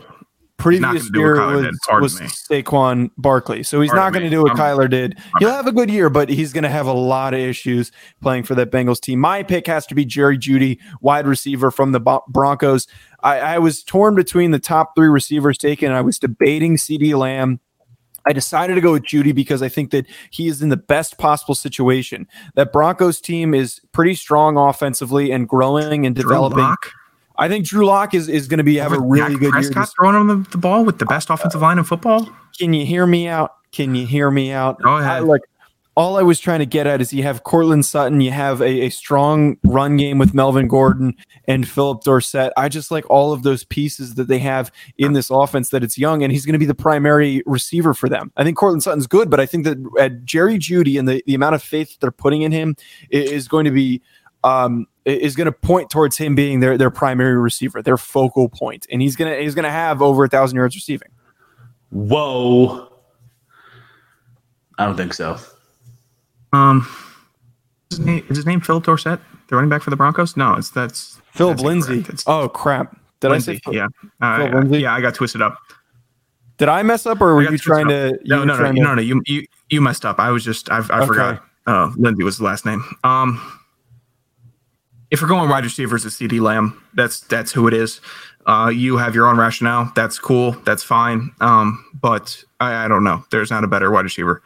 Previous 0.57 0.81
not 0.81 0.93
gonna 0.93 1.09
do 1.11 1.19
what 1.19 1.25
year 1.25 1.99
was. 2.01 2.19
Was. 2.19 2.47
Saquon 2.49 3.11
Barkley. 3.17 3.61
So 3.63 3.79
he's 3.79 3.91
Pardon 3.91 4.05
not 4.05 4.13
going 4.13 4.23
to 4.23 4.29
do 4.29 4.41
what 4.41 4.59
I'm- 4.59 4.77
Kyler 4.77 4.89
did. 4.89 5.15
I'm 5.17 5.39
He'll 5.39 5.51
have 5.51 5.67
a 5.67 5.71
good 5.71 5.89
year, 5.89 6.09
but 6.09 6.29
he's 6.29 6.51
going 6.51 6.63
to 6.63 6.69
have 6.69 6.87
a 6.87 6.93
lot 6.93 7.33
of 7.35 7.39
issues 7.39 7.91
playing 8.21 8.43
for 8.43 8.55
that 8.55 8.71
Bengals 8.71 8.99
team. 8.99 9.19
My 9.19 9.43
pick 9.43 9.67
has 9.67 9.85
to 9.87 9.95
be 9.95 10.03
Jerry 10.03 10.37
Jeudy, 10.37 10.79
wide 10.99 11.27
receiver 11.27 11.69
from 11.69 11.91
the 11.91 11.99
Broncos. 12.27 12.87
I, 13.21 13.39
I 13.39 13.59
was 13.59 13.83
torn 13.83 14.15
between 14.15 14.51
the 14.51 14.59
top 14.59 14.93
three 14.95 15.09
receivers 15.09 15.57
taken. 15.57 15.91
I 15.91 16.01
was 16.01 16.17
debating 16.17 16.75
CeeDee 16.77 17.17
Lamb. 17.17 17.59
I 18.25 18.33
decided 18.33 18.75
to 18.75 18.81
go 18.81 18.91
with 18.91 19.03
Jeudy 19.03 19.33
because 19.33 19.61
I 19.61 19.69
think 19.69 19.91
that 19.91 20.05
he 20.31 20.47
is 20.49 20.61
in 20.61 20.67
the 20.69 20.75
best 20.75 21.17
possible 21.17 21.55
situation. 21.55 22.27
That 22.55 22.73
Broncos 22.73 23.21
team 23.21 23.53
is 23.53 23.79
pretty 23.93 24.15
strong 24.15 24.57
offensively 24.57 25.31
and 25.31 25.47
growing 25.47 26.05
and 26.05 26.13
Drew 26.15 26.23
developing. 26.23 26.59
Lock. 26.59 26.91
I 27.37 27.47
think 27.47 27.65
Drew 27.65 27.85
Lock 27.85 28.13
is, 28.13 28.29
is 28.29 28.47
going 28.47 28.57
to 28.57 28.63
be 28.63 28.77
have 28.77 28.93
a 28.93 28.95
Over 28.95 29.07
really 29.07 29.33
Dak 29.33 29.39
good 29.39 29.41
year. 29.41 29.51
Prescott 29.51 29.89
throwing 29.97 30.15
him 30.15 30.27
the, 30.27 30.49
the 30.49 30.57
ball 30.57 30.83
with 30.83 30.99
the 30.99 31.05
best 31.05 31.29
offensive 31.29 31.61
line 31.61 31.77
in 31.77 31.83
football. 31.83 32.27
Can 32.57 32.73
you 32.73 32.85
hear 32.85 33.05
me 33.05 33.27
out? 33.27 33.51
Can 33.71 33.95
you 33.95 34.07
hear 34.07 34.31
me 34.31 34.51
out? 34.51 34.81
Go 34.81 34.97
ahead. 34.97 35.11
I, 35.11 35.19
like 35.19 35.41
all 35.97 36.15
I 36.15 36.21
was 36.21 36.39
trying 36.39 36.59
to 36.59 36.65
get 36.67 36.85
at 36.85 37.01
is 37.01 37.11
you 37.11 37.23
have 37.23 37.43
Courtland 37.43 37.83
Sutton, 37.83 38.21
you 38.21 38.29
have 38.29 38.61
a, 38.61 38.85
a 38.85 38.89
strong 38.89 39.57
run 39.63 39.97
game 39.97 40.19
with 40.19 40.31
Melvin 40.31 40.67
Gordon 40.67 41.15
and 41.47 41.67
Phillip 41.67 42.03
Dorsett. 42.03 42.53
I 42.55 42.69
just 42.69 42.91
like 42.91 43.09
all 43.09 43.33
of 43.33 43.41
those 43.41 43.63
pieces 43.63 44.13
that 44.13 44.27
they 44.27 44.37
have 44.37 44.71
in 44.99 45.13
this 45.13 45.31
offense 45.31 45.69
that 45.69 45.83
it's 45.83 45.97
young, 45.97 46.21
and 46.21 46.31
he's 46.31 46.45
going 46.45 46.53
to 46.53 46.59
be 46.59 46.67
the 46.67 46.75
primary 46.75 47.41
receiver 47.47 47.95
for 47.95 48.09
them. 48.09 48.31
I 48.37 48.43
think 48.43 48.57
Courtland 48.57 48.83
Sutton's 48.83 49.07
good, 49.07 49.31
but 49.31 49.39
I 49.39 49.47
think 49.47 49.63
that 49.63 49.77
at 49.99 50.23
Jerry 50.23 50.59
Jeudy 50.59 50.99
and 50.99 51.07
the, 51.09 51.23
the 51.25 51.33
amount 51.33 51.55
of 51.55 51.63
faith 51.63 51.89
that 51.89 51.99
they're 51.99 52.11
putting 52.11 52.43
in 52.43 52.51
him 52.51 52.75
is 53.09 53.47
going 53.47 53.65
to 53.65 53.71
be 53.71 54.01
um 54.43 54.85
is 55.11 55.35
going 55.35 55.45
to 55.45 55.51
point 55.51 55.89
towards 55.89 56.17
him 56.17 56.35
being 56.35 56.59
their 56.59 56.77
their 56.77 56.89
primary 56.89 57.37
receiver, 57.37 57.81
their 57.81 57.97
focal 57.97 58.49
point, 58.49 58.85
and 58.91 59.01
he's 59.01 59.15
gonna 59.15 59.35
he's 59.37 59.55
gonna 59.55 59.71
have 59.71 60.01
over 60.01 60.25
a 60.25 60.27
thousand 60.27 60.57
yards 60.57 60.75
receiving. 60.75 61.09
Whoa. 61.91 62.87
I 64.77 64.85
don't 64.85 64.95
think 64.97 65.13
so. 65.13 65.37
Um, 66.53 66.87
is 67.91 67.97
his 67.97 68.05
name, 68.05 68.25
is 68.29 68.37
his 68.37 68.45
name 68.45 68.61
Phillip 68.61 68.83
Dorsett, 68.83 69.19
the 69.49 69.55
running 69.55 69.69
back 69.69 69.81
for 69.81 69.89
the 69.89 69.95
Broncos? 69.95 70.37
No, 70.37 70.53
it's 70.53 70.69
that's 70.69 71.19
Philip 71.31 71.57
that's 71.57 71.65
Lindsay. 71.65 72.05
It's 72.09 72.23
Oh 72.27 72.47
crap! 72.49 72.95
Did 73.21 73.29
Lindsay. 73.31 73.53
I 73.53 73.55
say? 73.55 73.61
Phil- 73.63 73.73
yeah, 73.75 73.87
uh, 74.21 74.37
Phillip 74.37 74.53
Lindsay? 74.53 74.79
yeah, 74.81 74.93
I 74.93 75.01
got 75.01 75.15
twisted 75.15 75.41
up. 75.41 75.57
Did 76.57 76.69
I 76.69 76.83
mess 76.83 77.05
up, 77.05 77.21
or 77.21 77.35
were 77.35 77.43
you 77.49 77.57
trying 77.57 77.85
up. 77.85 77.89
to? 77.91 78.19
you 78.23 78.29
No, 78.29 78.39
were 78.39 78.45
no, 78.45 78.53
no, 78.53 78.59
trying 78.59 78.75
no, 78.75 78.89
to- 78.89 78.95
no. 78.97 79.01
You 79.01 79.21
you 79.25 79.45
you 79.69 79.81
messed 79.81 80.05
up. 80.05 80.19
I 80.19 80.29
was 80.31 80.43
just 80.43 80.69
I, 80.69 80.77
I 80.89 80.97
Okay. 80.99 81.05
forgot. 81.07 81.43
Uh, 81.65 81.91
Lindsay 81.97 82.23
was 82.23 82.37
the 82.37 82.43
last 82.45 82.65
name. 82.65 82.83
Um, 83.03 83.41
if 85.11 85.21
we're 85.21 85.27
going 85.27 85.49
wide 85.49 85.63
receivers, 85.63 86.05
it's 86.05 86.17
CeeDee 86.17 86.41
Lamb. 86.41 86.81
That's 86.93 87.21
that's 87.21 87.51
who 87.51 87.67
it 87.67 87.73
is. 87.73 88.01
Uh, 88.45 88.69
you 88.73 88.97
have 88.97 89.13
your 89.13 89.27
own 89.27 89.37
rationale. 89.37 89.91
That's 89.95 90.17
cool. 90.19 90.51
That's 90.65 90.83
fine. 90.83 91.31
Um, 91.41 91.83
but 91.99 92.43
I, 92.59 92.85
I 92.85 92.87
don't 92.87 93.03
know. 93.03 93.23
There's 93.31 93.51
not 93.51 93.63
a 93.63 93.67
better 93.67 93.91
wide 93.91 94.05
receiver 94.05 94.41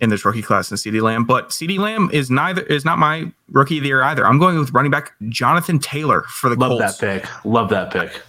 in 0.00 0.08
this 0.10 0.24
rookie 0.24 0.42
class 0.42 0.70
than 0.70 0.78
CeeDee 0.78 1.02
Lamb. 1.02 1.24
But 1.24 1.50
CeeDee 1.50 1.78
Lamb 1.78 2.08
is 2.12 2.30
neither 2.30 2.62
is 2.62 2.84
not 2.84 2.98
my 2.98 3.30
rookie 3.50 3.76
of 3.78 3.82
the 3.82 3.88
year 3.88 4.02
either. 4.02 4.26
I'm 4.26 4.38
going 4.38 4.58
with 4.58 4.70
running 4.72 4.90
back 4.90 5.12
Jonathan 5.28 5.78
Taylor 5.78 6.22
for 6.22 6.48
the 6.48 6.56
Love 6.56 6.78
Colts. 6.78 6.98
that 6.98 7.22
pick. 7.22 7.44
Love 7.44 7.68
that 7.70 7.92
pick. 7.92 8.20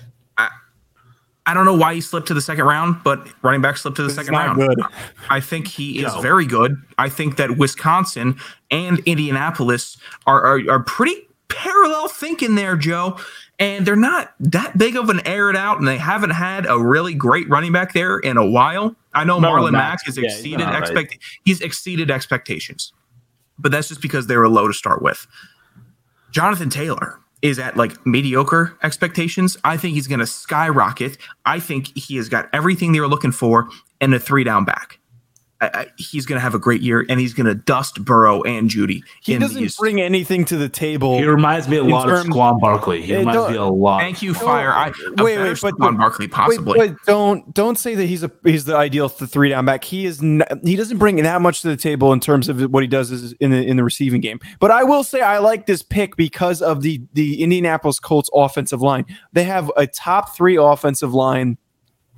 I 1.46 1.54
don't 1.54 1.66
know 1.66 1.74
why 1.76 1.94
he 1.94 2.00
slipped 2.00 2.28
to 2.30 2.34
the 2.34 2.40
second 2.42 2.64
round, 2.64 3.04
but 3.04 3.28
running 3.42 3.60
back 3.62 3.76
slipped 3.76 3.98
to 3.98 4.04
the 4.04 4.08
It's 4.08 4.16
second 4.16 4.32
not 4.32 4.56
round. 4.56 4.60
good. 4.60 4.82
I 5.30 5.42
think 5.42 5.68
he 5.68 6.00
is 6.02 6.14
Go. 6.14 6.22
very 6.22 6.46
good. 6.46 6.82
I 6.98 7.10
think 7.10 7.36
that 7.36 7.58
Wisconsin 7.58 8.40
and 8.72 9.00
Indianapolis 9.00 9.98
are, 10.26 10.42
are 10.42 10.62
are 10.72 10.80
pretty 10.84 11.16
parallel 11.54 12.08
thinking 12.08 12.56
there, 12.56 12.76
Joe. 12.76 13.18
And 13.60 13.86
they're 13.86 13.96
not 13.96 14.34
that 14.40 14.78
big 14.78 14.96
of 14.96 15.10
an 15.10 15.26
air 15.28 15.50
it 15.50 15.56
out, 15.56 15.78
and 15.78 15.88
they 15.88 15.98
haven't 15.98 16.32
had 16.32 16.66
a 16.66 16.80
really 16.80 17.14
great 17.14 17.48
running 17.50 17.72
back 17.72 17.94
there 17.94 18.18
in 18.18 18.36
a 18.36 18.46
while. 18.46 18.96
I 19.14 19.24
know 19.24 19.40
Marlon 19.40 19.70
Marlon 19.70 19.72
Mack, 19.74 20.04
has 20.06 20.18
yeah, 20.18 20.26
exceeded 20.26 20.62
all 20.62 20.74
right. 20.74 20.82
expect 20.82 21.20
he's 21.46 21.62
exceeded 21.62 22.10
expectations, 22.10 22.92
but 23.60 23.72
that's 23.72 23.90
just 23.90 24.02
because 24.02 24.28
they 24.28 24.36
were 24.38 24.50
low 24.50 24.68
to 24.68 24.74
start 24.74 25.02
with. 25.04 25.28
Jonathan 26.32 26.72
Taylor 26.72 27.20
is 27.44 27.60
at 27.60 27.78
like 27.78 28.04
mediocre 28.08 28.76
expectations. 28.82 29.56
I 29.64 29.78
think 29.78 29.94
he's 29.94 30.08
going 30.08 30.20
to 30.20 30.26
skyrocket. 30.26 31.18
I 31.46 31.60
think 31.60 31.96
he 31.96 32.16
has 32.16 32.30
got 32.30 32.50
everything 32.54 32.92
they 32.92 33.00
were 33.00 33.08
looking 33.08 33.34
for 33.34 33.70
in 34.02 34.14
a 34.14 34.20
three 34.20 34.44
down 34.44 34.66
back. 34.66 34.98
I, 35.64 35.80
I, 35.82 35.88
he's 35.98 36.26
going 36.26 36.38
to 36.38 36.42
have 36.42 36.54
a 36.54 36.60
great 36.60 36.82
year, 36.82 37.06
and 37.08 37.20
he's 37.20 37.34
going 37.34 37.46
to 37.46 37.56
dust 37.56 38.04
Burrow 38.04 38.42
and 38.44 38.70
Jeudy. 38.70 39.02
He 39.22 39.38
doesn't 39.38 39.62
these. 39.62 39.76
bring 39.78 40.02
anything 40.02 40.44
to 40.46 40.58
the 40.58 40.68
table. 40.70 41.18
He 41.18 41.26
reminds 41.26 41.68
me 41.68 41.78
a 41.78 41.84
lot 41.84 42.06
terms- 42.08 42.28
of 42.28 42.34
Saquon 42.34 42.60
Barkley. 42.60 43.02
He 43.02 43.16
reminds 43.16 43.50
me 43.52 43.58
a 43.58 43.64
lot. 43.64 44.00
Thank 44.00 44.22
you, 44.22 44.32
oh, 44.32 44.34
Fire. 44.34 44.72
I 44.72 44.88
a 44.88 44.92
wait, 45.24 45.36
better 45.36 45.44
wait, 45.52 45.62
but- 45.62 45.74
Saquon 45.76 45.98
Barkley 45.98 46.28
possibly. 46.28 46.80
Wait, 46.80 46.92
but 46.92 47.06
don't 47.06 47.54
don't 47.54 47.78
say 47.78 47.96
that 47.96 48.06
he's 48.06 48.24
a 48.24 48.32
he's 48.44 48.66
the 48.66 48.76
ideal 48.76 49.10
th- 49.10 49.30
three 49.30 49.50
down 49.50 49.66
back. 49.66 49.84
He 49.84 50.06
is 50.06 50.22
n- 50.22 50.44
he 50.64 50.76
doesn't 50.76 50.98
bring 50.98 51.16
that 51.18 51.42
much 51.42 51.62
to 51.62 51.70
the 51.70 51.78
table 51.78 52.12
in 52.14 52.20
terms 52.20 52.50
of 52.50 52.62
what 52.72 52.84
he 52.84 52.88
does 52.88 53.12
is 53.12 53.34
in 53.34 53.52
the 53.52 53.66
in 53.66 53.78
the 53.78 53.84
receiving 53.84 54.22
game. 54.22 54.40
But 54.60 54.72
I 54.72 54.84
will 54.84 55.04
say 55.04 55.22
I 55.22 55.38
like 55.38 55.66
this 55.66 55.82
pick 55.82 56.16
because 56.16 56.62
of 56.62 56.82
the 56.82 57.02
the 57.14 57.42
Indianapolis 57.42 58.00
Colts 58.00 58.30
offensive 58.34 58.82
line. 58.82 59.06
They 59.32 59.44
have 59.44 59.72
a 59.78 59.88
top 59.88 60.36
three 60.36 60.58
offensive 60.58 61.14
line 61.14 61.58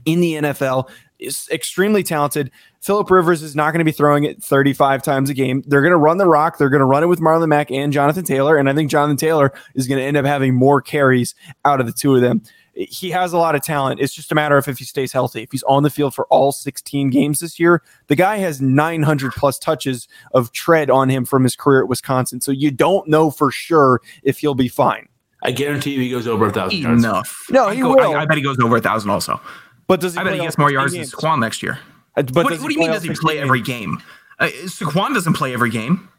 in 0.05 0.19
the 0.19 0.33
NFL. 0.33 0.89
Is 1.18 1.47
extremely 1.51 2.03
talented. 2.03 2.51
Philip 2.82 3.09
Rivers 3.09 3.41
is 3.41 3.55
not 3.55 3.72
going 3.72 3.80
to 3.80 3.86
be 3.86 3.91
throwing 3.91 4.26
it 4.26 4.43
35 4.43 5.01
times 5.01 5.30
a 5.30 5.34
game. 5.34 5.63
They're 5.66 5.82
going 5.82 5.91
to 5.91 5.97
run 5.97 6.18
the 6.18 6.28
rock. 6.28 6.57
They're 6.57 6.70
going 6.70 6.82
to 6.82 6.86
run 6.86 7.03
it 7.03 7.07
with 7.07 7.20
Marlon 7.22 7.47
Mack 7.47 7.72
and 7.72 7.93
Jonathan 7.93 8.26
Taylor. 8.26 8.57
And 8.57 8.70
I 8.70 8.74
think 8.74 8.91
Jonathan 8.91 9.18
Taylor 9.18 9.53
is 9.76 9.88
going 9.88 9.97
to 9.97 10.03
end 10.03 10.18
up 10.18 10.26
having 10.26 10.53
more 10.53 10.82
carries 10.82 11.34
out 11.63 11.80
of 11.80 11.86
the 11.88 11.93
two 11.93 12.16
of 12.16 12.22
them. 12.22 12.41
He 12.74 13.09
has 13.11 13.32
a 13.32 13.38
lot 13.38 13.55
of 13.55 13.63
talent. 13.63 14.01
It's 14.01 14.13
just 14.13 14.32
a 14.34 14.36
matter 14.36 14.57
of 14.57 14.68
if 14.68 14.78
he 14.78 14.84
stays 14.84 15.13
healthy. 15.13 15.41
If 15.43 15.51
he's 15.53 15.63
on 15.63 15.84
the 15.84 15.89
field 15.89 16.13
for 16.13 16.26
all 16.26 16.51
16 16.51 17.09
games 17.09 17.39
this 17.39 17.57
year, 17.57 17.82
the 18.07 18.16
guy 18.18 18.36
has 18.38 18.59
900 18.61 19.32
plus 19.32 19.57
touches 19.57 20.09
of 20.34 20.51
tread 20.51 20.89
on 20.89 21.07
him 21.07 21.24
from 21.24 21.43
his 21.43 21.55
career 21.55 21.82
at 21.82 21.88
Wisconsin. 21.88 22.41
So 22.41 22.51
you 22.51 22.72
don't 22.72 23.07
know 23.07 23.32
for 23.32 23.49
sure 23.49 24.01
if 24.24 24.39
he'll 24.39 24.53
be 24.55 24.68
fine. 24.68 25.07
I 25.41 25.51
guarantee 25.51 25.91
you 25.93 26.01
he 26.01 26.09
goes 26.09 26.28
over 26.28 26.47
a 26.47 26.51
thousand 26.51 26.80
yards. 26.80 27.03
Enough. 27.03 27.45
No, 27.49 27.68
I 27.68 27.76
he 27.76 27.82
go- 27.82 27.95
will. 27.95 28.16
I, 28.16 28.24
I 28.24 28.26
bet 28.26 28.36
he 28.36 28.43
goes 28.43 28.59
over 28.59 28.76
a 28.78 28.82
thousand 28.82 29.09
also. 29.09 29.39
But 29.88 30.01
does 30.01 30.13
he 30.13 30.19
I 30.19 30.23
bet 30.23 30.33
he 30.33 30.39
gets 30.39 30.57
more 30.57 30.71
yards 30.71 30.93
games? 30.93 31.11
than 31.11 31.19
Saquon 31.19 31.39
next 31.39 31.61
year. 31.61 31.79
Uh, 32.17 32.23
But 32.23 32.36
what 32.45 32.59
what 32.59 32.67
do 32.67 32.73
you 32.73 32.79
mean? 32.79 32.91
Does 32.91 33.03
he 33.03 33.13
play 33.13 33.39
every 33.39 33.61
games? 33.61 33.97
game? 33.97 34.03
Uh, 34.39 34.45
Saquon 34.65 35.13
doesn't 35.13 35.33
play 35.33 35.53
every 35.53 35.69
game. 35.69 36.09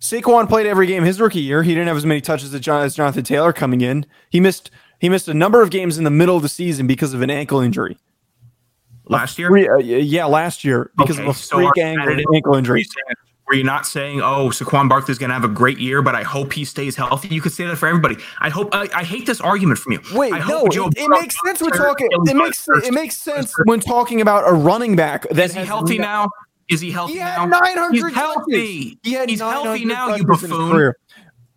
Saquon 0.00 0.48
played 0.48 0.66
every 0.66 0.86
game 0.86 1.04
his 1.04 1.20
rookie 1.20 1.40
year. 1.40 1.62
He 1.62 1.70
didn't 1.74 1.86
have 1.86 1.96
as 1.96 2.04
many 2.04 2.20
touches 2.20 2.52
as, 2.52 2.60
John, 2.60 2.82
as 2.84 2.96
Jonathan 2.96 3.22
Taylor 3.22 3.52
coming 3.52 3.80
in. 3.80 4.04
He 4.30 4.40
missed 4.40 4.70
he 4.98 5.08
missed 5.08 5.28
a 5.28 5.34
number 5.34 5.62
of 5.62 5.70
games 5.70 5.96
in 5.98 6.04
the 6.04 6.10
middle 6.10 6.36
of 6.36 6.42
the 6.42 6.48
season 6.48 6.86
because 6.86 7.14
of 7.14 7.22
an 7.22 7.30
ankle 7.30 7.60
injury. 7.60 7.96
Last 9.08 9.38
year, 9.38 9.74
uh, 9.74 9.78
yeah, 9.78 10.24
last 10.26 10.64
year 10.64 10.90
because 10.96 11.18
Okay, 11.18 11.28
of 11.28 11.36
a 11.36 11.38
freak 11.38 11.78
ankle, 11.78 12.34
ankle 12.34 12.54
injury. 12.54 12.86
You, 13.54 13.64
saying, 13.64 13.64
were 13.64 13.70
you 13.70 13.76
not 13.76 13.86
saying, 13.86 14.20
"Oh, 14.20 14.48
Saquon 14.48 14.88
Barkley's 14.88 15.18
going 15.18 15.28
to 15.30 15.34
have 15.34 15.44
a 15.44 15.48
great 15.48 15.78
year," 15.78 16.02
but 16.02 16.14
I 16.14 16.22
hope 16.22 16.52
he 16.52 16.64
stays 16.64 16.96
healthy? 16.96 17.28
You 17.28 17.40
could 17.40 17.52
say 17.52 17.64
that 17.66 17.76
for 17.76 17.86
everybody. 17.88 18.16
I 18.40 18.50
hope. 18.50 18.74
I, 18.74 18.88
I 18.94 19.04
hate 19.04 19.26
this 19.26 19.40
argument 19.40 19.78
from 19.78 19.92
you. 19.92 20.00
Wait, 20.14 20.32
I 20.32 20.38
no, 20.40 20.60
hope 20.60 20.72
Joe 20.72 20.88
it, 20.88 20.94
it 20.98 21.08
makes 21.08 21.36
sense 21.44 21.60
when 21.60 21.72
Taylor 21.72 21.88
talking. 21.88 22.08
It 22.10 22.36
makes 22.36 22.64
first. 22.64 22.86
it 22.86 22.92
makes 22.94 23.16
sense 23.16 23.52
when 23.64 23.80
talking 23.80 24.20
about 24.20 24.48
a 24.48 24.52
running 24.52 24.96
back 24.96 25.28
that 25.30 25.46
Is 25.50 25.54
he 25.54 25.60
healthy 25.64 25.98
no- 25.98 26.04
now? 26.04 26.28
Is 26.68 26.80
he 26.80 26.90
healthy 26.90 27.14
He 27.14 27.18
had 27.18 27.48
now? 27.48 27.58
900 27.58 27.92
He's 27.92 28.02
touches. 28.02 28.16
healthy. 28.16 28.98
He 29.02 29.12
had 29.12 29.28
He's 29.28 29.40
healthy 29.40 29.84
now. 29.84 30.14
You 30.14 30.24
touches 30.24 30.44
in 30.44 30.50
his 30.50 30.58
buffoon. 30.58 30.92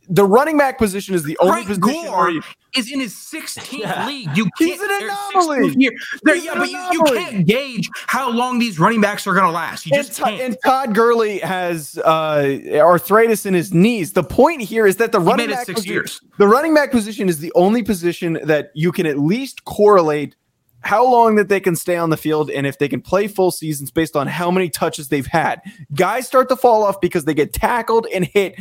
Career. 0.05 0.15
The 0.15 0.25
running 0.25 0.57
back 0.57 0.77
position 0.77 1.15
is 1.15 1.23
the 1.23 1.37
only 1.39 1.63
Frank 1.63 1.67
position 1.67 2.01
where 2.03 2.11
Gore 2.11 2.29
you- 2.31 2.41
is 2.75 2.91
in 2.91 2.99
his 2.99 3.13
16th 3.15 3.71
Yeah. 3.79 4.05
league. 4.05 4.29
You 4.35 4.49
can't, 4.57 4.81
an 4.81 5.09
anomaly. 5.33 5.75
year- 5.77 5.91
there- 6.23 6.35
He's 6.35 6.43
yeah, 6.45 6.51
an 6.53 6.57
but 6.59 6.69
you, 6.69 6.79
you 6.91 7.03
can't 7.03 7.47
gauge 7.47 7.89
how 8.07 8.29
long 8.29 8.59
these 8.59 8.77
running 8.79 8.99
backs 9.01 9.25
are 9.27 9.33
going 9.33 9.45
to 9.45 9.51
last. 9.51 9.85
You 9.85 9.91
and, 9.95 10.05
just 10.05 10.17
Todd- 10.19 10.29
can't. 10.29 10.41
and 10.41 10.57
Todd 10.63 10.93
Gurley 10.95 11.39
has 11.39 11.97
uh, 11.99 12.57
arthritis 12.75 13.45
in 13.45 13.53
his 13.53 13.73
knees. 13.73 14.13
The 14.13 14.23
point 14.23 14.61
here 14.61 14.85
is 14.85 14.97
that 14.97 15.11
the 15.11 15.19
running 15.19 15.49
back 15.49 15.65
six 15.65 15.81
posi- 15.81 15.85
years. 15.87 16.19
the 16.37 16.47
running 16.47 16.73
back 16.73 16.91
position 16.91 17.29
is 17.29 17.39
the 17.39 17.51
only 17.55 17.81
position 17.83 18.39
that 18.43 18.71
you 18.75 18.91
can 18.91 19.05
at 19.05 19.17
least 19.19 19.63
correlate 19.65 20.35
how 20.81 21.03
long 21.09 21.35
that 21.35 21.49
they 21.49 21.59
can 21.59 21.75
stay 21.75 21.95
on 21.97 22.11
the 22.11 22.17
field 22.17 22.51
and 22.51 22.67
if 22.67 22.77
they 22.77 22.87
can 22.87 23.01
play 23.01 23.27
full 23.27 23.49
seasons 23.49 23.89
based 23.89 24.15
on 24.15 24.27
how 24.27 24.51
many 24.51 24.69
touches 24.69 25.07
they've 25.07 25.25
had. 25.25 25.59
Guys 25.95 26.27
start 26.27 26.47
to 26.49 26.55
fall 26.55 26.83
off 26.83 27.01
because 27.01 27.25
they 27.25 27.33
get 27.33 27.53
tackled 27.53 28.05
and 28.13 28.23
hit 28.25 28.53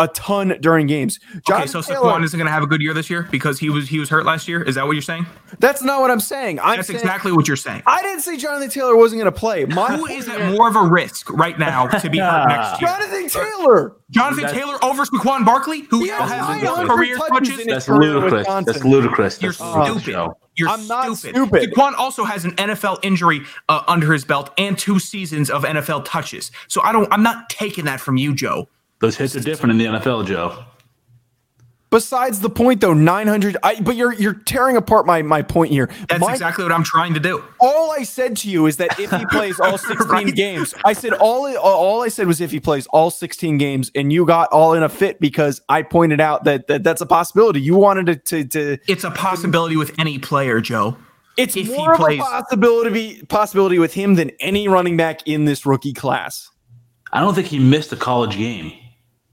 a 0.00 0.08
ton 0.08 0.56
during 0.60 0.88
games. 0.88 1.20
okay, 1.48 1.66
so 1.66 1.80
Taylor- 1.80 2.00
Saquon 2.10 2.24
isn't 2.24 2.36
going 2.36 2.46
to 2.48 2.52
have 2.52 2.64
a 2.64 2.66
good 2.66 2.80
year 2.80 2.92
this 2.92 3.08
year 3.08 3.28
because 3.30 3.60
he 3.60 3.70
was 3.70 3.88
he 3.88 4.00
was 4.00 4.08
hurt 4.08 4.26
last 4.26 4.48
year. 4.48 4.62
Is 4.62 4.74
that 4.74 4.86
what 4.86 4.92
you're 4.92 5.02
saying? 5.02 5.26
that's 5.60 5.82
not 5.82 6.00
what 6.00 6.10
I'm 6.10 6.20
saying. 6.20 6.58
I'm 6.60 6.76
That's 6.76 6.88
saying, 6.88 6.98
exactly 7.00 7.30
what 7.32 7.46
you're 7.46 7.56
saying. 7.56 7.82
I 7.86 8.02
didn't 8.02 8.20
say 8.22 8.36
Jonathan 8.36 8.70
Taylor 8.70 8.96
wasn't 8.96 9.20
going 9.20 9.32
to 9.32 9.38
play. 9.38 9.64
My 9.66 9.96
Who 9.96 10.06
is 10.06 10.28
at 10.28 10.52
more 10.52 10.68
of 10.68 10.74
a 10.76 10.82
risk 10.84 11.30
right 11.30 11.58
now 11.58 11.86
to 11.88 12.10
be 12.10 12.18
hurt 12.18 12.48
next 12.48 12.80
year? 12.80 12.90
Jonathan 12.90 13.28
Taylor. 13.28 13.96
Jonathan 14.10 14.44
That's- 14.44 14.58
Taylor 14.60 14.84
over 14.84 15.04
Saquon 15.04 15.44
Barkley, 15.44 15.80
who 15.82 16.00
He 16.00 16.06
now 16.08 16.20
has 16.26 16.30
has 16.30 16.62
900 16.62 16.88
career 16.88 17.16
touches 17.16 17.30
touches. 17.30 17.50
in 17.52 17.58
his 17.58 17.86
That's 17.86 17.88
ludicrous. 17.88 18.46
That's 18.64 18.84
ludicrous. 18.84 19.42
You're 19.42 19.52
stupid. 19.52 20.02
Joe. 20.02 20.36
You're 20.56 20.68
I'm 20.68 20.86
not 20.88 21.16
stupid. 21.16 21.36
stupid. 21.36 21.72
Saquon 21.72 21.94
also 21.94 22.24
has 22.24 22.44
an 22.44 22.52
NFL 22.56 22.98
injury 23.02 23.42
uh, 23.68 23.82
under 23.86 24.12
his 24.12 24.24
belt 24.24 24.50
and 24.58 24.76
two 24.78 24.98
seasons 24.98 25.48
of 25.50 25.62
NFL 25.64 26.04
touches. 26.04 26.50
So 26.68 26.82
I 26.82 26.92
don't. 26.92 27.06
I'm 27.12 27.22
not 27.22 27.48
taking 27.50 27.84
that 27.84 28.00
from 28.00 28.16
you, 28.16 28.34
Joe. 28.34 28.68
Those 29.00 29.16
hits 29.16 29.34
are 29.36 29.40
different 29.40 29.72
in 29.72 29.78
the 29.78 29.98
NFL, 29.98 30.26
Joe. 30.26 30.64
Besides 31.90 32.38
the 32.38 32.50
point, 32.50 32.80
though, 32.80 32.92
900. 32.94 33.56
I, 33.64 33.80
but 33.80 33.96
you're 33.96 34.12
you're 34.12 34.34
tearing 34.34 34.76
apart 34.76 35.06
my 35.06 35.22
my 35.22 35.42
point 35.42 35.72
here. 35.72 35.90
That's 36.08 36.20
My- 36.20 36.30
exactly 36.32 36.62
what 36.62 36.72
I'm 36.72 36.84
trying 36.84 37.14
to 37.14 37.20
do. 37.20 37.42
all 37.58 37.90
I 37.90 38.04
said 38.04 38.36
to 38.38 38.48
you 38.48 38.66
is 38.66 38.76
that 38.76 39.00
if 39.00 39.10
he 39.10 39.26
plays 39.26 39.58
all 39.58 39.76
16 39.78 40.06
Right. 40.06 40.32
games, 40.32 40.72
I 40.84 40.92
said 40.92 41.14
all 41.14 41.52
all 41.58 42.02
I 42.02 42.08
said 42.08 42.28
was 42.28 42.40
if 42.40 42.52
he 42.52 42.60
plays 42.60 42.86
all 42.92 43.10
16 43.10 43.58
games, 43.58 43.90
and 43.96 44.12
you 44.12 44.24
got 44.24 44.52
all 44.52 44.74
in 44.74 44.84
a 44.84 44.88
fit 44.88 45.18
because 45.18 45.60
I 45.68 45.82
pointed 45.82 46.20
out 46.20 46.44
that, 46.44 46.68
that 46.68 46.84
that's 46.84 47.00
a 47.00 47.06
possibility. 47.06 47.60
You 47.60 47.74
wanted 47.74 48.06
to 48.06 48.44
to, 48.44 48.44
to 48.50 48.78
It's 48.86 49.02
a 49.02 49.10
possibility 49.10 49.76
with 49.76 49.90
any 49.98 50.20
player, 50.20 50.60
Joe. 50.60 50.96
it's 51.36 51.56
if 51.56 51.66
he 51.66 51.74
more 51.76 51.94
of 51.94 51.98
plays- 51.98 52.20
a 52.20 52.22
possibility 52.22 53.20
possibility 53.24 53.80
with 53.80 53.94
him 53.94 54.14
than 54.14 54.30
any 54.38 54.68
running 54.68 54.96
back 54.96 55.26
in 55.26 55.44
this 55.44 55.66
rookie 55.66 55.92
class. 55.94 56.50
I 57.12 57.18
don't 57.18 57.34
think 57.34 57.48
he 57.48 57.58
missed 57.58 57.90
a 57.92 57.96
college 57.96 58.36
game. 58.36 58.70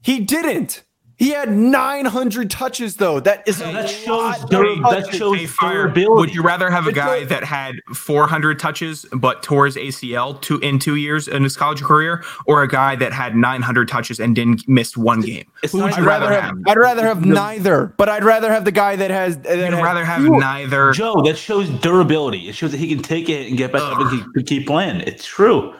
He 0.02 0.20
didn't. 0.20 0.84
He 1.16 1.30
had 1.30 1.50
900 1.50 2.48
touches 2.48 2.94
though. 2.94 3.18
That 3.18 3.42
is 3.48 3.60
a 3.60 3.64
That 3.64 3.88
shows 3.90 4.06
lot 4.06 4.44
of 4.44 4.50
dur- 4.50 4.76
that 4.88 5.12
shows 5.12 5.52
durability. 5.58 6.08
would 6.08 6.32
you 6.32 6.42
rather 6.42 6.70
have 6.70 6.86
a 6.86 6.92
guy 6.92 7.24
that 7.24 7.42
had 7.42 7.74
400 7.92 8.60
touches 8.60 9.04
but 9.12 9.42
tore 9.42 9.66
his 9.66 9.74
ACL 9.74 10.40
two, 10.40 10.58
in 10.60 10.78
two 10.78 10.94
years 10.94 11.26
in 11.26 11.42
his 11.42 11.56
college 11.56 11.82
career, 11.82 12.22
or 12.46 12.62
a 12.62 12.68
guy 12.68 12.94
that 12.94 13.12
had 13.12 13.34
900 13.34 13.88
touches 13.88 14.20
and 14.20 14.36
didn't 14.36 14.62
miss 14.68 14.96
one 14.96 15.20
game? 15.20 15.50
It's 15.64 15.72
Who 15.72 15.78
not 15.80 15.86
would 15.86 15.94
I'd 15.94 15.98
you 16.02 16.06
rather 16.06 16.26
rather 16.26 16.40
have, 16.40 16.50
have? 16.50 16.62
I'd 16.68 16.76
rather 16.78 17.02
have 17.08 17.24
neither, 17.26 17.92
but 17.96 18.08
I'd 18.08 18.22
rather 18.22 18.52
have 18.52 18.64
the 18.64 18.70
guy 18.70 18.94
that 18.94 19.10
has. 19.10 19.38
That 19.38 19.58
You'd 19.58 19.82
rather 19.82 20.04
have 20.04 20.22
fewer- 20.22 20.38
neither. 20.38 20.92
Joe, 20.92 21.20
that 21.22 21.36
shows 21.36 21.68
durability. 21.68 22.48
It 22.48 22.54
shows 22.54 22.70
that 22.70 22.78
he 22.78 22.86
can 22.86 23.02
take 23.02 23.28
it 23.28 23.48
and 23.48 23.58
get 23.58 23.72
back 23.72 23.82
up 23.82 23.98
and 24.02 24.08
keep, 24.36 24.46
keep 24.46 24.66
playing. 24.68 25.00
It's 25.00 25.26
true. 25.26 25.74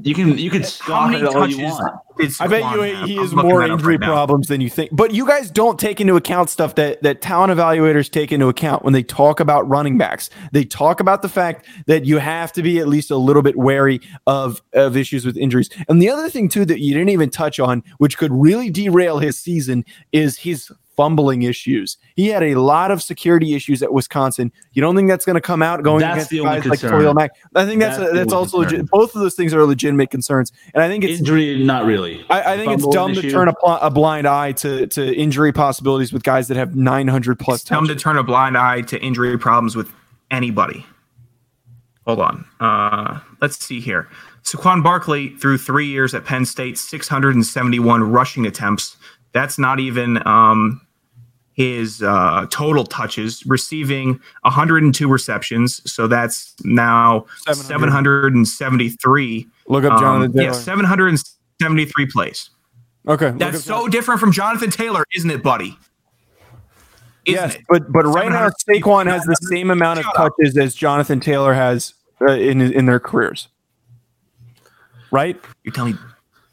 You 0.00 0.14
can 0.14 0.38
you 0.38 0.50
can 0.50 0.62
How 0.62 0.68
scoff 0.68 1.10
many 1.10 1.22
at 1.22 1.30
it 1.30 1.36
all 1.36 1.46
you 1.46 1.56
touches 1.56 1.78
want. 1.78 2.00
I 2.40 2.46
bet 2.46 2.74
you 2.74 2.82
he 2.82 3.16
I'm 3.16 3.22
has 3.22 3.34
more 3.34 3.60
that 3.60 3.70
up 3.70 3.78
injury 3.78 3.96
right 3.96 4.06
problems 4.06 4.48
than 4.48 4.60
you 4.60 4.70
think. 4.70 4.90
But 4.92 5.12
you 5.12 5.26
guys 5.26 5.50
don't 5.50 5.78
take 5.78 6.00
into 6.00 6.16
account 6.16 6.48
stuff 6.50 6.74
that 6.76 7.02
that 7.02 7.20
talent 7.20 7.52
evaluators 7.52 8.10
take 8.10 8.32
into 8.32 8.48
account 8.48 8.84
when 8.84 8.94
they 8.94 9.02
talk 9.02 9.40
about 9.40 9.68
running 9.68 9.98
backs. 9.98 10.30
They 10.52 10.64
talk 10.64 11.00
about 11.00 11.20
the 11.22 11.28
fact 11.28 11.66
that 11.86 12.06
you 12.06 12.18
have 12.18 12.52
to 12.52 12.62
be 12.62 12.78
at 12.78 12.88
least 12.88 13.10
a 13.10 13.16
little 13.16 13.42
bit 13.42 13.56
wary 13.56 14.00
of 14.26 14.62
of 14.72 14.96
issues 14.96 15.26
with 15.26 15.36
injuries. 15.36 15.68
And 15.88 16.00
the 16.00 16.08
other 16.08 16.30
thing 16.30 16.48
too 16.48 16.64
that 16.64 16.80
you 16.80 16.94
didn't 16.94 17.10
even 17.10 17.28
touch 17.28 17.60
on, 17.60 17.82
which 17.98 18.16
could 18.16 18.32
really 18.32 18.70
derail 18.70 19.18
his 19.18 19.38
season, 19.38 19.84
is 20.10 20.38
his 20.38 20.72
fumbling 20.96 21.42
issues. 21.42 21.96
He 22.16 22.28
had 22.28 22.42
a 22.42 22.54
lot 22.56 22.90
of 22.90 23.02
security 23.02 23.54
issues 23.54 23.82
at 23.82 23.92
Wisconsin. 23.92 24.52
You 24.72 24.82
don't 24.82 24.94
think 24.96 25.08
that's 25.08 25.24
going 25.24 25.34
to 25.34 25.40
come 25.40 25.62
out 25.62 25.82
going 25.82 26.00
That's 26.00 26.14
against 26.14 26.30
the 26.30 26.40
only 26.40 26.60
guys 26.60 26.66
like 26.66 26.80
concern. 26.80 27.00
Khalil 27.00 27.14
Mack? 27.14 27.32
I 27.54 27.64
think 27.64 27.80
that's 27.80 27.98
That's 27.98 28.10
the 28.10 28.18
that's 28.18 28.32
also 28.32 28.60
concern. 28.60 28.78
legit. 28.80 28.90
Both 28.90 29.14
of 29.14 29.22
those 29.22 29.34
things 29.34 29.54
are 29.54 29.64
legitimate 29.64 30.10
concerns, 30.10 30.52
and 30.74 30.82
I 30.82 30.88
think 30.88 31.04
it's 31.04 31.20
Injury, 31.20 31.62
not 31.64 31.84
really. 31.84 32.24
I, 32.30 32.54
I 32.54 32.56
think 32.56 32.72
it's 32.72 32.82
Fumble 32.82 32.92
dumb 32.92 33.14
to 33.14 33.30
turn 33.30 33.48
a, 33.48 33.54
pl- 33.54 33.78
a 33.80 33.90
blind 33.90 34.26
eye 34.26 34.52
to, 34.52 34.86
to 34.88 35.14
injury 35.14 35.52
possibilities 35.52 36.12
with 36.12 36.22
guys 36.22 36.48
that 36.48 36.56
have 36.56 36.74
900 36.76 37.38
plus 37.38 37.60
It's 37.60 37.68
dumb 37.70 37.86
to 37.88 37.94
turn 37.94 38.18
a 38.18 38.22
blind 38.22 38.56
eye 38.58 38.82
to 38.82 39.00
injury 39.00 39.38
problems 39.38 39.76
with 39.76 39.92
anybody. 40.30 40.84
Hold 42.06 42.20
on. 42.20 42.44
Uh, 42.58 43.20
let's 43.40 43.64
see 43.64 43.80
here. 43.80 44.08
Saquon 44.42 44.82
Barkley 44.82 45.30
through 45.36 45.58
three 45.58 45.86
years 45.86 46.14
at 46.14 46.24
Penn 46.24 46.44
State, 46.44 46.76
671 46.76 48.02
rushing 48.10 48.44
attempts. 48.44 48.96
That's 49.32 49.58
not 49.58 49.80
even 49.80 50.24
um, 50.26 50.80
his 51.54 52.02
uh, 52.02 52.46
total 52.50 52.84
touches, 52.84 53.44
receiving 53.46 54.20
102 54.42 55.08
receptions. 55.08 55.80
So 55.90 56.06
that's 56.06 56.54
now 56.64 57.26
700. 57.50 58.46
773. 58.46 59.46
Look 59.68 59.84
up 59.84 59.92
Um, 59.92 60.00
Jonathan 60.00 60.32
Taylor. 60.32 60.44
yeah, 60.46 60.52
773 60.52 62.06
plays. 62.06 62.50
okay, 63.08 63.30
That's 63.36 63.64
so 63.64 63.88
different 63.88 64.20
from 64.20 64.32
Jonathan 64.32 64.70
Taylor, 64.70 65.04
isn't 65.14 65.30
it, 65.30 65.42
buddy? 65.42 65.76
Isn't 67.24 67.40
yes, 67.40 67.54
it? 67.54 67.62
but 67.68 67.92
but 67.92 68.04
right 68.04 68.28
now 68.30 68.50
700 68.66 68.82
Saquon 68.82 69.06
has 69.10 69.22
the 69.22 69.36
same 69.48 69.70
amount 69.70 70.00
of 70.00 70.06
touches 70.16 70.56
as 70.58 70.74
Jonathan 70.74 71.20
Taylor 71.20 71.54
has 71.54 71.94
uh, 72.20 72.32
in 72.32 72.60
in 72.60 72.86
their 72.86 72.98
careers. 72.98 73.46
Right? 75.12 75.40
You're 75.62 75.72
telling 75.72 75.96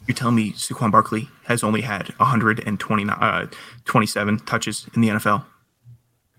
you're 0.09 0.15
telling 0.15 0.35
me 0.35 0.53
Saquon 0.53 0.91
Barkley 0.91 1.29
has 1.45 1.63
only 1.63 1.81
had 1.81 2.09
129 2.17 3.15
uh, 3.15 3.47
27 3.85 4.39
touches 4.39 4.87
in 4.95 5.01
the 5.01 5.09
NFL. 5.09 5.45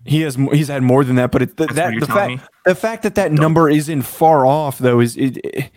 He 0.05 0.21
has 0.21 0.35
he's 0.35 0.67
had 0.67 0.83
more 0.83 1.03
than 1.05 1.15
that, 1.15 1.31
but 1.31 1.41
it, 1.41 1.57
the, 1.57 1.67
that 1.67 1.85
what 1.85 1.93
you're 1.93 2.01
the 2.01 2.07
fact 2.07 2.29
me? 2.29 2.39
the 2.65 2.75
fact 2.75 3.03
that 3.03 3.15
that 3.15 3.31
number 3.31 3.69
isn't 3.69 4.01
far 4.01 4.45
off 4.45 4.77
though 4.77 4.99
is 4.99 5.15
it, 5.15 5.37
it- 5.37 5.71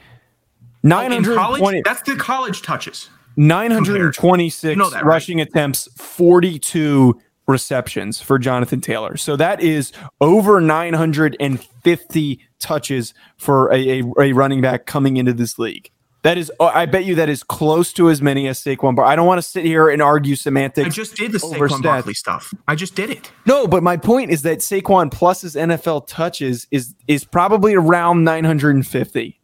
920, 0.82 1.36
college, 1.36 1.82
that's 1.84 2.02
the 2.02 2.16
college 2.16 2.60
touches. 2.62 3.08
926 3.36 4.70
You 4.70 4.76
know 4.76 4.90
that, 4.90 4.96
right? 4.96 5.04
rushing 5.04 5.40
attempts, 5.40 5.88
42 5.96 7.18
receptions 7.46 8.20
for 8.20 8.38
Jonathan 8.38 8.80
Taylor. 8.80 9.16
So 9.16 9.36
that 9.36 9.60
is 9.60 9.92
over 10.20 10.60
950 10.60 12.40
touches 12.58 13.14
for 13.36 13.72
a, 13.72 14.00
a, 14.00 14.12
a 14.20 14.32
running 14.32 14.60
back 14.60 14.86
coming 14.86 15.16
into 15.16 15.32
this 15.32 15.58
league. 15.58 15.90
That 16.24 16.38
is, 16.38 16.50
oh, 16.58 16.66
I 16.66 16.86
bet 16.86 17.04
you 17.04 17.14
that 17.16 17.28
is 17.28 17.42
close 17.42 17.92
to 17.92 18.08
as 18.08 18.22
many 18.22 18.48
as 18.48 18.58
Saquon. 18.58 18.96
But 18.96 19.02
I 19.02 19.14
don't 19.14 19.26
want 19.26 19.38
to 19.38 19.42
sit 19.46 19.62
here 19.64 19.90
and 19.90 20.00
argue 20.00 20.36
semantics. 20.36 20.86
I 20.86 20.88
just 20.88 21.16
did 21.16 21.32
the 21.32 21.44
over 21.44 21.68
Saquon 21.68 21.78
stats. 21.80 21.82
Barkley 21.82 22.14
stuff. 22.14 22.54
I 22.66 22.74
just 22.74 22.94
did 22.94 23.10
it. 23.10 23.30
No, 23.44 23.66
but 23.66 23.82
my 23.82 23.98
point 23.98 24.30
is 24.30 24.40
that 24.42 24.60
Saquon 24.60 25.12
plus 25.12 25.42
his 25.42 25.54
NFL 25.54 26.06
touches 26.06 26.66
is 26.70 26.94
is 27.06 27.24
probably 27.24 27.74
around 27.74 28.24
950. 28.24 29.38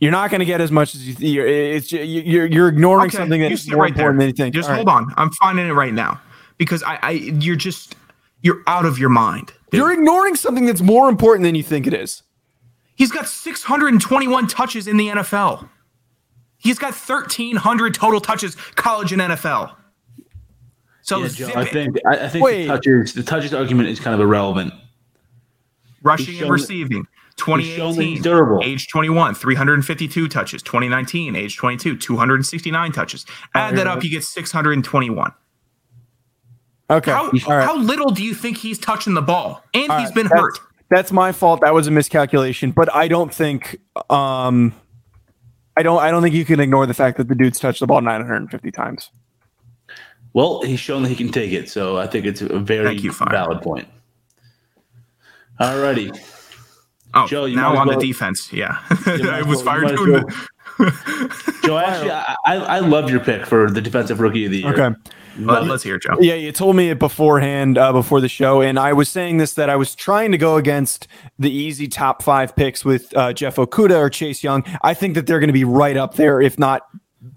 You're 0.00 0.12
not 0.12 0.30
going 0.30 0.40
to 0.40 0.44
get 0.44 0.60
as 0.60 0.70
much 0.70 0.94
as 0.94 1.08
you 1.08 1.14
think. 1.14 1.36
It's 1.38 1.90
you- 1.90 2.00
you're 2.02 2.46
you're 2.46 2.68
ignoring 2.68 3.10
something 3.10 3.40
that's 3.40 3.66
more 3.68 3.82
right 3.82 3.94
there. 3.96 4.10
important 4.10 4.20
than 4.20 4.24
anything. 4.28 4.52
Just 4.52 4.68
All 4.68 4.76
hold 4.76 4.86
right. 4.88 4.94
on. 4.96 5.14
I'm 5.16 5.30
finding 5.32 5.66
it 5.66 5.72
right 5.72 5.94
now 5.94 6.20
because 6.58 6.82
I, 6.82 6.98
I, 7.02 7.10
you're 7.12 7.56
just, 7.56 7.96
you're 8.42 8.62
out 8.66 8.84
of 8.84 8.98
your 8.98 9.08
mind. 9.08 9.52
dude. 9.70 9.78
You're 9.78 9.92
ignoring 9.92 10.36
something 10.36 10.66
that's 10.66 10.82
more 10.82 11.08
important 11.08 11.44
than 11.44 11.54
you 11.54 11.62
think 11.62 11.86
it 11.86 11.94
is. 11.94 12.22
He's 12.94 13.10
got 13.10 13.26
621 13.26 14.48
touches 14.48 14.86
in 14.86 14.98
the 14.98 15.08
NFL. 15.08 15.68
He's 16.58 16.78
got 16.78 16.92
1,300 16.94 17.94
total 17.94 18.20
touches, 18.20 18.54
college 18.74 19.12
and 19.12 19.22
NFL. 19.22 19.74
So 21.02 21.20
Yeah, 21.22 21.28
Joe, 21.28 21.50
I 21.54 21.64
think 21.64 21.96
I, 22.06 22.16
I 22.24 22.28
think 22.28 22.44
Wait. 22.44 22.62
the 22.66 22.68
touches 22.68 23.14
the 23.14 23.22
touches 23.22 23.54
argument 23.54 23.88
is 23.88 23.98
kind 24.00 24.12
of 24.14 24.20
irrelevant. 24.20 24.74
rushing 26.02 26.26
he's 26.34 26.42
and 26.42 26.50
receiving. 26.50 27.06
he's 27.36 27.44
shown 27.76 27.94
that 27.94 28.02
2018, 28.02 28.22
durable. 28.22 28.60
age 28.64 28.88
21, 28.88 29.34
352 29.34 30.28
touches. 30.28 30.62
2019, 30.62 31.36
age 31.36 31.56
22, 31.56 31.96
269 31.96 32.92
touches. 32.92 33.24
Add 33.54 33.76
that 33.76 33.86
up, 33.86 34.02
you 34.04 34.10
get 34.10 34.24
621. 34.24 35.32
Okay. 36.90 37.10
How, 37.10 37.24
All 37.26 37.30
right. 37.30 37.64
how 37.64 37.76
little 37.76 38.10
do 38.10 38.22
you 38.22 38.34
think 38.34 38.56
he's 38.58 38.78
touching 38.78 39.14
the 39.14 39.22
ball? 39.22 39.62
And 39.74 39.90
All 39.90 39.98
he's 39.98 40.08
right. 40.08 40.14
been 40.14 40.24
That's- 40.26 40.40
hurt. 40.42 40.58
That's 40.90 41.12
my 41.12 41.32
fault. 41.32 41.60
That 41.60 41.74
was 41.74 41.86
a 41.86 41.90
miscalculation. 41.90 42.70
But 42.70 42.94
I 42.94 43.08
don't 43.08 43.32
think 43.32 43.78
um 44.08 44.74
I 45.78 45.82
don't 45.84 46.00
I 46.00 46.10
don't 46.10 46.22
think 46.22 46.34
you 46.34 46.44
can 46.44 46.58
ignore 46.58 46.86
the 46.86 46.94
fact 46.94 47.18
that 47.18 47.28
the 47.28 47.36
dude's 47.36 47.60
touched 47.60 47.78
the 47.78 47.86
ball 47.86 48.00
950 48.00 48.72
times. 48.72 49.10
Well, 50.32 50.60
he's 50.62 50.80
shown 50.80 51.04
that 51.04 51.08
he 51.08 51.14
can 51.14 51.30
take 51.30 51.52
it, 51.52 51.70
so 51.70 51.98
I 51.98 52.08
think 52.08 52.26
it's 52.26 52.42
a 52.42 52.58
very 52.58 52.96
you, 52.96 53.12
valid 53.12 53.62
point. 53.62 53.86
Alrighty. 55.60 56.18
Oh, 57.14 57.28
Joe, 57.28 57.44
you 57.44 57.54
now 57.54 57.76
on 57.76 57.86
well- 57.86 57.98
the 57.98 58.06
defense. 58.06 58.52
Yeah. 58.52 58.78
I 59.06 59.42
was 59.46 59.58
well- 59.58 59.66
fired 59.66 59.82
might 59.84 59.92
as 59.92 59.98
doing 60.00 60.24
well- 60.24 60.26
Joe, 61.64 61.78
actually, 61.78 62.10
I, 62.10 62.36
I, 62.44 62.56
I 62.56 62.78
love 62.80 63.08
your 63.08 63.20
pick 63.20 63.46
for 63.46 63.70
the 63.70 63.80
defensive 63.80 64.18
rookie 64.18 64.46
of 64.46 64.50
the 64.50 64.58
year. 64.58 64.72
Okay. 64.72 64.96
Let, 65.38 65.70
us 65.70 65.82
hear 65.82 65.96
it, 65.96 66.02
Joe. 66.02 66.16
Yeah, 66.20 66.34
you 66.34 66.52
told 66.52 66.76
me 66.76 66.90
it 66.90 66.98
beforehand, 66.98 67.78
uh, 67.78 67.92
before 67.92 68.20
the 68.20 68.28
show, 68.28 68.60
and 68.60 68.78
I 68.78 68.92
was 68.92 69.08
saying 69.08 69.38
this 69.38 69.54
that 69.54 69.70
I 69.70 69.76
was 69.76 69.94
trying 69.94 70.32
to 70.32 70.38
go 70.38 70.56
against 70.56 71.06
the 71.38 71.50
easy 71.50 71.88
top 71.88 72.22
five 72.22 72.56
picks 72.56 72.84
with 72.84 73.16
uh, 73.16 73.32
Jeff 73.32 73.56
Okudah 73.56 73.98
or 73.98 74.10
Chase 74.10 74.42
Young. 74.42 74.64
I 74.82 74.94
think 74.94 75.14
that 75.14 75.26
they're 75.26 75.40
going 75.40 75.48
to 75.48 75.54
be 75.54 75.64
right 75.64 75.96
up 75.96 76.14
there, 76.14 76.40
if 76.40 76.58
not 76.58 76.82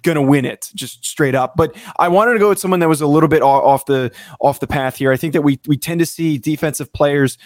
going 0.04 0.16
to 0.16 0.22
win 0.22 0.46
it, 0.46 0.70
just 0.76 1.06
straight 1.06 1.36
up. 1.36 1.56
But 1.56 1.76
I 1.98 2.08
wanted 2.08 2.34
to 2.34 2.40
go 2.40 2.50
with 2.50 2.60
someone 2.60 2.80
that 2.80 2.90
was 2.90 3.02
a 3.02 3.08
little 3.08 3.30
bit 3.30 3.42
off 3.42 3.86
the 3.86 4.12
off 4.40 4.60
the 4.60 4.68
path 4.68 4.98
here. 4.98 5.12
I 5.12 5.18
think 5.18 5.34
that 5.34 5.42
we 5.42 5.60
we 5.68 5.78
tend 5.78 6.00
to 6.00 6.06
see 6.06 6.38
defensive 6.38 6.92
players 6.94 7.38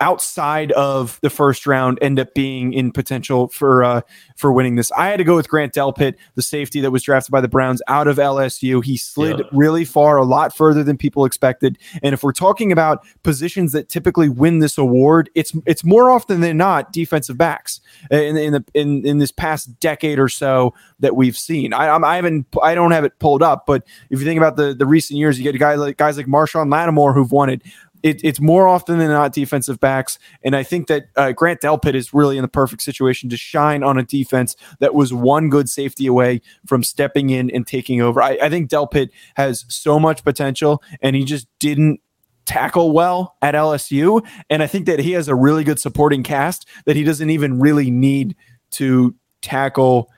outside 0.00 0.72
of 0.72 1.18
the 1.22 1.30
first 1.30 1.66
round 1.66 1.98
end 2.00 2.18
up 2.20 2.32
being 2.34 2.72
in 2.72 2.92
potential 2.92 3.48
for 3.48 3.82
uh, 3.82 4.00
for 4.36 4.52
winning 4.52 4.76
this. 4.76 4.92
I 4.92 5.08
had 5.08 5.16
to 5.18 5.24
go 5.24 5.34
with 5.36 5.48
Grant 5.48 5.72
Delpit, 5.74 6.14
the 6.34 6.42
safety 6.42 6.80
that 6.80 6.90
was 6.90 7.02
drafted 7.02 7.32
by 7.32 7.40
the 7.40 7.48
Browns 7.48 7.82
out 7.88 8.06
of 8.06 8.16
LSU. 8.18 8.84
He 8.84 8.96
slid 8.96 9.38
Yeah. 9.40 9.44
really 9.52 9.84
far, 9.84 10.16
a 10.16 10.24
lot 10.24 10.56
further 10.56 10.84
than 10.84 10.96
people 10.96 11.24
expected. 11.24 11.78
And 12.02 12.12
if 12.14 12.22
we're 12.22 12.32
talking 12.32 12.70
about 12.72 13.04
positions 13.22 13.72
that 13.72 13.88
typically 13.88 14.28
win 14.28 14.60
this 14.60 14.78
award, 14.78 15.30
it's 15.34 15.52
it's 15.66 15.84
more 15.84 16.10
often 16.10 16.40
than 16.40 16.56
not 16.56 16.92
defensive 16.92 17.36
backs 17.36 17.80
in 18.10 18.36
in 18.36 18.52
the 18.52 18.64
in, 18.74 19.04
in 19.06 19.18
this 19.18 19.32
past 19.32 19.78
decade 19.80 20.18
or 20.18 20.28
so 20.28 20.74
that 21.00 21.16
we've 21.16 21.36
seen. 21.36 21.72
I 21.72 21.88
I'm, 21.88 22.04
I 22.04 22.16
haven't 22.16 22.46
I 22.62 22.74
don't 22.74 22.92
have 22.92 23.04
it 23.04 23.18
pulled 23.18 23.42
up, 23.42 23.66
but 23.66 23.84
if 24.10 24.20
you 24.20 24.24
think 24.26 24.38
about 24.38 24.56
the 24.56 24.74
the 24.74 24.86
recent 24.86 25.18
years, 25.18 25.38
you 25.38 25.44
get 25.50 25.58
guys 25.58 25.78
like 25.78 25.96
guys 25.96 26.16
like 26.16 26.26
Marshon 26.26 26.70
Lattimore 26.70 27.12
who've 27.14 27.32
won 27.32 27.50
it 27.50 27.62
it, 28.02 28.20
it's 28.24 28.40
more 28.40 28.66
often 28.66 28.98
than 28.98 29.08
not 29.08 29.32
defensive 29.32 29.80
backs. 29.80 30.18
And 30.42 30.54
I 30.54 30.62
think 30.62 30.86
that 30.88 31.06
uh, 31.16 31.32
Grant 31.32 31.60
Delpit 31.60 31.94
is 31.94 32.14
really 32.14 32.36
in 32.36 32.42
the 32.42 32.48
perfect 32.48 32.82
situation 32.82 33.28
to 33.30 33.36
shine 33.36 33.82
on 33.82 33.98
a 33.98 34.02
defense 34.02 34.56
that 34.80 34.94
was 34.94 35.12
one 35.12 35.48
good 35.48 35.68
safety 35.68 36.06
away 36.06 36.40
from 36.66 36.82
stepping 36.82 37.30
in 37.30 37.50
and 37.50 37.66
taking 37.66 38.00
over. 38.00 38.22
I, 38.22 38.38
I 38.42 38.48
think 38.48 38.70
Delpit 38.70 39.10
has 39.34 39.64
so 39.68 39.98
much 39.98 40.24
potential, 40.24 40.82
and 41.00 41.16
he 41.16 41.24
just 41.24 41.46
didn't 41.58 42.00
tackle 42.46 42.92
well 42.92 43.36
at 43.42 43.54
LSU. 43.54 44.26
And 44.48 44.62
I 44.62 44.66
think 44.66 44.86
that 44.86 45.00
he 45.00 45.12
has 45.12 45.28
a 45.28 45.34
really 45.34 45.64
good 45.64 45.78
supporting 45.78 46.22
cast 46.22 46.66
that 46.86 46.96
he 46.96 47.04
doesn't 47.04 47.30
even 47.30 47.60
really 47.60 47.90
need 47.90 48.36
to 48.72 49.14
tackle 49.42 50.10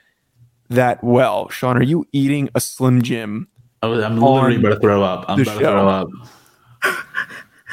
that 0.69 1.03
well. 1.03 1.49
Sean, 1.49 1.77
are 1.77 1.83
you 1.83 2.07
eating 2.13 2.49
a 2.55 2.61
Slim 2.61 3.03
Jim? 3.03 3.49
I'm 3.83 4.21
literally 4.21 4.57
about 4.57 4.75
to 4.75 4.81
throw 4.81 5.03
up. 5.03 5.25
I'm 5.29 5.41
about 5.41 5.53
to 5.53 5.59
throw 5.59 5.89
up. 5.89 6.09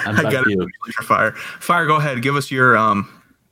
I'm 0.06 0.16
I 0.26 0.32
got 0.32 0.44
to 0.44 0.68
it. 0.88 0.94
fire. 1.06 1.32
Fire, 1.32 1.86
go 1.86 1.96
ahead. 1.96 2.22
Give 2.22 2.36
us 2.36 2.52
your 2.52 2.78
um 2.78 3.10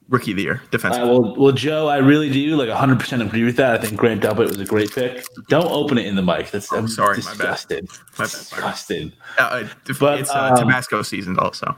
rookie 0.09 0.31
of 0.31 0.37
the 0.37 0.43
year 0.43 0.61
defense. 0.71 0.95
Uh, 0.95 1.01
well, 1.01 1.35
well, 1.35 1.51
Joe, 1.51 1.87
I 1.87 1.97
really 1.97 2.29
do 2.29 2.55
like 2.55 2.69
100 2.69 2.99
percent 2.99 3.21
agree 3.21 3.43
with 3.43 3.57
that. 3.57 3.79
I 3.79 3.83
think 3.83 3.97
Grant 3.97 4.21
Delpit 4.21 4.47
was 4.47 4.59
a 4.59 4.65
great 4.65 4.91
pick. 4.91 5.25
Don't 5.49 5.71
open 5.71 5.97
it 5.97 6.05
in 6.05 6.15
the 6.15 6.21
mic. 6.21 6.51
That's 6.51 6.71
I'm 6.71 6.87
sorry, 6.87 7.17
my 7.17 7.23
bad. 7.31 7.37
disgusted. 7.37 7.89
My 8.17 8.25
bad, 8.25 8.31
Disgusted. 8.31 9.13
Uh, 9.37 9.67
it's 9.87 9.99
But, 9.99 10.29
uh, 10.29 10.51
um, 10.53 10.57
Tabasco 10.57 11.01
season 11.01 11.39
also. 11.39 11.75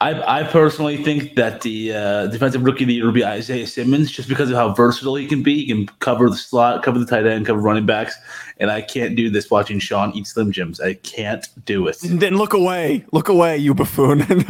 I, 0.00 0.40
I 0.40 0.42
personally 0.44 1.02
think 1.02 1.34
that 1.36 1.60
the 1.62 1.92
uh, 1.92 2.26
defensive 2.28 2.62
rookie 2.62 2.84
of 2.84 2.88
the 2.88 2.94
year 2.94 3.04
will 3.06 3.12
be 3.12 3.24
Isaiah 3.24 3.66
Simmons, 3.66 4.10
just 4.10 4.28
because 4.28 4.50
of 4.50 4.56
how 4.56 4.72
versatile 4.72 5.16
he 5.16 5.26
can 5.26 5.42
be. 5.42 5.56
He 5.56 5.66
can 5.66 5.86
cover 6.00 6.30
the 6.30 6.36
slot, 6.36 6.82
cover 6.82 6.98
the 6.98 7.06
tight 7.06 7.26
end, 7.26 7.46
cover 7.46 7.60
running 7.60 7.86
backs, 7.86 8.16
and 8.58 8.70
I 8.70 8.80
can't 8.80 9.16
do 9.16 9.30
this 9.30 9.50
watching 9.50 9.78
Sean 9.78 10.12
eat 10.14 10.26
Slim 10.26 10.52
Jims. 10.52 10.80
I 10.80 10.94
can't 10.94 11.46
do 11.64 11.86
it. 11.88 11.98
Then 12.02 12.36
look 12.36 12.52
away. 12.52 13.04
Look 13.12 13.28
away, 13.28 13.58
you 13.58 13.74
buffoon. 13.74 14.24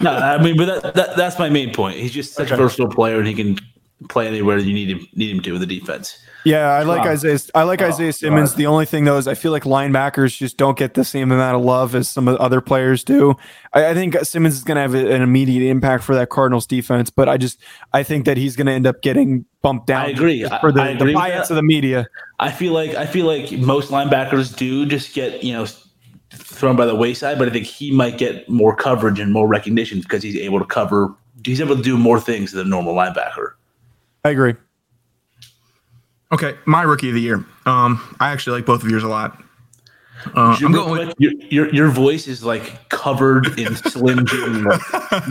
No, 0.00 0.12
I 0.12 0.42
mean, 0.42 0.56
but 0.56 0.82
that, 0.82 0.94
that, 0.94 1.16
that's 1.16 1.38
my 1.38 1.50
main 1.50 1.74
point. 1.74 1.98
He's 1.98 2.12
just 2.12 2.32
such 2.32 2.50
a 2.50 2.56
versatile 2.56 2.88
player, 2.88 3.18
and 3.18 3.26
he 3.26 3.34
can 3.34 3.58
play 4.08 4.26
anywhere 4.26 4.58
you 4.58 4.74
need 4.74 4.90
him 4.90 5.06
need 5.14 5.34
him 5.34 5.40
to 5.42 5.54
in 5.54 5.60
the 5.60 5.66
defense. 5.66 6.18
Yeah, 6.44 6.68
I 6.68 6.84
like 6.84 7.02
Wow. 7.04 7.10
Isaiah. 7.10 7.38
I 7.56 7.64
like 7.64 7.82
Isaiah 7.82 8.12
Simmons. 8.12 8.54
The 8.54 8.66
only 8.66 8.86
thing 8.86 9.04
though 9.04 9.16
is 9.18 9.26
I 9.26 9.34
feel 9.34 9.50
like 9.50 9.64
linebackers 9.64 10.36
just 10.36 10.56
don't 10.56 10.78
get 10.78 10.94
the 10.94 11.02
same 11.04 11.32
amount 11.32 11.56
of 11.56 11.64
love 11.64 11.96
as 11.96 12.08
some 12.08 12.28
of 12.28 12.34
the 12.34 12.40
other 12.40 12.60
players 12.60 13.02
do. 13.02 13.34
I, 13.72 13.86
I 13.86 13.94
think 13.94 14.14
Simmons 14.22 14.54
is 14.54 14.62
going 14.62 14.76
to 14.76 14.82
have 14.82 14.94
a- 14.94 15.12
an 15.12 15.22
immediate 15.22 15.68
impact 15.68 16.04
for 16.04 16.14
that 16.14 16.28
Cardinals 16.30 16.64
defense, 16.66 17.10
but 17.10 17.28
I 17.28 17.36
just 17.36 17.58
I 17.94 18.04
think 18.04 18.26
that 18.26 18.36
he's 18.36 18.54
going 18.54 18.66
to 18.68 18.72
end 18.72 18.86
up 18.86 19.02
getting 19.02 19.44
bumped 19.62 19.88
down. 19.88 20.06
I 20.06 20.10
agree. 20.10 20.44
for 20.60 20.70
the, 20.70 20.82
I 20.82 20.88
the 20.92 20.96
agree 20.98 21.06
with 21.06 21.14
bias 21.14 21.48
that. 21.48 21.54
of 21.54 21.56
the 21.56 21.62
media. 21.64 22.06
I 22.38 22.52
feel 22.52 22.72
like 22.72 22.94
I 22.94 23.06
feel 23.06 23.26
like 23.26 23.50
most 23.52 23.90
linebackers 23.90 24.54
do 24.56 24.86
just 24.86 25.14
get 25.14 25.42
you 25.42 25.52
know 25.52 25.66
thrown 26.30 26.76
by 26.76 26.86
the 26.86 26.94
wayside, 26.94 27.38
but 27.40 27.48
I 27.48 27.50
think 27.50 27.66
he 27.66 27.90
might 27.90 28.18
get 28.18 28.48
more 28.48 28.76
coverage 28.76 29.18
and 29.18 29.32
more 29.32 29.48
recognition 29.48 30.00
because 30.00 30.22
he's 30.22 30.36
able 30.36 30.60
to 30.60 30.64
cover. 30.66 31.12
He's 31.44 31.60
able 31.60 31.76
to 31.76 31.82
do 31.82 31.96
more 31.98 32.20
things 32.20 32.52
than 32.52 32.66
a 32.66 32.70
normal 32.70 32.94
linebacker. 32.94 33.45
I 34.26 34.30
agree. 34.30 34.54
Okay, 36.32 36.56
my 36.66 36.82
rookie 36.82 37.10
of 37.10 37.14
the 37.14 37.20
year. 37.20 37.46
Um, 37.64 38.16
I 38.18 38.32
actually 38.32 38.58
like 38.58 38.66
both 38.66 38.82
of 38.82 38.90
yours 38.90 39.04
a 39.04 39.08
lot. 39.08 39.40
Uh, 40.34 40.56
Real 40.58 40.66
I'm 40.66 40.72
going 40.72 41.06
with 41.06 41.14
your, 41.18 41.32
your 41.48 41.72
your 41.72 41.88
voice 41.90 42.26
is 42.26 42.42
like 42.42 42.88
covered 42.88 43.56
in 43.56 43.76
Slim 43.92 44.26
Jim 44.26 44.66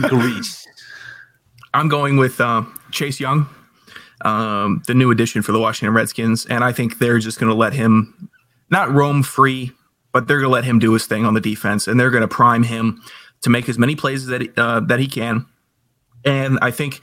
grease. 0.08 0.66
I'm 1.74 1.90
going 1.90 2.16
with 2.16 2.40
uh, 2.40 2.64
Chase 2.90 3.20
Young, 3.20 3.46
um, 4.22 4.82
the 4.86 4.94
new 4.94 5.10
addition 5.10 5.42
for 5.42 5.52
the 5.52 5.60
Washington 5.60 5.94
Redskins, 5.94 6.46
and 6.46 6.64
I 6.64 6.72
think 6.72 6.98
they're 6.98 7.18
just 7.18 7.38
going 7.38 7.50
to 7.50 7.56
let 7.56 7.74
him 7.74 8.30
not 8.70 8.90
roam 8.90 9.22
free, 9.22 9.72
but 10.10 10.26
they're 10.26 10.38
going 10.38 10.48
to 10.48 10.54
let 10.54 10.64
him 10.64 10.78
do 10.78 10.94
his 10.94 11.04
thing 11.04 11.26
on 11.26 11.34
the 11.34 11.40
defense, 11.42 11.86
and 11.86 12.00
they're 12.00 12.10
going 12.10 12.22
to 12.22 12.28
prime 12.28 12.62
him 12.62 13.02
to 13.42 13.50
make 13.50 13.68
as 13.68 13.76
many 13.76 13.94
plays 13.94 14.24
that 14.24 14.40
he, 14.40 14.50
uh, 14.56 14.80
that 14.80 15.00
he 15.00 15.06
can. 15.06 15.44
And 16.24 16.58
I 16.62 16.70
think 16.70 17.02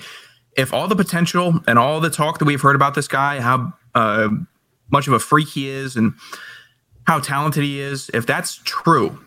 if 0.56 0.74
all 0.74 0.88
the 0.88 0.95
potential 0.95 1.60
and 1.68 1.80
all 1.80 1.99
the 1.99 2.10
talk 2.10 2.39
that 2.39 2.45
we've 2.45 2.62
heard 2.62 2.76
about 2.76 2.95
this 2.95 3.08
guy, 3.08 3.39
how 3.39 3.74
uh, 3.95 4.30
much 4.91 5.08
of 5.08 5.14
a 5.14 5.20
freak 5.20 5.49
he 5.49 5.70
is, 5.70 5.95
and 5.95 6.14
how 7.06 7.20
talented 7.20 7.64
he 7.64 7.80
is, 7.80 8.10
if 8.14 8.26
that's 8.26 8.62
true, 8.64 9.20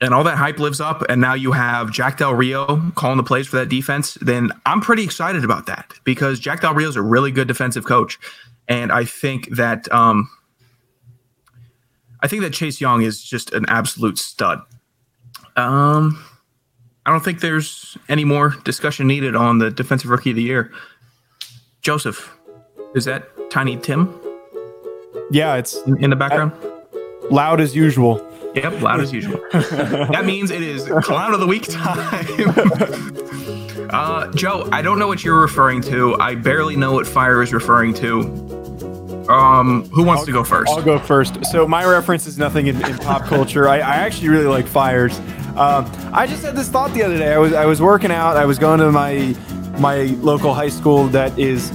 and 0.00 0.12
all 0.12 0.24
that 0.24 0.36
hype 0.36 0.58
lives 0.58 0.80
up, 0.80 1.02
and 1.08 1.20
now 1.20 1.34
you 1.34 1.52
have 1.52 1.92
Jack 1.92 2.18
Del 2.18 2.34
Rio 2.34 2.90
calling 2.96 3.16
the 3.16 3.22
plays 3.22 3.46
for 3.46 3.56
that 3.56 3.68
defense, 3.68 4.14
then 4.20 4.50
I'm 4.66 4.80
pretty 4.80 5.04
excited 5.04 5.44
about 5.44 5.66
that 5.66 5.94
because 6.04 6.40
Jack 6.40 6.60
Del 6.60 6.74
Rio 6.74 6.88
is 6.88 6.96
a 6.96 7.02
really 7.02 7.30
good 7.30 7.46
defensive 7.46 7.84
coach, 7.84 8.18
and 8.68 8.90
I 8.90 9.04
think 9.04 9.50
that 9.50 9.90
um, 9.92 10.28
I 12.20 12.28
think 12.28 12.42
that 12.42 12.52
Chase 12.52 12.80
Young 12.80 13.02
is 13.02 13.22
just 13.22 13.52
an 13.52 13.64
absolute 13.68 14.18
stud. 14.18 14.60
Um, 15.56 16.24
I 17.04 17.10
don't 17.10 17.24
think 17.24 17.40
there's 17.40 17.96
any 18.08 18.24
more 18.24 18.50
discussion 18.64 19.06
needed 19.06 19.34
on 19.34 19.58
the 19.58 19.70
defensive 19.70 20.10
rookie 20.10 20.30
of 20.30 20.36
the 20.36 20.42
year. 20.42 20.70
Joseph, 21.80 22.36
Is 22.94 23.04
that 23.06 23.28
Tiny 23.50 23.76
Tim 23.76 24.20
Yeah, 25.30 25.56
it's 25.56 25.76
in, 25.82 26.02
in 26.04 26.10
the 26.10 26.16
background? 26.16 26.52
loud 27.30 27.60
as 27.60 27.74
usual. 27.74 28.26
Yep, 28.54 28.82
loud 28.82 29.00
as 29.00 29.12
usual. 29.12 29.40
that 29.52 30.24
means 30.26 30.50
it 30.50 30.62
is 30.62 30.84
clown 31.02 31.32
of 31.32 31.40
the 31.40 31.46
week 31.46 31.66
time. 31.68 32.26
uh, 33.90 34.30
Joe, 34.32 34.68
I 34.70 34.82
don't 34.82 34.98
know 34.98 35.08
what 35.08 35.24
you're 35.24 35.40
referring 35.40 35.80
to. 35.82 36.14
I 36.20 36.34
barely 36.34 36.76
know 36.76 36.92
what 36.92 37.06
fire 37.06 37.42
is 37.42 37.52
referring 37.52 37.94
to. 37.94 38.20
Um, 39.28 39.88
who 39.90 40.02
wants 40.02 40.24
to 40.24 40.32
go 40.32 40.42
1st 40.42 40.68
I'll 40.68 40.82
go 40.82 40.98
first. 40.98 41.46
So 41.46 41.66
my 41.66 41.84
reference 41.84 42.26
is 42.26 42.38
nothing 42.38 42.66
in, 42.66 42.76
in 42.84 42.98
pop 42.98 43.24
culture. 43.24 43.68
I, 43.68 43.76
I 43.76 43.96
actually 43.96 44.28
really 44.28 44.46
like 44.46 44.66
fires. 44.66 45.18
Um, 45.56 45.90
I 46.12 46.26
just 46.26 46.42
had 46.44 46.56
this 46.56 46.68
thought 46.68 46.92
the 46.94 47.02
other 47.02 47.18
day. 47.18 47.32
I 47.32 47.38
was 47.38 47.52
I 47.52 47.66
was 47.66 47.80
working 47.80 48.10
out. 48.10 48.36
I 48.36 48.46
was 48.46 48.58
going 48.58 48.80
to 48.80 48.90
my 48.90 49.36
my 49.78 50.04
local 50.20 50.54
high 50.54 50.68
school 50.68 51.06
that 51.08 51.36
is 51.38 51.70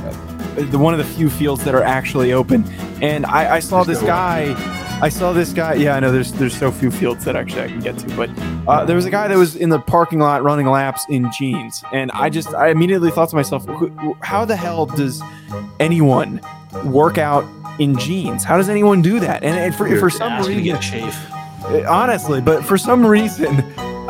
the 0.55 0.79
one 0.79 0.93
of 0.93 0.97
the 0.97 1.05
few 1.15 1.29
fields 1.29 1.63
that 1.65 1.75
are 1.75 1.83
actually 1.83 2.33
open, 2.33 2.63
and 3.01 3.25
I, 3.25 3.55
I 3.55 3.59
saw 3.59 3.83
this 3.83 4.01
guy. 4.01 4.55
I 4.99 5.09
saw 5.09 5.31
this 5.31 5.53
guy. 5.53 5.75
Yeah, 5.75 5.95
I 5.95 5.99
know. 5.99 6.11
There's 6.11 6.31
there's 6.33 6.57
so 6.57 6.71
few 6.71 6.89
fields 6.89 7.23
that 7.25 7.35
actually 7.35 7.61
I 7.61 7.67
can 7.67 7.79
get 7.79 7.97
to, 7.99 8.15
but 8.15 8.29
uh, 8.67 8.83
there 8.85 8.95
was 8.95 9.05
a 9.05 9.11
guy 9.11 9.27
that 9.27 9.37
was 9.37 9.55
in 9.55 9.69
the 9.69 9.79
parking 9.79 10.19
lot 10.19 10.41
running 10.41 10.65
laps 10.65 11.05
in 11.09 11.31
jeans, 11.31 11.83
and 11.93 12.09
I 12.11 12.29
just 12.29 12.53
I 12.55 12.69
immediately 12.69 13.11
thought 13.11 13.29
to 13.29 13.35
myself, 13.35 13.67
how 14.21 14.43
the 14.45 14.55
hell 14.55 14.87
does 14.87 15.21
anyone 15.79 16.41
work 16.85 17.19
out 17.19 17.45
in 17.77 17.97
jeans? 17.99 18.43
How 18.43 18.57
does 18.57 18.69
anyone 18.69 19.03
do 19.03 19.19
that? 19.19 19.43
And, 19.43 19.55
and 19.55 19.75
for 19.75 19.95
for 19.99 20.09
some 20.09 20.31
Ask 20.33 20.49
me 20.49 20.55
to 20.55 20.61
reason, 20.61 20.81
chafe. 20.81 21.31
Eh, 21.69 21.83
honestly, 21.85 22.39
but 22.39 22.63
for 22.63 22.77
some 22.77 23.05
reason, 23.05 23.61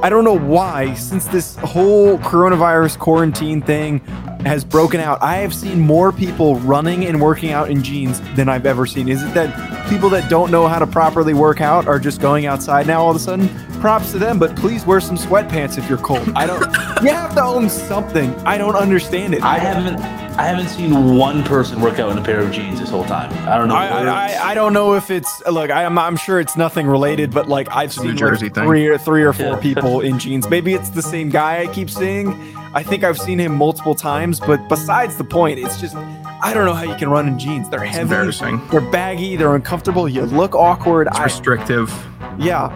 I 0.04 0.10
don't 0.10 0.24
know 0.24 0.38
why, 0.38 0.94
since 0.94 1.26
this 1.26 1.56
whole 1.56 2.20
coronavirus 2.20 3.00
quarantine 3.00 3.64
thing 3.64 4.00
has 4.46 4.64
broken 4.64 5.00
out, 5.00 5.22
I 5.24 5.38
have 5.38 5.56
seen 5.56 5.80
more 5.80 6.12
people 6.12 6.58
running 6.58 7.06
and 7.06 7.20
working 7.20 7.50
out 7.52 7.72
in 7.72 7.82
jeans 7.84 8.22
than 8.36 8.48
I've 8.48 8.68
ever 8.68 8.86
seen. 8.86 9.10
Is 9.10 9.24
it 9.24 9.34
that 9.34 9.90
people 9.90 10.08
that 10.12 10.30
don't 10.30 10.52
know 10.52 10.68
how 10.68 10.78
to 10.78 10.86
properly 10.86 11.34
work 11.34 11.60
out 11.60 11.88
are 11.88 12.00
just 12.00 12.22
going 12.22 12.46
outside 12.46 12.86
now 12.86 13.02
all 13.02 13.10
of 13.10 13.16
a 13.16 13.20
sudden? 13.20 13.50
Props 13.82 14.12
to 14.12 14.20
them, 14.20 14.38
but 14.38 14.56
please 14.56 14.86
wear 14.86 15.00
some 15.00 15.18
sweatpants 15.18 15.80
if 15.80 15.90
you're 15.90 15.98
cold. 15.98 16.30
I 16.36 16.46
don't. 16.46 16.62
you 17.04 17.10
have 17.10 17.34
to 17.34 17.44
own 17.44 17.68
something. 17.68 18.34
I 18.46 18.60
don't 18.60 18.76
understand 18.76 19.34
it. 19.34 19.42
I 19.42 19.58
haven't 19.58 20.27
I 20.38 20.44
haven't 20.46 20.68
seen 20.70 21.18
one 21.18 21.44
person 21.44 21.82
work 21.82 21.98
out 21.98 22.12
in 22.12 22.18
a 22.20 22.22
pair 22.24 22.40
of 22.42 22.52
jeans 22.52 22.80
this 22.80 22.92
whole 22.92 23.06
time. 23.06 23.32
I 23.50 23.58
don't 23.58 23.68
know. 23.70 23.76
I, 23.76 23.88
I, 23.88 24.04
I- 24.34 24.50
I 24.52 24.54
don't 24.54 24.72
know 24.72 24.94
if 24.94 25.10
it's 25.10 25.42
look. 25.48 25.72
I'm, 25.72 25.98
I'm 25.98 26.16
sure 26.16 26.40
it's 26.40 26.56
nothing 26.56 26.86
related, 26.88 27.32
but 27.32 27.48
like 27.50 27.68
I've 27.72 27.90
a 27.90 27.94
seen 27.94 28.08
like 28.10 28.18
Jersey 28.18 28.50
thing. 28.50 28.66
three 28.66 28.88
or 28.88 28.98
three 28.98 29.24
or 29.24 29.34
four 29.34 29.58
people 29.58 30.02
in 30.02 30.20
jeans. 30.20 30.48
Maybe 30.50 30.74
it's 30.74 30.90
the 30.90 31.02
same 31.02 31.30
guy 31.30 31.62
I 31.62 31.68
keep 31.68 31.90
seeing. 31.90 32.30
I 32.74 32.84
think 32.84 33.04
I've 33.04 33.18
seen 33.18 33.40
him 33.40 33.56
multiple 33.56 33.96
times, 33.96 34.40
but 34.40 34.68
besides 34.70 35.18
the 35.18 35.24
point, 35.24 35.58
it's 35.60 35.82
just 35.82 35.96
I 35.96 36.54
don't 36.54 36.66
know 36.66 36.74
how 36.74 36.84
you 36.84 36.96
can 36.96 37.10
run 37.10 37.28
in 37.28 37.40
jeans. 37.40 37.68
They're 37.70 37.80
heavy, 37.80 38.02
embarrassing. 38.04 38.62
they're 38.70 38.80
baggy, 38.92 39.36
they're 39.38 39.56
uncomfortable. 39.56 40.08
You 40.08 40.22
look 40.24 40.54
awkward. 40.54 41.08
It's 41.08 41.18
I, 41.18 41.24
restrictive. 41.24 41.90
yeah. 42.38 42.70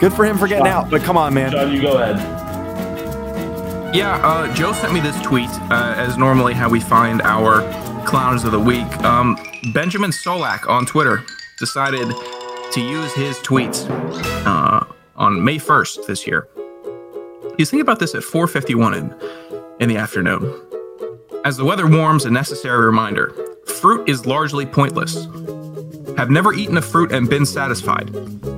Good 0.00 0.12
for 0.12 0.24
him 0.24 0.38
for 0.38 0.46
getting 0.46 0.68
out, 0.68 0.90
but 0.90 1.02
come 1.02 1.16
on, 1.16 1.34
man. 1.34 1.50
John, 1.50 1.72
you 1.72 1.82
go 1.82 1.98
ahead. 1.98 2.16
Yeah, 3.92 4.20
uh, 4.22 4.54
Joe 4.54 4.74
sent 4.74 4.92
me 4.92 5.00
this 5.00 5.18
tweet, 5.22 5.48
uh, 5.70 5.94
as 5.96 6.18
normally 6.18 6.52
how 6.52 6.68
we 6.68 6.78
find 6.78 7.22
our 7.22 7.62
clowns 8.04 8.44
of 8.44 8.52
the 8.52 8.60
week. 8.60 8.86
Um, 9.02 9.38
Benjamin 9.72 10.10
Solak 10.10 10.68
on 10.68 10.84
Twitter 10.84 11.24
decided 11.58 12.06
to 12.72 12.80
use 12.82 13.14
his 13.14 13.38
tweets 13.38 13.88
uh, 14.46 14.84
on 15.16 15.42
May 15.42 15.56
1st 15.56 16.06
this 16.06 16.26
year. 16.26 16.48
He's 17.56 17.70
thinking 17.70 17.80
about 17.80 17.98
this 17.98 18.14
at 18.14 18.22
4:51 18.22 18.94
in, 18.94 19.14
in 19.80 19.88
the 19.88 19.96
afternoon. 19.96 20.54
As 21.46 21.56
the 21.56 21.64
weather 21.64 21.88
warms, 21.88 22.26
a 22.26 22.30
necessary 22.30 22.84
reminder: 22.84 23.34
fruit 23.66 24.06
is 24.06 24.26
largely 24.26 24.66
pointless. 24.66 25.26
Have 26.18 26.30
never 26.30 26.52
eaten 26.52 26.76
a 26.76 26.82
fruit 26.82 27.10
and 27.10 27.28
been 27.28 27.46
satisfied. 27.46 28.10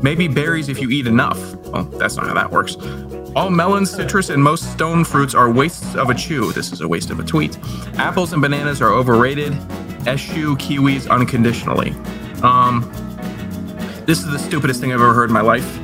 Maybe 0.02 0.26
berries 0.26 0.68
if 0.68 0.80
you 0.80 0.90
eat 0.90 1.06
enough. 1.06 1.38
Well, 1.66 1.84
that's 1.84 2.16
not 2.16 2.26
how 2.26 2.34
that 2.34 2.50
works. 2.50 2.76
All 3.36 3.48
melons, 3.48 3.90
citrus, 3.92 4.28
and 4.28 4.42
most 4.42 4.72
stone 4.72 5.04
fruits 5.04 5.34
are 5.36 5.50
wastes 5.50 5.94
of 5.94 6.10
a 6.10 6.14
chew. 6.14 6.52
This 6.52 6.72
is 6.72 6.80
a 6.80 6.88
waste 6.88 7.10
of 7.10 7.20
a 7.20 7.22
tweet. 7.22 7.58
Apples 7.96 8.32
and 8.32 8.42
bananas 8.42 8.82
are 8.82 8.92
overrated. 8.92 9.52
Eschew 10.06 10.56
kiwis 10.56 11.08
unconditionally. 11.08 11.92
Um, 12.42 12.90
this 14.04 14.18
is 14.18 14.32
the 14.32 14.38
stupidest 14.38 14.80
thing 14.80 14.92
I've 14.92 15.00
ever 15.00 15.14
heard 15.14 15.30
in 15.30 15.34
my 15.34 15.42
life. 15.42 15.78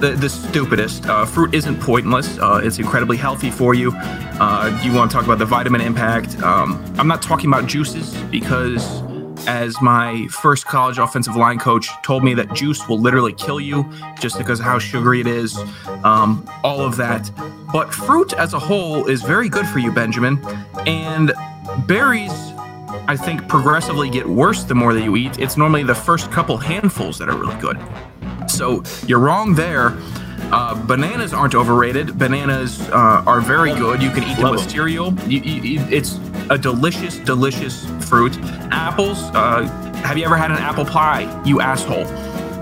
The, 0.00 0.10
the 0.10 0.28
stupidest. 0.28 1.06
Uh, 1.06 1.24
fruit 1.24 1.54
isn't 1.54 1.80
pointless. 1.80 2.36
Uh, 2.38 2.60
it's 2.64 2.80
incredibly 2.80 3.16
healthy 3.16 3.52
for 3.52 3.74
you. 3.74 3.92
Uh, 3.94 4.80
you 4.84 4.92
want 4.92 5.10
to 5.10 5.16
talk 5.16 5.24
about 5.24 5.38
the 5.38 5.44
vitamin 5.44 5.80
impact? 5.80 6.40
Um, 6.42 6.82
I'm 6.98 7.06
not 7.06 7.22
talking 7.22 7.48
about 7.48 7.66
juices 7.66 8.12
because, 8.24 9.02
as 9.48 9.80
my 9.80 10.28
first 10.28 10.66
college 10.66 10.98
offensive 10.98 11.34
line 11.34 11.58
coach 11.58 11.88
told 12.02 12.22
me, 12.22 12.34
that 12.34 12.52
juice 12.52 12.86
will 12.86 13.00
literally 13.00 13.32
kill 13.32 13.58
you 13.58 13.90
just 14.20 14.36
because 14.38 14.60
of 14.60 14.66
how 14.66 14.78
sugary 14.78 15.20
it 15.20 15.26
is. 15.26 15.58
Um, 16.04 16.48
all 16.62 16.82
of 16.82 16.96
that. 16.98 17.30
But 17.72 17.92
fruit 17.92 18.34
as 18.34 18.52
a 18.52 18.58
whole 18.58 19.06
is 19.06 19.22
very 19.22 19.48
good 19.48 19.66
for 19.66 19.78
you, 19.78 19.90
Benjamin. 19.90 20.38
And 20.86 21.32
berries 21.86 22.32
I 23.06 23.16
think 23.16 23.48
progressively 23.48 24.10
get 24.10 24.26
worse 24.26 24.64
the 24.64 24.74
more 24.74 24.92
that 24.92 25.02
you 25.02 25.16
eat. 25.16 25.38
It's 25.38 25.56
normally 25.56 25.82
the 25.82 25.94
first 25.94 26.30
couple 26.30 26.56
handfuls 26.58 27.18
that 27.18 27.28
are 27.28 27.36
really 27.36 27.58
good. 27.60 27.78
So 28.50 28.82
you're 29.06 29.18
wrong 29.18 29.54
there. 29.54 29.96
Uh, 30.50 30.74
bananas 30.86 31.32
aren't 31.32 31.54
overrated. 31.54 32.18
Bananas 32.18 32.80
uh, 32.90 33.22
are 33.26 33.40
very 33.40 33.74
good. 33.74 34.02
You 34.02 34.10
can 34.10 34.24
eat 34.24 34.34
them 34.34 34.44
Love 34.44 34.52
with 34.52 34.60
them. 34.62 34.70
cereal. 34.70 35.14
You, 35.26 35.40
you, 35.40 35.80
it's 35.90 36.18
a 36.50 36.58
delicious, 36.58 37.18
delicious 37.18 37.86
fruit. 38.08 38.36
Apples. 38.70 39.18
Uh, 39.34 39.62
have 40.04 40.16
you 40.16 40.24
ever 40.24 40.36
had 40.36 40.50
an 40.50 40.58
apple 40.58 40.84
pie? 40.84 41.42
You 41.44 41.60
asshole. 41.60 42.06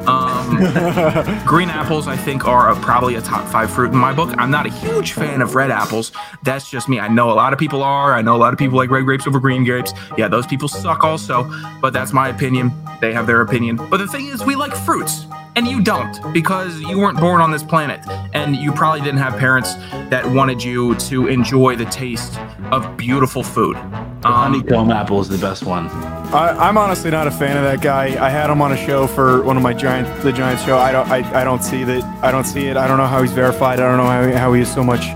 Um, 0.08 0.56
green 1.46 1.68
apples, 1.68 2.06
I 2.06 2.16
think, 2.16 2.46
are 2.46 2.70
a, 2.70 2.76
probably 2.76 3.16
a 3.16 3.20
top 3.20 3.46
five 3.48 3.70
fruit 3.70 3.92
in 3.92 3.98
my 3.98 4.12
book. 4.12 4.32
I'm 4.38 4.50
not 4.50 4.66
a 4.66 4.70
huge 4.70 5.12
fan 5.12 5.42
of 5.42 5.54
red 5.54 5.70
apples. 5.70 6.12
That's 6.42 6.70
just 6.70 6.88
me. 6.88 7.00
I 7.00 7.08
know 7.08 7.30
a 7.30 7.34
lot 7.34 7.52
of 7.52 7.58
people 7.58 7.82
are. 7.82 8.14
I 8.14 8.22
know 8.22 8.36
a 8.36 8.38
lot 8.38 8.52
of 8.52 8.58
people 8.58 8.76
like 8.76 8.90
red 8.90 9.04
grapes 9.04 9.26
over 9.26 9.40
green 9.40 9.64
grapes. 9.64 9.92
Yeah, 10.16 10.28
those 10.28 10.46
people 10.46 10.68
suck 10.68 11.02
also, 11.02 11.50
but 11.80 11.92
that's 11.92 12.12
my 12.12 12.28
opinion. 12.28 12.70
They 13.00 13.12
have 13.12 13.26
their 13.26 13.40
opinion. 13.40 13.76
But 13.76 13.98
the 13.98 14.06
thing 14.06 14.26
is, 14.26 14.44
we 14.44 14.54
like 14.54 14.74
fruits. 14.74 15.26
And 15.56 15.66
you 15.66 15.82
don't 15.82 16.32
because 16.34 16.78
you 16.80 16.98
weren't 16.98 17.18
born 17.18 17.40
on 17.40 17.50
this 17.50 17.62
planet. 17.62 18.00
And 18.34 18.54
you 18.54 18.72
probably 18.72 19.00
didn't 19.00 19.20
have 19.20 19.38
parents 19.38 19.74
that 20.10 20.24
wanted 20.26 20.62
you 20.62 20.94
to 20.96 21.28
enjoy 21.28 21.76
the 21.76 21.86
taste 21.86 22.38
of 22.70 22.96
beautiful 22.98 23.42
food. 23.42 23.76
Um, 23.76 24.22
Honeycomb 24.24 24.90
apple 24.90 25.20
is 25.20 25.28
the 25.28 25.38
best 25.38 25.62
one. 25.62 25.86
I, 25.86 26.68
I'm 26.68 26.76
honestly 26.76 27.10
not 27.10 27.26
a 27.26 27.30
fan 27.30 27.56
of 27.56 27.62
that 27.62 27.80
guy. 27.80 28.22
I 28.22 28.28
had 28.28 28.50
him 28.50 28.60
on 28.60 28.72
a 28.72 28.76
show 28.76 29.06
for 29.06 29.42
one 29.44 29.56
of 29.56 29.62
my 29.62 29.72
giant, 29.72 30.22
the 30.22 30.32
Giants 30.32 30.62
show. 30.62 30.76
I 30.76 30.92
don't, 30.92 31.08
I, 31.08 31.40
I 31.40 31.44
don't 31.44 31.64
see 31.64 31.84
that. 31.84 32.04
I 32.22 32.30
don't 32.30 32.44
see 32.44 32.66
it. 32.66 32.76
I 32.76 32.86
don't 32.86 32.98
know 32.98 33.06
how 33.06 33.22
he's 33.22 33.32
verified. 33.32 33.80
I 33.80 33.88
don't 33.88 33.96
know 33.96 34.32
how, 34.32 34.38
how 34.38 34.52
he 34.52 34.60
is 34.60 34.72
so 34.72 34.84
much, 34.84 35.06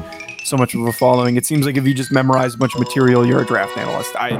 so 0.50 0.56
much 0.56 0.74
of 0.74 0.82
a 0.82 0.92
following. 0.92 1.36
It 1.36 1.46
seems 1.46 1.64
like 1.64 1.76
if 1.76 1.86
you 1.86 1.94
just 1.94 2.12
memorize 2.12 2.54
a 2.54 2.58
bunch 2.58 2.74
of 2.74 2.80
material, 2.80 3.24
you're 3.24 3.40
a 3.40 3.46
draft 3.46 3.78
analyst. 3.78 4.14
I, 4.16 4.30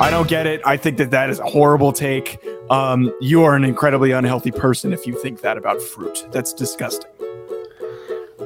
I 0.00 0.10
don't 0.10 0.28
get 0.28 0.46
it. 0.46 0.60
I 0.66 0.76
think 0.76 0.98
that 0.98 1.12
that 1.12 1.30
is 1.30 1.38
a 1.38 1.44
horrible 1.44 1.92
take. 1.92 2.44
Um, 2.68 3.12
you 3.20 3.44
are 3.44 3.54
an 3.54 3.64
incredibly 3.64 4.10
unhealthy 4.10 4.50
person 4.50 4.92
if 4.92 5.06
you 5.06 5.18
think 5.18 5.40
that 5.42 5.56
about 5.56 5.80
fruit. 5.80 6.26
That's 6.32 6.52
disgusting. 6.52 7.10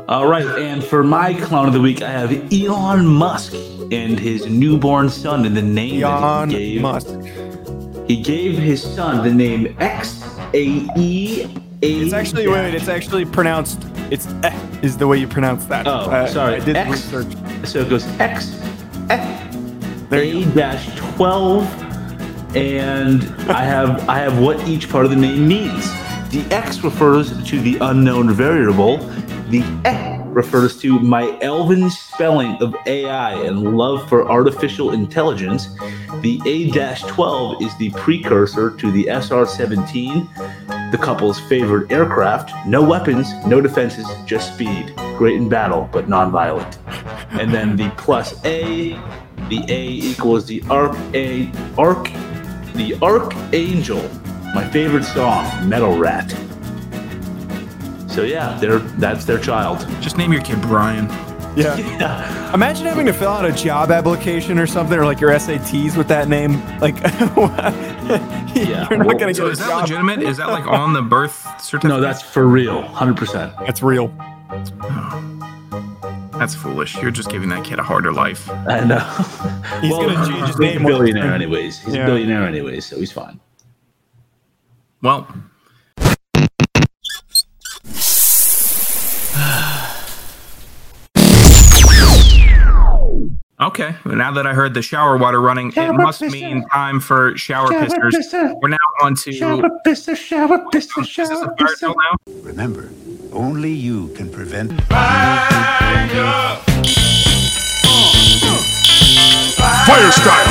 All 0.06 0.26
right, 0.26 0.46
and 0.46 0.82
for 0.84 1.02
my 1.02 1.34
clown 1.34 1.66
of 1.66 1.72
the 1.72 1.80
week, 1.80 2.02
I 2.02 2.11
have 2.11 2.52
Elon 2.52 3.06
Musk 3.06 3.52
and 3.90 4.18
his 4.18 4.46
newborn 4.46 5.11
son 5.11 5.44
in 5.44 5.54
the 5.54 5.62
name 5.62 6.00
that 6.00 6.22
Elon 6.22 6.50
he 6.50 6.74
gave. 6.74 6.82
Musk. 6.82 7.09
He 8.09 8.16
gave 8.22 8.56
his 8.59 8.82
son 8.82 9.22
the 9.22 9.32
name 9.32 9.76
X 9.78 10.22
A 10.54 10.64
E 10.96 11.42
A. 11.44 11.48
It's 11.82 12.12
actually 12.14 12.48
wait, 12.48 12.74
it's 12.74 12.88
actually 12.88 13.24
pronounced. 13.24 13.80
It's 14.11 14.26
eh, 14.42 14.78
is 14.82 14.96
the 14.96 15.06
way 15.06 15.18
you 15.18 15.28
pronounce 15.28 15.66
that. 15.66 15.86
Oh, 15.86 16.11
Uh, 16.11 16.26
sorry. 16.26 16.56
I 16.56 16.61
did 16.64 16.76
X. 16.76 16.90
research. 16.90 17.36
So 17.64 17.80
it 17.80 17.90
goes 17.90 18.06
X, 18.18 18.59
F, 19.11 19.54
there 20.09 20.22
A 20.22 20.44
dash 20.54 20.88
twelve, 20.96 21.64
and 22.56 23.22
I 23.50 23.62
have 23.64 24.09
I 24.09 24.18
have 24.20 24.38
what 24.38 24.66
each 24.66 24.88
part 24.88 25.04
of 25.04 25.11
the 25.11 25.16
name 25.16 25.46
means. 25.46 25.84
The 26.30 26.44
X 26.50 26.82
refers 26.82 27.30
to 27.50 27.61
the 27.61 27.76
unknown 27.80 28.32
variable. 28.32 28.98
The 29.50 29.59
E 29.61 30.18
refers 30.39 30.78
to 30.78 31.01
my 31.01 31.36
elven 31.41 31.91
spelling 31.91 32.57
of 32.62 32.72
AI 32.86 33.32
and 33.45 33.76
love 33.76 34.09
for 34.09 34.30
artificial 34.30 34.93
intelligence. 34.93 35.66
The 36.20 36.41
A-12 36.47 37.61
is 37.61 37.76
the 37.78 37.91
precursor 37.91 38.70
to 38.70 38.93
the 38.93 39.09
SR-17, 39.09 40.93
the 40.93 40.99
couple's 40.99 41.41
favorite 41.49 41.91
aircraft. 41.91 42.53
No 42.68 42.84
weapons, 42.84 43.26
no 43.47 43.61
defenses, 43.61 44.07
just 44.26 44.55
speed. 44.55 44.95
Great 45.16 45.34
in 45.34 45.49
battle, 45.49 45.89
but 45.93 46.09
non-violent. 46.09 46.78
And 47.30 47.53
then 47.53 47.74
the 47.74 47.91
plus 47.97 48.32
A, 48.45 48.91
the 49.49 49.64
A 49.68 49.86
equals 49.89 50.47
the 50.47 50.62
arc 50.70 50.97
A 51.14 51.51
arc, 51.76 52.05
the 52.74 52.97
archangel. 53.03 54.09
My 54.55 54.64
favorite 54.70 55.05
song, 55.05 55.68
Metal 55.68 55.99
Rat. 55.99 56.32
So 58.19 58.25
yeah, 58.25 58.59
they're 58.59 58.81
that's 58.99 59.25
their 59.25 59.39
child. 59.39 59.87
just 60.01 60.16
name 60.16 60.33
your 60.33 60.43
kid 60.43 60.61
Brian. 60.62 61.07
Yeah. 61.57 62.55
Imagine 62.55 62.87
having 62.87 63.07
to 63.07 63.12
fill 63.12 63.31
out 63.31 63.45
a 63.45 63.51
job 63.51 63.91
application 63.91 64.59
or 64.61 64.66
something, 64.66 64.97
or 64.97 65.05
like 65.05 65.21
your 65.21 65.31
SATs 65.31 65.97
with 65.97 66.07
that 66.07 66.29
name. 66.29 66.53
Like, 66.79 66.95
Yeah. 68.55 68.87
you're 68.91 69.03
not 69.03 69.19
gonna 69.19 69.35
So 69.35 69.43
get 69.45 69.49
a 69.49 69.51
is 69.51 69.59
that 69.59 69.69
job. 69.69 69.81
legitimate? 69.83 70.23
Is 70.23 70.37
that 70.37 70.51
like 70.51 70.66
on 70.69 70.93
the 70.93 71.03
birth 71.03 71.43
certificate? 71.61 71.89
No, 71.89 72.01
that's 72.01 72.23
for 72.23 72.47
real, 72.47 72.83
hundred 72.83 73.16
percent. 73.16 73.53
That's 73.66 73.83
real. 73.83 74.14
Oh. 74.51 76.31
that's 76.39 76.55
foolish. 76.55 76.97
You're 77.03 77.11
just 77.11 77.31
giving 77.31 77.49
that 77.49 77.64
kid 77.64 77.79
a 77.81 77.83
harder 77.83 78.12
life. 78.12 78.49
I 78.51 78.81
know. 78.85 78.99
He's 79.81 79.91
gonna 79.91 80.14
change 80.29 80.39
his 80.41 80.49
he's 80.51 80.59
name 80.61 80.85
a 80.85 80.89
billionaire 80.89 81.33
anyways. 81.35 81.81
He's 81.81 81.95
Yeah. 81.95 82.03
a 82.05 82.07
billionaire 82.07 82.45
anyways, 82.45 82.85
so 82.87 82.99
he's 83.01 83.11
fine. 83.11 83.41
Well, 85.03 85.27
okay. 93.61 93.94
Well, 94.04 94.16
now 94.16 94.32
that 94.32 94.46
I 94.46 94.54
heard 94.54 94.74
the 94.74 94.82
shower 94.82 95.16
water 95.16 95.40
running, 95.40 95.72
it 95.76 95.92
must 95.92 96.20
mean 96.22 96.66
time 96.68 97.00
for 97.00 97.36
shower 97.36 97.68
pissers. 97.68 98.59
We're 98.61 98.68
now 98.68 98.76
on 99.02 99.14
to. 99.16 99.30
pisser, 99.86 100.16
shower 100.16 100.59
pisser, 100.72 101.02
Is 101.02 101.14
this 101.16 101.30
a 101.30 101.54
fire 101.56 101.74
drill 101.78 101.94
now? 101.96 102.16
Remember, 102.42 102.90
only 103.32 103.72
you 103.72 104.09
can 104.14 104.30
prevent 104.30 104.72
Fire, 104.84 106.59
Fire 109.86 110.12
style. 110.12 110.46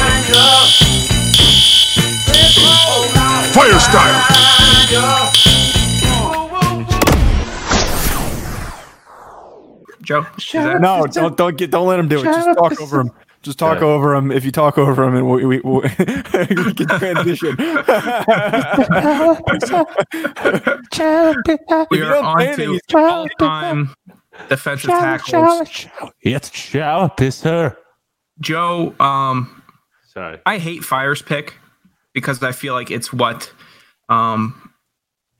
Fire 3.53 3.79
style. 3.79 5.56
Joe? 10.07 10.25
That- 10.53 10.79
No, 10.81 11.05
don't 11.05 11.35
don't 11.35 11.57
get 11.57 11.69
don't 11.69 11.85
let 11.87 11.99
him 11.99 12.07
do 12.07 12.19
it. 12.19 12.23
Just 12.23 12.57
talk 12.57 12.79
over 12.81 13.01
him. 13.01 13.11
Just 13.43 13.59
talk 13.59 13.77
Okay. 13.77 13.85
over 13.85 14.15
him. 14.15 14.31
If 14.31 14.43
you 14.45 14.51
talk 14.51 14.77
over 14.77 15.03
him, 15.03 15.15
and 15.15 15.29
we 15.29 15.45
we, 15.45 15.59
we, 15.63 15.79
we 15.81 16.73
can 16.73 16.87
transition. 16.87 17.55
we 17.59 17.65
you 21.97 22.05
are 22.05 22.09
don't 22.09 22.25
on 22.25 22.55
to 22.55 22.79
all-time 22.95 23.93
defensive 24.49 24.89
tackles. 24.89 25.85
It's 26.21 26.53
shower 26.55 27.09
pisser. 27.09 27.75
Joe, 28.39 28.95
um, 28.99 29.61
Sorry. 30.13 30.39
I 30.45 30.57
hate 30.57 30.83
Fire's 30.83 31.21
pick 31.21 31.55
because 32.13 32.41
I 32.41 32.51
feel 32.53 32.73
like 32.73 32.89
it's 32.91 33.11
what 33.13 33.51
um, 34.09 34.66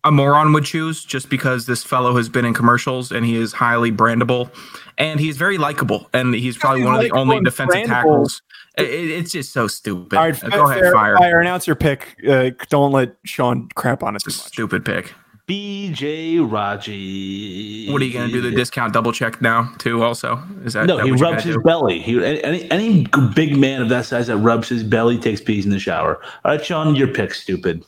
a 0.04 0.12
moron 0.12 0.54
would 0.54 0.64
choose 0.66 1.04
just 1.04 1.30
because 1.30 1.66
this 1.66 1.84
fellow 1.84 2.16
has 2.16 2.30
been 2.30 2.46
in 2.46 2.54
commercials 2.54 3.12
and 3.12 3.26
he 3.26 3.36
is 3.36 3.52
highly 3.54 3.92
brandable 3.92 4.50
and 4.98 5.20
he's 5.20 5.36
very 5.38 5.58
likable 5.58 6.10
and 6.14 6.34
he's 6.34 6.58
probably 6.58 6.82
he's 6.82 6.86
one 6.86 6.96
of 6.96 7.02
the 7.02 7.12
only 7.12 7.40
defensive 7.42 7.82
brandable. 7.82 7.88
tackles. 7.88 8.42
It, 8.78 8.86
it- 8.90 9.10
it's 9.12 9.32
just 9.32 9.52
so 9.54 9.68
stupid. 9.68 10.18
All 10.18 10.26
right, 10.30 10.40
Go 10.52 10.66
ahead, 10.70 10.80
fair, 10.82 10.94
Fire. 10.94 11.18
Fire, 11.18 11.40
announce 11.42 11.66
your 11.68 11.76
pick. 11.76 12.16
Uh, 12.28 12.52
don't 12.70 12.92
let 12.92 13.16
Sean 13.26 13.68
crap 13.76 14.04
on 14.04 14.16
it 14.16 14.20
too 14.24 14.30
much. 14.30 14.36
Stupid 14.36 14.86
pick. 14.86 15.14
BJ 15.48 16.40
Raji. 16.52 17.90
What 17.92 18.02
are 18.02 18.06
you 18.06 18.14
going 18.14 18.28
to 18.30 18.34
do? 18.34 18.42
The 18.42 18.52
discount 18.52 18.94
double 18.94 19.12
check 19.14 19.42
now 19.42 19.74
too? 19.78 20.04
Also, 20.04 20.42
is 20.66 20.74
that 20.74 20.86
No, 20.88 20.98
that 20.98 21.06
he 21.06 21.12
rubs 21.14 21.44
his 21.44 21.56
do? 21.56 21.62
belly. 21.62 22.00
He 22.00 22.24
any 22.24 22.70
any 22.70 23.08
big 23.34 23.58
man 23.58 23.82
of 23.82 23.90
that 23.90 24.06
size 24.06 24.28
that 24.28 24.38
rubs 24.38 24.68
his 24.70 24.84
belly 24.84 25.18
takes 25.18 25.40
peas 25.42 25.66
in 25.66 25.72
the 25.72 25.80
shower. 25.80 26.20
All 26.44 26.52
right, 26.52 26.64
Sean, 26.64 26.96
your 26.96 27.08
pick, 27.08 27.34
stupid. 27.34 27.84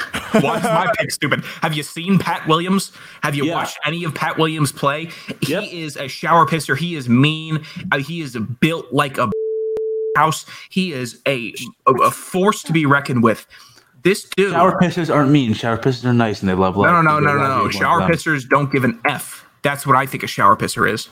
Why 0.40 0.58
is 0.58 0.62
my 0.64 0.92
pick 0.98 1.10
stupid? 1.10 1.44
Have 1.62 1.74
you 1.74 1.82
seen 1.82 2.18
Pat 2.18 2.46
Williams? 2.46 2.92
Have 3.22 3.34
you 3.34 3.44
Yeah. 3.46 3.54
watched 3.54 3.78
any 3.84 4.04
of 4.04 4.14
Pat 4.14 4.38
Williams 4.38 4.72
play? 4.72 5.10
He 5.40 5.52
Yep. 5.52 5.64
is 5.72 5.96
a 5.96 6.08
shower 6.08 6.46
pisser. 6.46 6.76
He 6.76 6.94
is 6.94 7.08
mean. 7.08 7.64
Uh, 7.92 7.98
he 7.98 8.20
is 8.20 8.36
built 8.60 8.92
like 8.92 9.18
a 9.18 9.30
house. 10.16 10.46
He 10.70 10.92
is 10.92 11.20
a, 11.26 11.52
a, 11.86 11.92
a 11.92 12.10
force 12.10 12.62
to 12.64 12.72
be 12.72 12.86
reckoned 12.86 13.22
with. 13.22 13.46
This 14.02 14.24
dude. 14.36 14.52
Shower 14.52 14.78
pissers 14.80 15.14
aren't 15.14 15.30
mean. 15.30 15.52
Shower 15.52 15.76
pissers 15.76 16.04
are 16.04 16.12
nice 16.14 16.40
and 16.40 16.48
they 16.48 16.54
love 16.54 16.74
no, 16.74 16.82
life. 16.82 16.92
no, 16.92 17.02
no, 17.02 17.20
no, 17.20 17.36
no, 17.36 17.38
no. 17.38 17.44
is 17.44 17.58
one 17.60 17.66
of 17.66 17.72
Shower 17.74 18.00
pissers 18.02 18.48
don't 18.48 18.72
give 18.72 18.84
an 18.84 18.98
F. 19.06 19.44
That's 19.62 19.86
what 19.86 19.94
I 19.96 20.06
think 20.06 20.22
a 20.22 20.26
shower 20.26 20.56
pisser 20.56 20.90
is. 20.90 21.10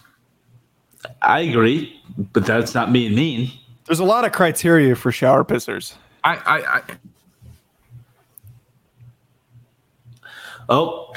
I 1.23 1.41
agree, 1.41 2.01
but 2.33 2.47
that's 2.47 2.75
not 2.75 2.93
being 2.93 3.15
mean. 3.15 3.53
There's 3.87 4.01
a 4.01 4.05
lot 4.05 4.25
of 4.25 4.33
criteria 4.33 4.97
for 4.97 5.13
shower 5.13 5.45
pissers. 5.45 5.95
I, 6.25 6.37
I, 6.37 6.77
I 6.77 6.83
Oh, 10.69 11.13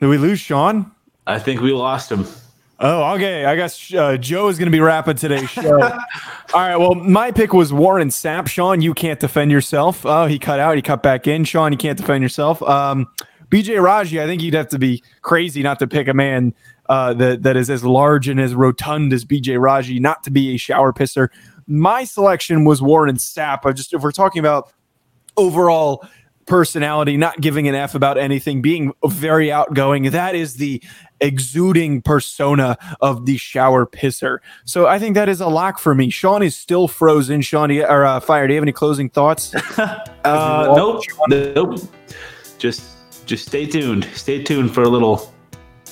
Did 0.00 0.06
we 0.06 0.18
lose 0.18 0.40
Sean? 0.40 0.90
I 1.26 1.38
think 1.38 1.60
we 1.60 1.72
lost 1.72 2.10
him. 2.10 2.26
Oh, 2.80 3.14
okay. 3.14 3.44
I 3.44 3.54
guess 3.54 3.94
uh, 3.94 4.16
Joe 4.16 4.48
is 4.48 4.58
going 4.58 4.66
to 4.66 4.72
be 4.72 4.80
wrapping 4.80 5.16
today's 5.16 5.48
show. 5.48 5.80
All 5.82 5.98
right. 6.54 6.76
Well, 6.76 6.94
my 6.96 7.30
pick 7.30 7.52
was 7.52 7.72
Warren 7.72 8.08
Sapp. 8.08 8.48
Sean, 8.48 8.80
you 8.80 8.92
can't 8.92 9.20
defend 9.20 9.52
yourself. 9.52 10.04
Oh, 10.04 10.26
he 10.26 10.38
cut 10.38 10.58
out. 10.58 10.74
He 10.74 10.82
cut 10.82 11.02
back 11.02 11.28
in. 11.28 11.44
Sean, 11.44 11.70
you 11.70 11.78
can't 11.78 11.96
defend 11.96 12.22
yourself. 12.22 12.60
Um, 12.62 13.06
BJ 13.50 13.80
Raji, 13.80 14.20
I 14.20 14.26
think 14.26 14.42
you'd 14.42 14.54
have 14.54 14.68
to 14.68 14.78
be 14.78 15.02
crazy 15.20 15.62
not 15.62 15.78
to 15.78 15.86
pick 15.86 16.08
a 16.08 16.14
man 16.14 16.54
uh, 16.88 17.14
that 17.14 17.42
that 17.42 17.56
is 17.56 17.70
as 17.70 17.84
large 17.84 18.26
and 18.26 18.40
as 18.40 18.54
rotund 18.54 19.12
as 19.12 19.24
BJ 19.24 19.60
Raji, 19.60 20.00
not 20.00 20.24
to 20.24 20.30
be 20.30 20.54
a 20.54 20.56
shower 20.56 20.92
pisser. 20.92 21.28
My 21.68 22.02
selection 22.02 22.64
was 22.64 22.82
Warren 22.82 23.16
Sapp. 23.16 23.60
I 23.64 23.72
just 23.72 23.94
if 23.94 24.02
we're 24.02 24.10
talking 24.10 24.40
about 24.40 24.72
overall 25.36 26.04
personality, 26.46 27.16
not 27.16 27.40
giving 27.40 27.68
an 27.68 27.74
F 27.74 27.94
about 27.94 28.18
anything, 28.18 28.62
being 28.62 28.92
very 29.04 29.50
outgoing. 29.52 30.04
That 30.10 30.34
is 30.34 30.56
the 30.56 30.82
exuding 31.20 32.02
persona 32.02 32.76
of 33.00 33.26
the 33.26 33.36
shower 33.36 33.86
pisser. 33.86 34.38
So 34.64 34.86
I 34.86 34.98
think 34.98 35.14
that 35.14 35.28
is 35.28 35.40
a 35.40 35.48
lock 35.48 35.78
for 35.78 35.94
me. 35.94 36.10
Sean 36.10 36.42
is 36.42 36.56
still 36.56 36.88
frozen. 36.88 37.40
Sean, 37.40 37.68
do 37.68 37.76
you, 37.76 37.84
or 37.84 38.04
uh, 38.04 38.20
Fire, 38.20 38.46
do 38.46 38.54
you 38.54 38.56
have 38.56 38.64
any 38.64 38.72
closing 38.72 39.08
thoughts? 39.08 39.54
uh, 39.78 40.74
nope, 40.76 41.02
nope. 41.28 41.80
Just 42.58 42.92
just 43.26 43.46
stay 43.46 43.66
tuned. 43.66 44.04
Stay 44.14 44.42
tuned 44.42 44.74
for 44.74 44.82
a 44.82 44.88
little 44.88 45.32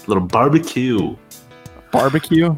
little 0.06 0.24
barbecue. 0.24 1.16
Barbecue. 1.92 2.56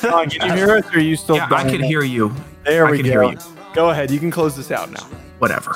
Sean, 0.00 0.30
can 0.30 0.48
you 0.48 0.54
hear 0.54 0.76
us? 0.76 0.86
Or 0.86 0.98
are 0.98 1.00
you 1.00 1.16
still? 1.16 1.36
yeah, 1.36 1.48
I 1.50 1.68
can 1.68 1.82
hear 1.82 2.02
you. 2.02 2.32
There 2.64 2.86
I 2.86 2.90
we 2.90 2.98
can 2.98 3.06
go. 3.06 3.12
hear 3.12 3.22
you. 3.32 3.38
Go 3.74 3.90
ahead. 3.90 4.10
You 4.10 4.18
can 4.18 4.30
close 4.30 4.56
this 4.56 4.70
out 4.70 4.90
now. 4.90 5.04
Whatever. 5.38 5.72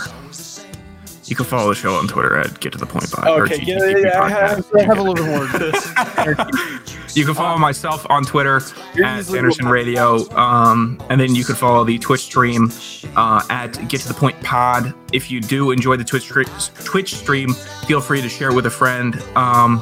You 1.26 1.34
can 1.36 1.46
follow 1.46 1.70
the 1.70 1.74
show 1.74 1.94
on 1.94 2.06
Twitter 2.06 2.36
at 2.36 2.60
Get 2.60 2.72
to 2.72 2.78
the 2.78 2.86
Point 2.86 3.10
Pod. 3.10 3.26
Okay. 3.26 3.62
Yeah, 3.62 3.78
GTTP 3.78 4.04
yeah, 4.04 4.20
I 4.22 4.28
have, 4.28 4.66
I 4.74 4.82
have 4.82 4.98
a 4.98 5.02
little 5.02 5.14
bit 5.14 5.26
more. 5.26 6.50
You 7.14 7.24
can 7.24 7.34
follow 7.34 7.58
myself 7.58 8.04
on 8.10 8.24
Twitter 8.24 8.60
You're 8.96 9.06
at 9.06 9.18
usually- 9.18 9.36
Sanderson 9.38 9.66
Radio, 9.68 10.28
um, 10.36 11.00
and 11.08 11.20
then 11.20 11.36
you 11.36 11.44
can 11.44 11.54
follow 11.54 11.84
the 11.84 11.96
Twitch 12.00 12.22
stream 12.22 12.72
uh, 13.14 13.40
at 13.50 13.88
Get 13.88 14.00
to 14.00 14.08
the 14.08 14.14
Point 14.14 14.42
Pod. 14.42 14.92
If 15.12 15.30
you 15.30 15.40
do 15.40 15.70
enjoy 15.70 15.96
the 15.96 16.02
Twitch 16.02 16.26
Twitch 16.28 17.14
stream, 17.14 17.54
feel 17.86 18.00
free 18.00 18.20
to 18.20 18.28
share 18.28 18.50
it 18.50 18.54
with 18.54 18.66
a 18.66 18.70
friend. 18.70 19.14
Um, 19.36 19.78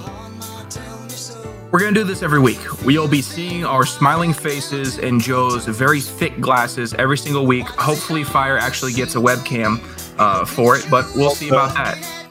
we're 1.71 1.79
gonna 1.81 1.93
do 1.93 2.05
this 2.05 2.23
every 2.23 2.39
week. 2.41 2.61
We'll 2.85 3.09
be 3.09 3.23
seeing 3.23 3.65
our 3.65 3.87
smiling 3.87 4.35
faces 4.35 4.99
and 4.99 5.19
Joe's 5.19 5.65
very 5.65 6.03
thick 6.03 6.39
glasses 6.39 6.93
every 6.95 7.17
single 7.17 7.47
week. 7.47 7.65
Hopefully, 7.67 8.25
Fire 8.25 8.59
actually 8.59 8.93
gets 8.93 9.15
a 9.15 9.19
webcam 9.19 9.79
uh, 10.19 10.45
for 10.45 10.77
it, 10.77 10.87
but 10.91 11.07
we'll 11.15 11.31
see 11.35 11.49
about 11.49 11.75
that. 11.75 12.22